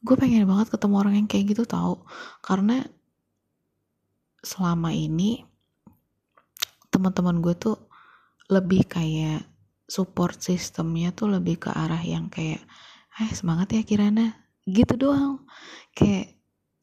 Gue 0.00 0.16
pengen 0.16 0.48
banget 0.48 0.72
ketemu 0.72 0.94
orang 0.96 1.14
yang 1.20 1.28
kayak 1.28 1.52
gitu 1.52 1.68
tau? 1.68 2.08
Karena 2.40 2.80
selama 4.44 4.92
ini 4.92 5.42
teman-teman 6.92 7.42
gue 7.42 7.56
tuh 7.56 7.76
lebih 8.52 8.86
kayak 8.86 9.42
support 9.88 10.38
sistemnya 10.38 11.10
tuh 11.10 11.32
lebih 11.32 11.66
ke 11.66 11.70
arah 11.72 12.00
yang 12.00 12.28
kayak 12.28 12.62
eh 13.20 13.32
semangat 13.32 13.74
ya 13.74 13.82
Kirana. 13.82 14.36
Gitu 14.64 14.94
doang. 14.96 15.44
Kayak 15.96 16.38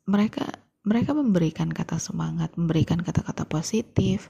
mereka 0.10 0.46
mereka 0.82 1.14
memberikan 1.14 1.70
kata 1.70 2.02
semangat 2.02 2.58
memberikan 2.58 3.00
kata-kata 3.00 3.46
positif. 3.46 4.28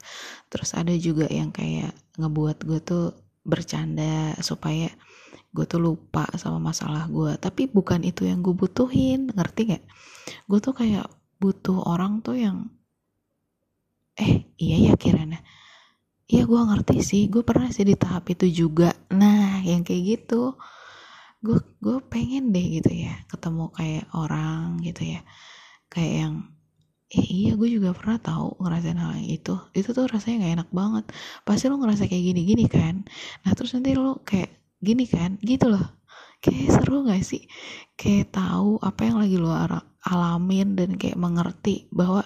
Terus 0.52 0.76
ada 0.76 0.92
juga 0.96 1.26
yang 1.32 1.50
kayak 1.50 1.96
ngebuat 2.20 2.68
gue 2.68 2.80
tuh 2.84 3.06
bercanda 3.42 4.36
supaya 4.44 4.92
gue 5.52 5.66
tuh 5.68 5.80
lupa 5.80 6.28
sama 6.36 6.60
masalah 6.60 7.08
gue. 7.08 7.36
Tapi 7.40 7.72
bukan 7.72 8.04
itu 8.04 8.28
yang 8.28 8.44
gue 8.44 8.56
butuhin 8.56 9.32
ngerti 9.32 9.76
gak 9.76 9.84
gue 10.48 10.60
tuh 10.62 10.76
kayak 10.78 11.10
butuh 11.42 11.90
orang 11.90 12.22
tuh 12.22 12.38
yang 12.38 12.70
eh 14.18 14.34
iya 14.60 14.76
ya 14.92 14.94
Kirana. 15.00 15.40
Iya 16.32 16.44
gue 16.50 16.62
ngerti 16.70 16.98
sih. 17.04 17.24
Gue 17.34 17.44
pernah 17.48 17.70
sih 17.76 17.86
di 17.88 17.96
tahap 18.00 18.30
itu 18.34 18.46
juga. 18.50 18.92
Nah 19.14 19.62
yang 19.64 19.84
kayak 19.88 20.04
gitu 20.20 20.56
gue 21.42 21.58
gue 21.82 21.98
pengen 22.06 22.54
deh 22.54 22.68
gitu 22.78 22.92
ya 22.94 23.26
ketemu 23.32 23.64
kayak 23.78 24.06
orang 24.16 24.80
gitu 24.86 25.04
ya. 25.18 25.22
Kayak 25.92 26.14
yang 26.26 26.36
eh 27.12 27.28
iya 27.28 27.52
gue 27.60 27.70
juga 27.72 27.92
pernah 27.98 28.18
tahu 28.22 28.48
ngerasain 28.62 29.00
hal 29.00 29.12
yang 29.20 29.30
itu. 29.40 29.56
Itu 29.76 29.90
tuh 29.98 30.06
rasanya 30.12 30.36
nggak 30.46 30.54
enak 30.62 30.70
banget. 30.72 31.06
Pasti 31.48 31.66
lo 31.72 31.76
ngerasa 31.82 32.04
kayak 32.12 32.24
gini-gini 32.34 32.66
kan? 32.72 32.96
Nah 33.44 33.52
terus 33.58 33.72
nanti 33.76 33.92
lo 33.98 34.22
kayak 34.24 34.52
gini 34.80 35.06
kan? 35.10 35.38
Gitu 35.44 35.68
loh. 35.72 35.86
Kayak 36.42 36.82
seru 36.82 37.06
gak 37.06 37.22
sih? 37.22 37.46
Kayak 38.00 38.34
tahu 38.34 38.82
apa 38.82 39.02
yang 39.06 39.18
lagi 39.22 39.38
lo 39.38 39.54
alamin 40.02 40.74
dan 40.74 40.98
kayak 40.98 41.18
mengerti 41.20 41.86
bahwa 41.94 42.26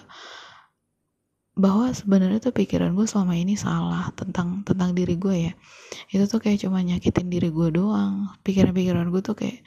bahwa 1.56 1.88
sebenarnya 1.88 2.36
tuh 2.38 2.52
pikiran 2.52 2.92
gue 2.92 3.08
selama 3.08 3.32
ini 3.32 3.56
salah 3.56 4.12
tentang 4.12 4.60
tentang 4.60 4.92
diri 4.92 5.16
gue 5.16 5.36
ya. 5.50 5.52
Itu 6.12 6.28
tuh 6.28 6.44
kayak 6.44 6.60
cuma 6.68 6.84
nyakitin 6.84 7.32
diri 7.32 7.48
gue 7.48 7.68
doang. 7.72 8.28
Pikiran-pikiran 8.44 9.08
gue 9.08 9.22
tuh 9.24 9.32
kayak 9.32 9.64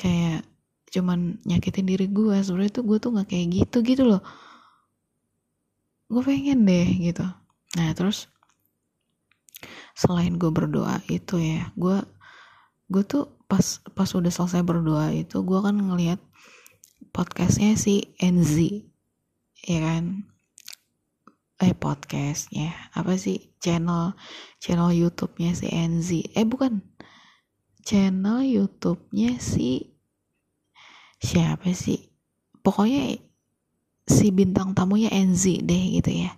kayak 0.00 0.48
cuman 0.88 1.36
nyakitin 1.44 1.84
diri 1.84 2.08
gue 2.08 2.32
sebenarnya 2.40 2.80
tuh 2.80 2.84
gue 2.88 2.96
tuh 2.96 3.10
nggak 3.12 3.28
kayak 3.28 3.46
gitu 3.52 3.78
gitu 3.84 4.02
loh. 4.08 4.24
Gue 6.08 6.24
pengen 6.24 6.64
deh 6.64 6.88
gitu. 6.96 7.28
Nah 7.76 7.92
terus 7.92 8.32
selain 9.92 10.40
gue 10.40 10.48
berdoa 10.48 11.02
itu 11.10 11.36
ya 11.36 11.74
gue 11.74 11.98
gue 12.88 13.02
tuh 13.04 13.28
pas 13.50 13.82
pas 13.92 14.06
udah 14.06 14.30
selesai 14.30 14.62
berdoa 14.62 15.10
itu 15.10 15.42
gue 15.42 15.58
kan 15.58 15.74
ngelihat 15.74 16.22
podcastnya 17.10 17.74
si 17.74 18.14
Enzi 18.22 18.86
ya 19.66 19.82
kan 19.82 20.24
eh 21.58 21.74
podcast 21.74 22.54
ya 22.54 22.70
apa 22.94 23.18
sih? 23.18 23.50
Channel 23.58 24.14
channel 24.62 24.94
YouTube-nya 24.94 25.50
si 25.58 25.66
Enzi. 25.66 26.20
Eh 26.30 26.46
bukan. 26.46 26.78
Channel 27.82 28.46
YouTube-nya 28.46 29.42
si 29.42 29.90
siapa 31.18 31.74
sih? 31.74 31.98
Pokoknya 32.62 33.18
si 34.06 34.30
bintang 34.30 34.70
tamunya 34.70 35.10
Enzi 35.10 35.58
deh 35.58 35.98
gitu 35.98 36.14
ya. 36.14 36.30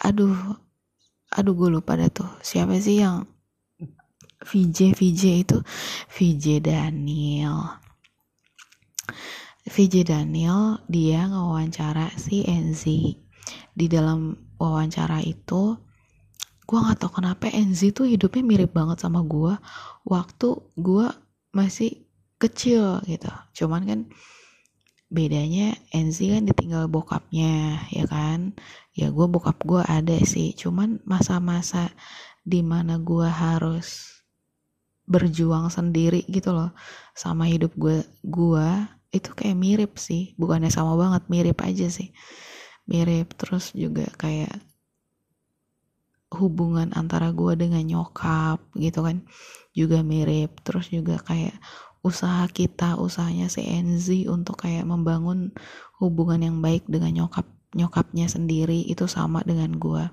Aduh. 0.00 0.56
Aduh 1.34 1.52
gue 1.52 1.68
lupa 1.68 1.98
dah 2.00 2.08
tuh. 2.08 2.30
Siapa 2.40 2.80
sih 2.80 3.04
yang 3.04 3.28
VJ 4.44 4.96
VJ 4.96 5.22
itu? 5.44 5.58
VJ 6.08 6.64
Daniel. 6.64 7.76
VJ 9.68 10.04
Daniel 10.08 10.80
dia 10.88 11.28
ngewawancara 11.28 12.12
si 12.16 12.44
Enzi 12.44 13.23
di 13.74 13.90
dalam 13.90 14.38
wawancara 14.56 15.18
itu 15.26 15.74
gue 16.64 16.78
nggak 16.80 16.96
tahu 16.96 17.20
kenapa 17.20 17.52
Enzi 17.52 17.92
tuh 17.92 18.08
hidupnya 18.08 18.40
mirip 18.40 18.72
banget 18.72 19.02
sama 19.02 19.20
gue 19.20 19.52
waktu 20.08 20.48
gue 20.80 21.06
masih 21.52 22.08
kecil 22.40 23.04
gitu. 23.04 23.28
Cuman 23.52 23.82
kan 23.84 24.00
bedanya 25.12 25.76
Enzi 25.92 26.32
kan 26.32 26.48
ditinggal 26.48 26.88
bokapnya 26.88 27.84
ya 27.92 28.08
kan? 28.08 28.56
Ya 28.96 29.12
gue 29.12 29.26
bokap 29.28 29.60
gue 29.60 29.84
ada 29.84 30.16
sih. 30.24 30.56
Cuman 30.56 31.04
masa-masa 31.04 31.92
di 32.40 32.64
mana 32.64 32.96
gue 32.96 33.28
harus 33.28 34.20
berjuang 35.04 35.68
sendiri 35.68 36.24
gitu 36.32 36.56
loh 36.56 36.72
sama 37.12 37.44
hidup 37.44 37.76
gue 37.76 38.08
gue 38.24 38.68
itu 39.12 39.30
kayak 39.36 39.58
mirip 39.60 39.92
sih. 40.00 40.32
Bukannya 40.40 40.72
sama 40.72 40.96
banget 40.96 41.28
mirip 41.28 41.60
aja 41.60 41.92
sih 41.92 42.08
mirip. 42.88 43.32
Terus 43.36 43.72
juga 43.76 44.08
kayak 44.16 44.54
hubungan 46.34 46.90
antara 46.98 47.30
gue 47.30 47.54
dengan 47.54 47.84
nyokap 47.84 48.58
gitu 48.76 49.04
kan 49.04 49.22
juga 49.76 50.00
mirip. 50.00 50.60
Terus 50.64 50.90
juga 50.90 51.20
kayak 51.20 51.56
usaha 52.04 52.44
kita 52.52 53.00
usahanya 53.00 53.48
si 53.48 53.64
Enzi 53.64 54.28
untuk 54.28 54.60
kayak 54.60 54.84
membangun 54.84 55.56
hubungan 55.96 56.44
yang 56.44 56.56
baik 56.60 56.84
dengan 56.84 57.24
nyokap 57.24 57.48
nyokapnya 57.74 58.30
sendiri 58.30 58.86
itu 58.86 59.10
sama 59.10 59.42
dengan 59.42 59.74
gue 59.74 60.06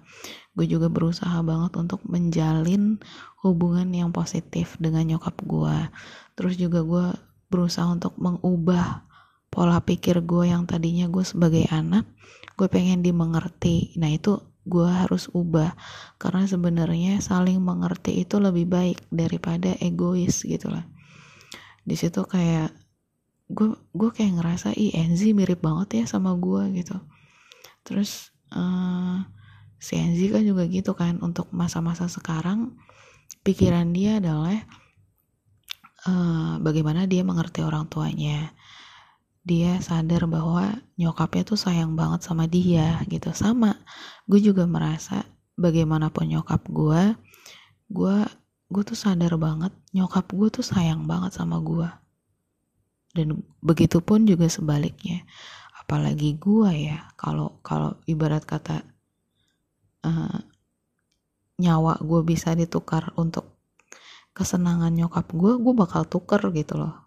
gue 0.57 0.65
juga 0.67 0.89
berusaha 0.89 1.39
banget 1.45 1.77
untuk 1.77 2.01
menjalin 2.03 2.97
hubungan 3.45 3.87
yang 3.93 4.09
positif 4.09 4.75
dengan 4.81 5.05
nyokap 5.05 5.37
gue 5.45 5.77
terus 6.33 6.57
juga 6.57 6.81
gue 6.81 7.05
berusaha 7.53 7.85
untuk 7.85 8.17
mengubah 8.17 9.05
pola 9.53 9.77
pikir 9.83 10.25
gue 10.25 10.49
yang 10.49 10.65
tadinya 10.65 11.05
gue 11.07 11.21
sebagai 11.21 11.69
anak 11.69 12.03
gue 12.61 12.69
pengen 12.69 13.01
dimengerti. 13.01 13.97
Nah 13.97 14.13
itu 14.13 14.37
gue 14.69 14.85
harus 14.85 15.33
ubah. 15.33 15.73
Karena 16.21 16.45
sebenarnya 16.45 17.17
saling 17.17 17.57
mengerti 17.57 18.21
itu 18.21 18.37
lebih 18.37 18.69
baik 18.69 19.01
daripada 19.09 19.73
egois 19.81 20.45
gitu 20.45 20.69
lah. 20.69 20.85
Di 21.81 21.97
situ 21.97 22.21
kayak 22.21 22.69
gue 23.49 23.73
gue 23.97 24.09
kayak 24.13 24.37
ngerasa 24.37 24.77
ih 24.77 24.93
Enzi 24.93 25.33
mirip 25.33 25.65
banget 25.65 26.05
ya 26.05 26.05
sama 26.05 26.37
gue 26.37 26.69
gitu. 26.77 27.01
Terus 27.81 28.29
uh, 28.53 29.25
si 29.81 29.97
Enzi 29.97 30.29
kan 30.29 30.45
juga 30.45 30.69
gitu 30.69 30.93
kan 30.93 31.17
untuk 31.25 31.49
masa-masa 31.49 32.05
sekarang 32.05 32.77
pikiran 33.41 33.89
dia 33.89 34.21
adalah 34.21 34.53
uh, 36.05 36.61
bagaimana 36.61 37.09
dia 37.09 37.25
mengerti 37.25 37.65
orang 37.65 37.89
tuanya 37.89 38.53
dia 39.41 39.81
sadar 39.81 40.29
bahwa 40.29 40.77
nyokapnya 41.01 41.43
tuh 41.43 41.57
sayang 41.57 41.97
banget 41.97 42.21
sama 42.21 42.45
dia 42.45 43.01
gitu. 43.09 43.33
Sama 43.33 43.73
gue 44.29 44.37
juga 44.37 44.69
merasa 44.69 45.25
bagaimanapun 45.57 46.29
nyokap 46.29 46.61
gue 46.69 47.17
gue 47.91 48.17
gue 48.71 48.83
tuh 48.87 48.95
sadar 48.95 49.35
banget 49.35 49.73
nyokap 49.91 50.29
gue 50.31 50.49
tuh 50.53 50.65
sayang 50.65 51.09
banget 51.09 51.33
sama 51.33 51.57
gue. 51.57 51.89
Dan 53.11 53.43
begitupun 53.59 54.29
juga 54.29 54.47
sebaliknya. 54.47 55.25
Apalagi 55.81 56.37
gue 56.37 56.71
ya 56.93 57.09
kalau 57.17 57.59
kalau 57.65 57.97
ibarat 58.05 58.45
kata 58.45 58.85
uh, 60.05 60.39
nyawa 61.57 61.97
gue 61.99 62.21
bisa 62.25 62.53
ditukar 62.53 63.09
untuk 63.17 63.57
kesenangan 64.31 64.93
nyokap 64.95 65.27
gue 65.33 65.59
gue 65.59 65.73
bakal 65.75 66.07
tuker 66.07 66.39
gitu 66.55 66.79
loh 66.79 67.00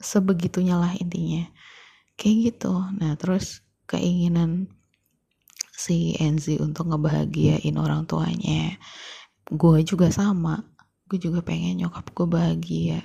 sebegitunya 0.00 0.76
lah 0.76 0.92
intinya. 0.96 1.44
Kayak 2.16 2.36
gitu. 2.52 2.74
Nah 2.96 3.16
terus 3.20 3.64
keinginan 3.86 4.72
si 5.76 6.16
Enzi 6.16 6.56
untuk 6.56 6.88
ngebahagiain 6.88 7.76
orang 7.76 8.08
tuanya 8.08 8.80
gue 9.46 9.78
juga 9.86 10.08
sama. 10.10 10.64
Gue 11.06 11.22
juga 11.22 11.44
pengen 11.44 11.86
nyokap 11.86 12.10
gue 12.16 12.26
bahagia. 12.26 13.00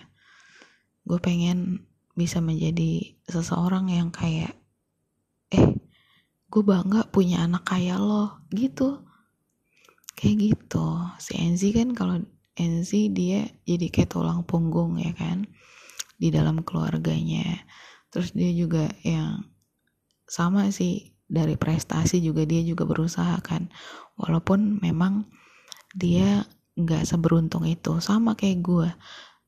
Gue 1.06 1.20
pengen 1.22 1.86
bisa 2.18 2.42
menjadi 2.42 3.16
seseorang 3.30 3.94
yang 3.94 4.10
kayak 4.10 4.58
eh 5.52 5.78
gue 6.52 6.64
bangga 6.64 7.08
punya 7.12 7.46
anak 7.46 7.68
kayak 7.68 8.02
lo 8.02 8.42
gitu. 8.50 9.06
Kayak 10.18 10.36
gitu. 10.54 10.88
Si 11.22 11.38
Enzi 11.38 11.70
kan 11.76 11.94
kalau 11.94 12.20
Enzi 12.58 13.14
dia 13.14 13.48
jadi 13.64 13.88
kayak 13.88 14.12
tulang 14.12 14.44
punggung 14.44 15.00
ya 15.00 15.14
kan 15.16 15.48
di 16.22 16.30
dalam 16.30 16.62
keluarganya. 16.62 17.66
Terus 18.14 18.38
dia 18.38 18.54
juga 18.54 18.86
yang 19.02 19.50
sama 20.30 20.70
sih 20.70 21.18
dari 21.26 21.58
prestasi 21.58 22.22
juga 22.22 22.46
dia 22.46 22.62
juga 22.62 22.86
berusaha 22.86 23.42
kan. 23.42 23.74
Walaupun 24.22 24.78
memang 24.86 25.26
dia 25.98 26.46
nggak 26.78 27.10
seberuntung 27.10 27.66
itu. 27.66 27.98
Sama 27.98 28.38
kayak 28.38 28.60
gue 28.62 28.90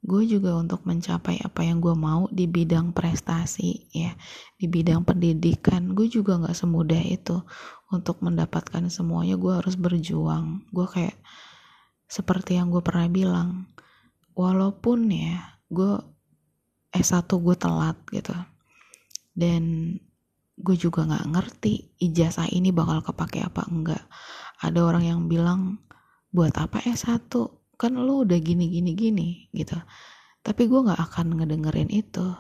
gue 0.04 0.28
juga 0.28 0.60
untuk 0.60 0.84
mencapai 0.84 1.40
apa 1.48 1.64
yang 1.64 1.80
gue 1.80 1.96
mau 1.96 2.28
di 2.28 2.50
bidang 2.50 2.92
prestasi 2.92 3.88
ya. 3.94 4.18
Di 4.58 4.68
bidang 4.68 5.06
pendidikan 5.08 5.94
gue 5.94 6.10
juga 6.10 6.42
nggak 6.42 6.58
semudah 6.58 7.04
itu. 7.04 7.44
Untuk 7.94 8.26
mendapatkan 8.26 8.90
semuanya 8.90 9.38
gue 9.38 9.54
harus 9.54 9.78
berjuang. 9.78 10.66
Gue 10.74 10.90
kayak 10.90 11.20
seperti 12.10 12.58
yang 12.58 12.74
gue 12.74 12.82
pernah 12.82 13.06
bilang. 13.12 13.70
Walaupun 14.34 15.14
ya 15.14 15.62
gue 15.70 16.13
S1 16.94 17.26
gue 17.26 17.56
telat 17.58 17.98
gitu. 18.14 18.34
Dan 19.34 19.98
gue 20.54 20.76
juga 20.78 21.10
nggak 21.10 21.26
ngerti 21.34 21.98
ijazah 21.98 22.46
ini 22.54 22.70
bakal 22.70 23.02
kepake 23.02 23.42
apa 23.42 23.66
enggak. 23.66 24.06
Ada 24.62 24.80
orang 24.86 25.04
yang 25.04 25.20
bilang 25.26 25.82
buat 26.30 26.54
apa 26.56 26.86
S1 26.86 27.34
kan 27.74 27.94
lu 27.98 28.24
udah 28.24 28.38
gini 28.38 28.70
gini 28.70 28.94
gini 28.94 29.28
gitu. 29.52 29.76
Tapi 30.46 30.70
gue 30.70 30.80
nggak 30.86 31.02
akan 31.02 31.42
ngedengerin 31.42 31.90
itu. 31.90 32.38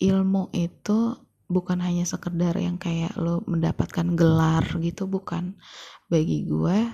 Ilmu 0.00 0.54
itu 0.56 1.18
bukan 1.48 1.80
hanya 1.84 2.08
sekedar 2.08 2.54
yang 2.56 2.80
kayak 2.80 3.16
lo 3.20 3.44
mendapatkan 3.44 4.16
gelar 4.16 4.64
gitu 4.80 5.04
bukan. 5.04 5.60
Bagi 6.08 6.48
gue 6.48 6.88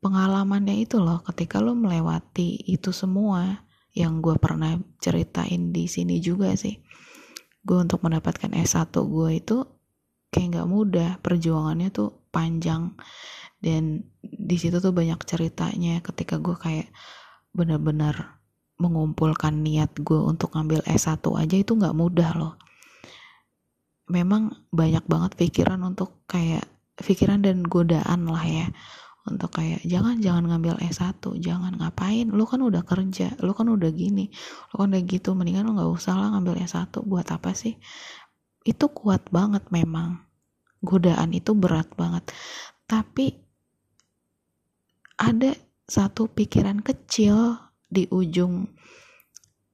pengalamannya 0.00 0.86
itu 0.88 0.96
loh 1.02 1.20
ketika 1.26 1.60
lo 1.60 1.74
melewati 1.74 2.64
itu 2.70 2.94
semua 2.94 3.67
yang 3.96 4.20
gue 4.20 4.36
pernah 4.36 4.76
ceritain 5.00 5.72
di 5.72 5.88
sini 5.88 6.20
juga 6.20 6.52
sih. 6.54 6.76
Gue 7.62 7.78
untuk 7.80 8.04
mendapatkan 8.04 8.52
S1 8.52 8.92
gue 8.92 9.30
itu 9.36 9.56
kayak 10.28 10.48
nggak 10.56 10.68
mudah 10.68 11.10
perjuangannya 11.20 11.88
tuh 11.92 12.28
panjang. 12.28 12.94
Dan 13.58 14.06
di 14.22 14.56
situ 14.56 14.78
tuh 14.78 14.94
banyak 14.94 15.18
ceritanya 15.26 15.98
ketika 16.04 16.38
gue 16.38 16.54
kayak 16.54 16.88
bener-bener 17.50 18.38
mengumpulkan 18.78 19.66
niat 19.66 19.90
gue 19.98 20.20
untuk 20.22 20.54
ngambil 20.54 20.86
S1 20.86 21.18
aja 21.34 21.56
itu 21.58 21.74
nggak 21.74 21.96
mudah 21.96 22.30
loh. 22.38 22.54
Memang 24.08 24.70
banyak 24.70 25.04
banget 25.04 25.34
pikiran 25.34 25.82
untuk 25.82 26.24
kayak 26.30 26.64
pikiran 26.96 27.42
dan 27.42 27.66
godaan 27.66 28.30
lah 28.30 28.42
ya 28.46 28.66
untuk 29.28 29.60
kayak 29.60 29.84
jangan 29.84 30.18
jangan 30.18 30.44
ngambil 30.48 30.80
S1 30.80 31.20
jangan 31.38 31.76
ngapain? 31.76 32.28
Lu 32.32 32.48
kan 32.48 32.64
udah 32.64 32.82
kerja 32.82 33.36
lu 33.44 33.52
kan 33.52 33.68
udah 33.68 33.90
gini 33.92 34.32
lu 34.72 34.74
kan 34.80 34.88
udah 34.90 35.02
gitu 35.04 35.36
mendingan 35.36 35.68
lu 35.68 35.76
nggak 35.76 35.92
usah 35.92 36.16
lah 36.16 36.28
ngambil 36.36 36.64
S1 36.64 36.90
buat 37.04 37.28
apa 37.28 37.52
sih? 37.52 37.76
Itu 38.64 38.90
kuat 38.90 39.28
banget 39.28 39.68
memang. 39.68 40.24
Godaan 40.80 41.34
itu 41.34 41.52
berat 41.58 41.90
banget. 41.98 42.30
Tapi 42.86 43.34
ada 45.18 45.50
satu 45.88 46.30
pikiran 46.30 46.78
kecil 46.84 47.58
di 47.88 48.06
ujung 48.12 48.68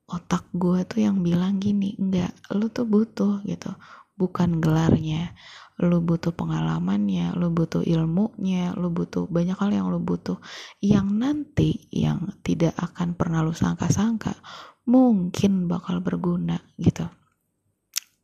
otak 0.08 0.46
gue 0.54 0.84
tuh 0.86 1.00
yang 1.02 1.20
bilang 1.24 1.58
gini 1.58 1.96
enggak 1.96 2.32
lu 2.54 2.68
tuh 2.70 2.86
butuh 2.86 3.40
gitu 3.48 3.72
bukan 4.14 4.62
gelarnya. 4.62 5.34
Lu 5.82 5.98
butuh 5.98 6.30
pengalamannya 6.30 7.34
lu 7.34 7.50
butuh 7.50 7.82
ilmunya 7.82 8.78
lu 8.78 8.94
butuh 8.94 9.26
banyak 9.26 9.58
hal 9.58 9.70
yang 9.74 9.90
lu 9.90 9.98
butuh. 9.98 10.38
Yang 10.78 11.06
nanti 11.10 11.70
yang 11.90 12.30
tidak 12.46 12.78
akan 12.78 13.18
pernah 13.18 13.42
lu 13.42 13.50
sangka-sangka 13.50 14.38
mungkin 14.86 15.66
bakal 15.66 15.98
berguna 15.98 16.62
gitu. 16.78 17.06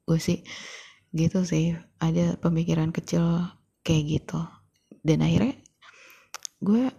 Gue 0.07 0.19
sih 0.23 0.47
gitu 1.11 1.43
sih 1.43 1.75
ada 1.99 2.39
pemikiran 2.39 2.95
kecil 2.95 3.51
kayak 3.83 4.05
gitu. 4.07 4.41
Dan 5.03 5.27
akhirnya 5.27 5.59
gue 6.63 6.93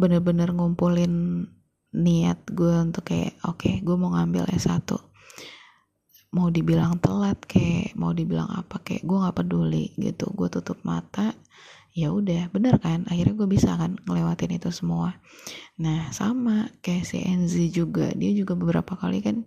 bener-bener 0.00 0.50
ngumpulin 0.56 1.46
niat 1.94 2.42
gue 2.50 2.74
untuk 2.74 3.06
kayak 3.06 3.38
oke 3.46 3.62
okay, 3.62 3.78
gue 3.78 3.94
mau 3.94 4.10
ngambil 4.18 4.50
S1 4.50 5.13
mau 6.34 6.50
dibilang 6.50 6.98
telat 6.98 7.38
kayak 7.46 7.94
mau 7.94 8.10
dibilang 8.10 8.50
apa 8.50 8.82
kayak 8.82 9.06
gue 9.06 9.16
nggak 9.22 9.36
peduli 9.38 9.94
gitu. 9.94 10.26
Gue 10.34 10.50
tutup 10.50 10.82
mata 10.82 11.30
ya 11.94 12.10
udah 12.10 12.50
bener 12.50 12.82
kan? 12.82 13.06
Akhirnya 13.06 13.38
gue 13.38 13.48
bisa 13.48 13.78
kan 13.78 13.94
ngelewatin 14.02 14.58
itu 14.58 14.74
semua. 14.74 15.22
Nah 15.78 16.10
sama 16.10 16.74
kayak 16.82 17.06
si 17.06 17.22
Enzi 17.22 17.70
juga. 17.70 18.10
Dia 18.18 18.34
juga 18.34 18.58
beberapa 18.58 18.98
kali 18.98 19.22
kan 19.22 19.46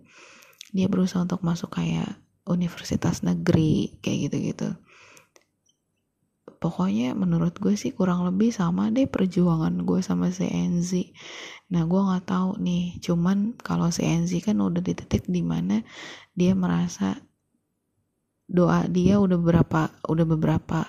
dia 0.72 0.88
berusaha 0.88 1.20
untuk 1.20 1.44
masuk 1.44 1.76
kayak 1.76 2.08
universitas 2.48 3.20
negeri 3.20 4.00
kayak 4.00 4.32
gitu-gitu. 4.32 4.68
Pokoknya 6.58 7.14
menurut 7.14 7.54
gue 7.60 7.76
sih 7.78 7.94
kurang 7.94 8.24
lebih 8.26 8.50
sama 8.50 8.90
deh 8.90 9.06
perjuangan 9.06 9.84
gue 9.84 10.00
sama 10.00 10.32
si 10.32 10.48
Enzi 10.48 11.12
nah 11.68 11.84
gue 11.84 12.00
nggak 12.00 12.24
tahu 12.28 12.50
nih. 12.64 12.96
Cuman 13.04 13.56
kalau 13.60 13.92
si 13.92 14.04
Enzi 14.04 14.40
kan 14.40 14.56
udah 14.60 14.80
di 14.80 14.96
titik 14.96 15.28
di 15.28 15.44
mana 15.44 15.84
dia 16.32 16.56
merasa 16.56 17.20
doa 18.48 18.88
dia 18.88 19.20
udah 19.20 19.36
beberapa 19.36 19.92
udah 20.08 20.26
beberapa 20.26 20.88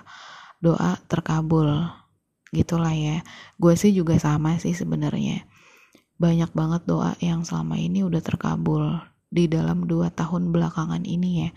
doa 0.63 0.95
terkabul. 1.11 1.67
Gitulah 2.55 2.95
ya. 2.95 3.21
Gue 3.59 3.75
sih 3.75 3.91
juga 3.91 4.15
sama 4.17 4.55
sih 4.57 4.71
sebenarnya. 4.71 5.43
Banyak 6.19 6.51
banget 6.55 6.87
doa 6.87 7.15
yang 7.19 7.43
selama 7.43 7.75
ini 7.79 8.03
udah 8.03 8.19
terkabul 8.23 8.99
di 9.29 9.45
dalam 9.45 9.85
dua 9.85 10.09
tahun 10.09 10.49
belakangan 10.55 11.03
ini 11.03 11.47
ya. 11.47 11.49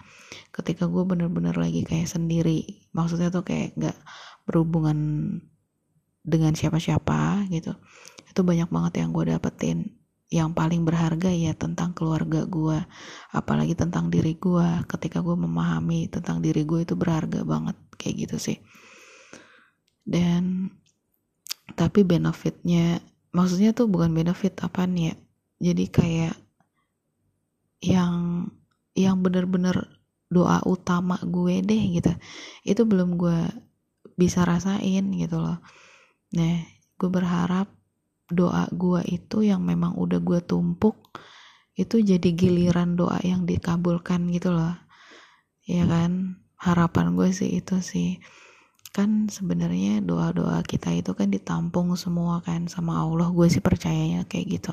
Ketika 0.50 0.90
gue 0.90 1.02
bener-bener 1.06 1.54
lagi 1.54 1.86
kayak 1.86 2.10
sendiri. 2.10 2.90
Maksudnya 2.92 3.32
tuh 3.32 3.46
kayak 3.46 3.78
gak 3.78 3.96
berhubungan 4.44 4.98
dengan 6.22 6.54
siapa-siapa 6.54 7.50
gitu 7.50 7.74
itu 8.32 8.40
banyak 8.40 8.72
banget 8.72 9.04
yang 9.04 9.12
gue 9.12 9.24
dapetin. 9.28 9.78
Yang 10.32 10.56
paling 10.56 10.88
berharga 10.88 11.28
ya 11.28 11.52
tentang 11.52 11.92
keluarga 11.92 12.48
gue 12.48 12.80
apalagi 13.36 13.76
tentang 13.76 14.08
diri 14.08 14.32
gue 14.40 14.64
ketika 14.88 15.20
gue 15.20 15.36
memahami 15.36 16.08
tentang 16.08 16.40
diri 16.40 16.64
gue 16.64 16.88
itu 16.88 16.96
berharga 16.96 17.44
banget. 17.44 17.76
Kayak 18.00 18.14
gitu 18.26 18.36
sih. 18.40 18.58
Dan 20.00 20.72
tapi 21.76 22.00
benefitnya 22.02 23.04
maksudnya 23.36 23.76
tuh 23.76 23.92
bukan 23.92 24.16
benefit 24.16 24.56
apa 24.64 24.88
nih 24.88 25.12
ya. 25.12 25.14
Jadi 25.62 25.84
kayak 25.92 26.36
yang 27.84 28.48
yang 28.96 29.20
bener-bener 29.20 30.00
doa 30.32 30.64
utama 30.64 31.20
gue 31.20 31.60
deh 31.60 31.82
gitu. 31.92 32.12
Itu 32.64 32.88
belum 32.88 33.20
gue 33.20 33.52
bisa 34.16 34.48
rasain 34.48 35.12
gitu 35.12 35.36
loh. 35.36 35.60
Nah 36.32 36.56
gue 36.96 37.10
berharap 37.12 37.68
doa 38.32 38.66
gue 38.72 39.04
itu 39.06 39.44
yang 39.44 39.62
memang 39.62 39.94
udah 39.94 40.18
gue 40.18 40.40
tumpuk 40.42 41.12
itu 41.72 42.04
jadi 42.04 42.28
giliran 42.36 43.00
doa 43.00 43.16
yang 43.24 43.48
dikabulkan 43.48 44.28
gitu 44.28 44.52
loh. 44.52 44.76
Ya 45.64 45.88
kan? 45.88 46.42
Harapan 46.60 47.16
gue 47.16 47.32
sih 47.32 47.58
itu 47.58 47.80
sih. 47.80 48.20
Kan 48.92 49.32
sebenarnya 49.32 50.04
doa-doa 50.04 50.60
kita 50.68 50.92
itu 50.92 51.16
kan 51.16 51.32
ditampung 51.32 51.96
semua 51.96 52.44
kan 52.44 52.68
sama 52.68 53.00
Allah. 53.00 53.32
Gue 53.32 53.48
sih 53.48 53.64
percayanya 53.64 54.28
kayak 54.28 54.46
gitu. 54.60 54.72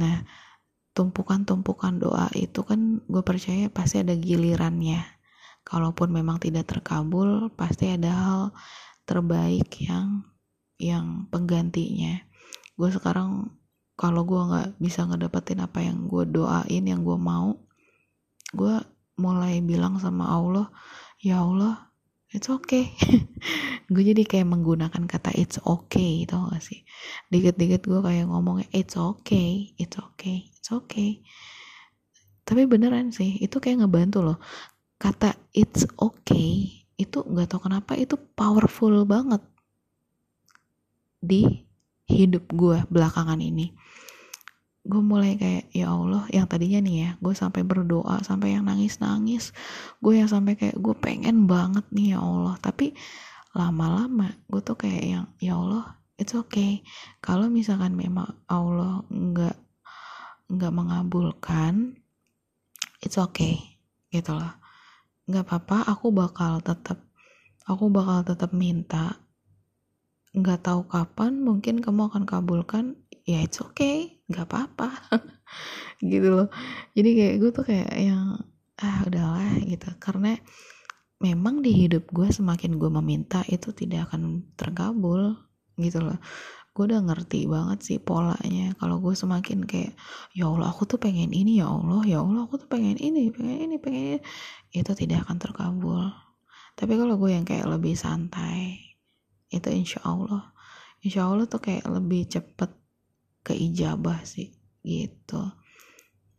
Nah 0.00 0.24
tumpukan-tumpukan 0.96 2.02
doa 2.02 2.26
itu 2.34 2.64
kan 2.64 3.04
gue 3.04 3.22
percaya 3.22 3.68
pasti 3.68 4.00
ada 4.00 4.16
gilirannya. 4.16 5.04
Kalaupun 5.62 6.08
memang 6.08 6.40
tidak 6.40 6.72
terkabul 6.72 7.52
pasti 7.52 7.92
ada 7.92 8.10
hal 8.10 8.42
terbaik 9.04 9.68
yang 9.84 10.24
yang 10.80 11.28
penggantinya 11.28 12.27
gue 12.78 12.90
sekarang 12.94 13.50
kalau 13.98 14.22
gue 14.22 14.38
nggak 14.38 14.68
bisa 14.78 15.02
ngedapetin 15.04 15.58
apa 15.58 15.82
yang 15.82 16.06
gue 16.06 16.24
doain 16.30 16.84
yang 16.86 17.02
gue 17.02 17.18
mau 17.18 17.58
gue 18.54 18.78
mulai 19.18 19.58
bilang 19.58 19.98
sama 19.98 20.30
Allah 20.30 20.70
ya 21.18 21.42
Allah 21.42 21.88
it's 22.32 22.48
okay. 22.52 22.92
Gue 23.92 24.04
jadi 24.04 24.22
kayak 24.28 24.48
menggunakan 24.52 25.08
kata 25.08 25.32
it's 25.32 25.56
okay 25.64 26.28
itu 26.28 26.36
gak 26.36 26.60
sih? 26.60 26.84
Dikit-dikit 27.32 27.88
gue 27.88 28.00
kayak 28.04 28.28
ngomongnya 28.28 28.68
it's 28.76 29.00
okay 29.00 29.72
it's 29.80 29.96
okay 29.96 30.52
it's 30.52 30.68
okay. 30.68 31.24
Tapi 32.44 32.64
beneran 32.68 33.12
sih 33.12 33.40
itu 33.40 33.60
kayak 33.60 33.84
ngebantu 33.84 34.24
loh. 34.24 34.38
Kata 35.00 35.36
it's 35.56 35.88
okay 36.00 36.84
itu 36.98 37.22
nggak 37.22 37.54
tau 37.54 37.62
kenapa 37.62 37.94
itu 37.94 38.16
powerful 38.16 39.04
banget. 39.08 39.40
Di 41.20 41.67
hidup 42.08 42.48
gue 42.50 42.82
belakangan 42.88 43.38
ini. 43.38 43.76
Gue 44.88 45.04
mulai 45.04 45.36
kayak 45.36 45.68
ya 45.76 45.92
Allah 45.92 46.24
yang 46.32 46.48
tadinya 46.48 46.80
nih 46.80 46.96
ya 47.04 47.10
gue 47.20 47.34
sampai 47.36 47.60
berdoa 47.60 48.24
sampai 48.24 48.56
yang 48.56 48.64
nangis 48.64 49.04
nangis 49.04 49.52
gue 50.00 50.16
yang 50.16 50.32
sampai 50.32 50.56
kayak 50.56 50.80
gue 50.80 50.96
pengen 50.96 51.44
banget 51.44 51.84
nih 51.92 52.16
ya 52.16 52.24
Allah. 52.24 52.56
Tapi 52.56 52.96
lama-lama 53.52 54.32
gue 54.48 54.60
tuh 54.64 54.80
kayak 54.80 55.04
yang 55.04 55.26
ya 55.38 55.60
Allah 55.60 56.00
it's 56.16 56.32
okay. 56.32 56.80
Kalau 57.20 57.52
misalkan 57.52 57.94
memang 57.94 58.32
Allah 58.48 59.04
nggak 59.12 59.56
nggak 60.48 60.72
mengabulkan 60.72 62.00
it's 63.04 63.20
okay 63.20 63.60
gitu 64.08 64.32
loh. 64.32 64.56
Nggak 65.28 65.44
apa-apa 65.44 65.92
aku 65.92 66.08
bakal 66.08 66.64
tetap 66.64 67.04
aku 67.68 67.92
bakal 67.92 68.24
tetap 68.24 68.56
minta 68.56 69.20
nggak 70.40 70.64
tahu 70.66 70.86
kapan 70.86 71.42
mungkin 71.42 71.82
kamu 71.82 72.10
akan 72.12 72.24
kabulkan 72.24 72.94
ya 73.28 73.44
it's 73.44 73.60
okay 73.60 74.18
nggak 74.28 74.46
apa-apa. 74.48 74.88
Gitu 76.04 76.28
loh. 76.28 76.48
Jadi 76.94 77.10
kayak 77.16 77.34
gue 77.40 77.50
tuh 77.50 77.64
kayak 77.66 77.90
yang 77.96 78.38
ah 78.78 78.98
udahlah 79.08 79.58
gitu. 79.66 79.90
Karena 79.98 80.38
memang 81.18 81.64
di 81.64 81.74
hidup 81.74 82.06
gue 82.14 82.30
semakin 82.30 82.78
gue 82.78 82.90
meminta 82.92 83.42
itu 83.50 83.74
tidak 83.74 84.12
akan 84.12 84.46
terkabul 84.54 85.34
gitu 85.74 85.98
loh. 86.04 86.18
Gue 86.76 86.86
udah 86.86 87.02
ngerti 87.02 87.50
banget 87.50 87.78
sih 87.82 87.98
polanya. 87.98 88.76
Kalau 88.78 89.02
gue 89.02 89.14
semakin 89.16 89.66
kayak 89.66 89.98
ya 90.36 90.46
Allah 90.46 90.70
aku 90.70 90.86
tuh 90.86 91.02
pengen 91.02 91.34
ini 91.34 91.58
ya 91.58 91.66
Allah 91.66 92.06
ya 92.06 92.22
Allah 92.22 92.46
aku 92.46 92.62
tuh 92.62 92.70
pengen 92.70 92.94
ini 93.02 93.34
pengen 93.34 93.58
ini 93.66 93.76
pengen 93.82 94.02
ini 94.14 94.18
itu 94.70 94.92
tidak 94.94 95.26
akan 95.26 95.42
terkabul. 95.42 96.06
Tapi 96.78 96.94
kalau 96.94 97.18
gue 97.18 97.34
yang 97.34 97.42
kayak 97.42 97.66
lebih 97.66 97.98
santai 97.98 98.87
itu 99.48 99.68
insya 99.72 100.04
Allah. 100.04 100.52
Insya 101.00 101.28
Allah 101.28 101.46
tuh 101.48 101.62
kayak 101.62 101.86
lebih 101.88 102.28
cepet 102.28 102.70
keijabah 103.46 104.24
sih 104.24 104.52
gitu. 104.84 105.52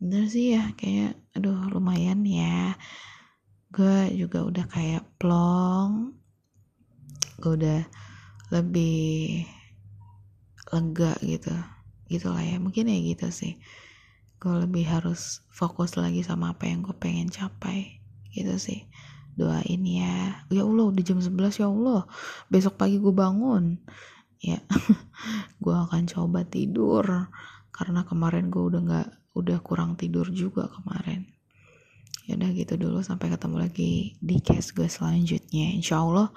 Bener 0.00 0.30
sih 0.30 0.56
ya 0.56 0.72
kayak 0.78 1.18
aduh 1.34 1.70
lumayan 1.72 2.22
ya. 2.22 2.78
Gue 3.70 4.10
juga 4.14 4.46
udah 4.46 4.66
kayak 4.66 5.04
plong. 5.18 6.14
Gue 7.40 7.52
udah 7.56 7.82
lebih 8.50 9.46
lega 10.70 11.12
gitu 11.22 11.54
gitulah 12.10 12.42
ya. 12.42 12.58
Mungkin 12.62 12.90
ya 12.90 12.98
gitu 13.02 13.30
sih. 13.30 13.58
Gue 14.40 14.64
lebih 14.64 14.88
harus 14.88 15.44
fokus 15.52 15.98
lagi 16.00 16.24
sama 16.24 16.56
apa 16.56 16.68
yang 16.68 16.80
gue 16.80 16.96
pengen 16.96 17.28
capai 17.28 18.00
gitu 18.30 18.54
sih 18.56 18.86
doain 19.40 19.82
ya. 19.88 20.44
Ya 20.52 20.62
Allah 20.68 20.84
udah 20.92 21.00
jam 21.00 21.16
11 21.16 21.64
ya 21.64 21.66
Allah. 21.72 22.04
Besok 22.52 22.76
pagi 22.76 23.00
gue 23.00 23.14
bangun. 23.16 23.80
Ya 24.44 24.60
gue 25.64 25.74
akan 25.74 26.04
coba 26.04 26.44
tidur. 26.44 27.32
Karena 27.72 28.04
kemarin 28.04 28.52
gue 28.52 28.60
udah 28.60 28.80
nggak 28.84 29.08
udah 29.32 29.58
kurang 29.64 29.96
tidur 29.96 30.28
juga 30.28 30.68
kemarin. 30.68 31.24
Ya 32.28 32.36
udah 32.36 32.50
gitu 32.52 32.76
dulu 32.76 33.00
sampai 33.00 33.32
ketemu 33.32 33.56
lagi 33.64 34.20
di 34.20 34.36
case 34.44 34.76
gue 34.76 34.86
selanjutnya. 34.86 35.72
Insya 35.72 36.04
Allah 36.04 36.28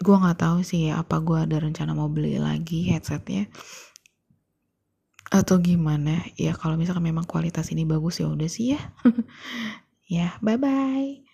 gue 0.00 0.16
nggak 0.16 0.40
tahu 0.40 0.64
sih 0.64 0.88
ya 0.88 1.04
apa 1.04 1.20
gue 1.20 1.36
ada 1.36 1.60
rencana 1.60 1.92
mau 1.92 2.08
beli 2.08 2.40
lagi 2.40 2.88
headsetnya 2.88 3.48
atau 5.30 5.56
gimana. 5.62 6.26
Ya 6.36 6.52
kalau 6.52 6.74
misalkan 6.76 7.06
memang 7.06 7.24
kualitas 7.24 7.70
ini 7.70 7.86
bagus 7.86 8.20
ya 8.20 8.28
udah 8.28 8.50
sih 8.50 8.76
ya. 8.76 8.80
Ya 10.10 10.34
bye 10.42 10.58
bye 10.58 11.29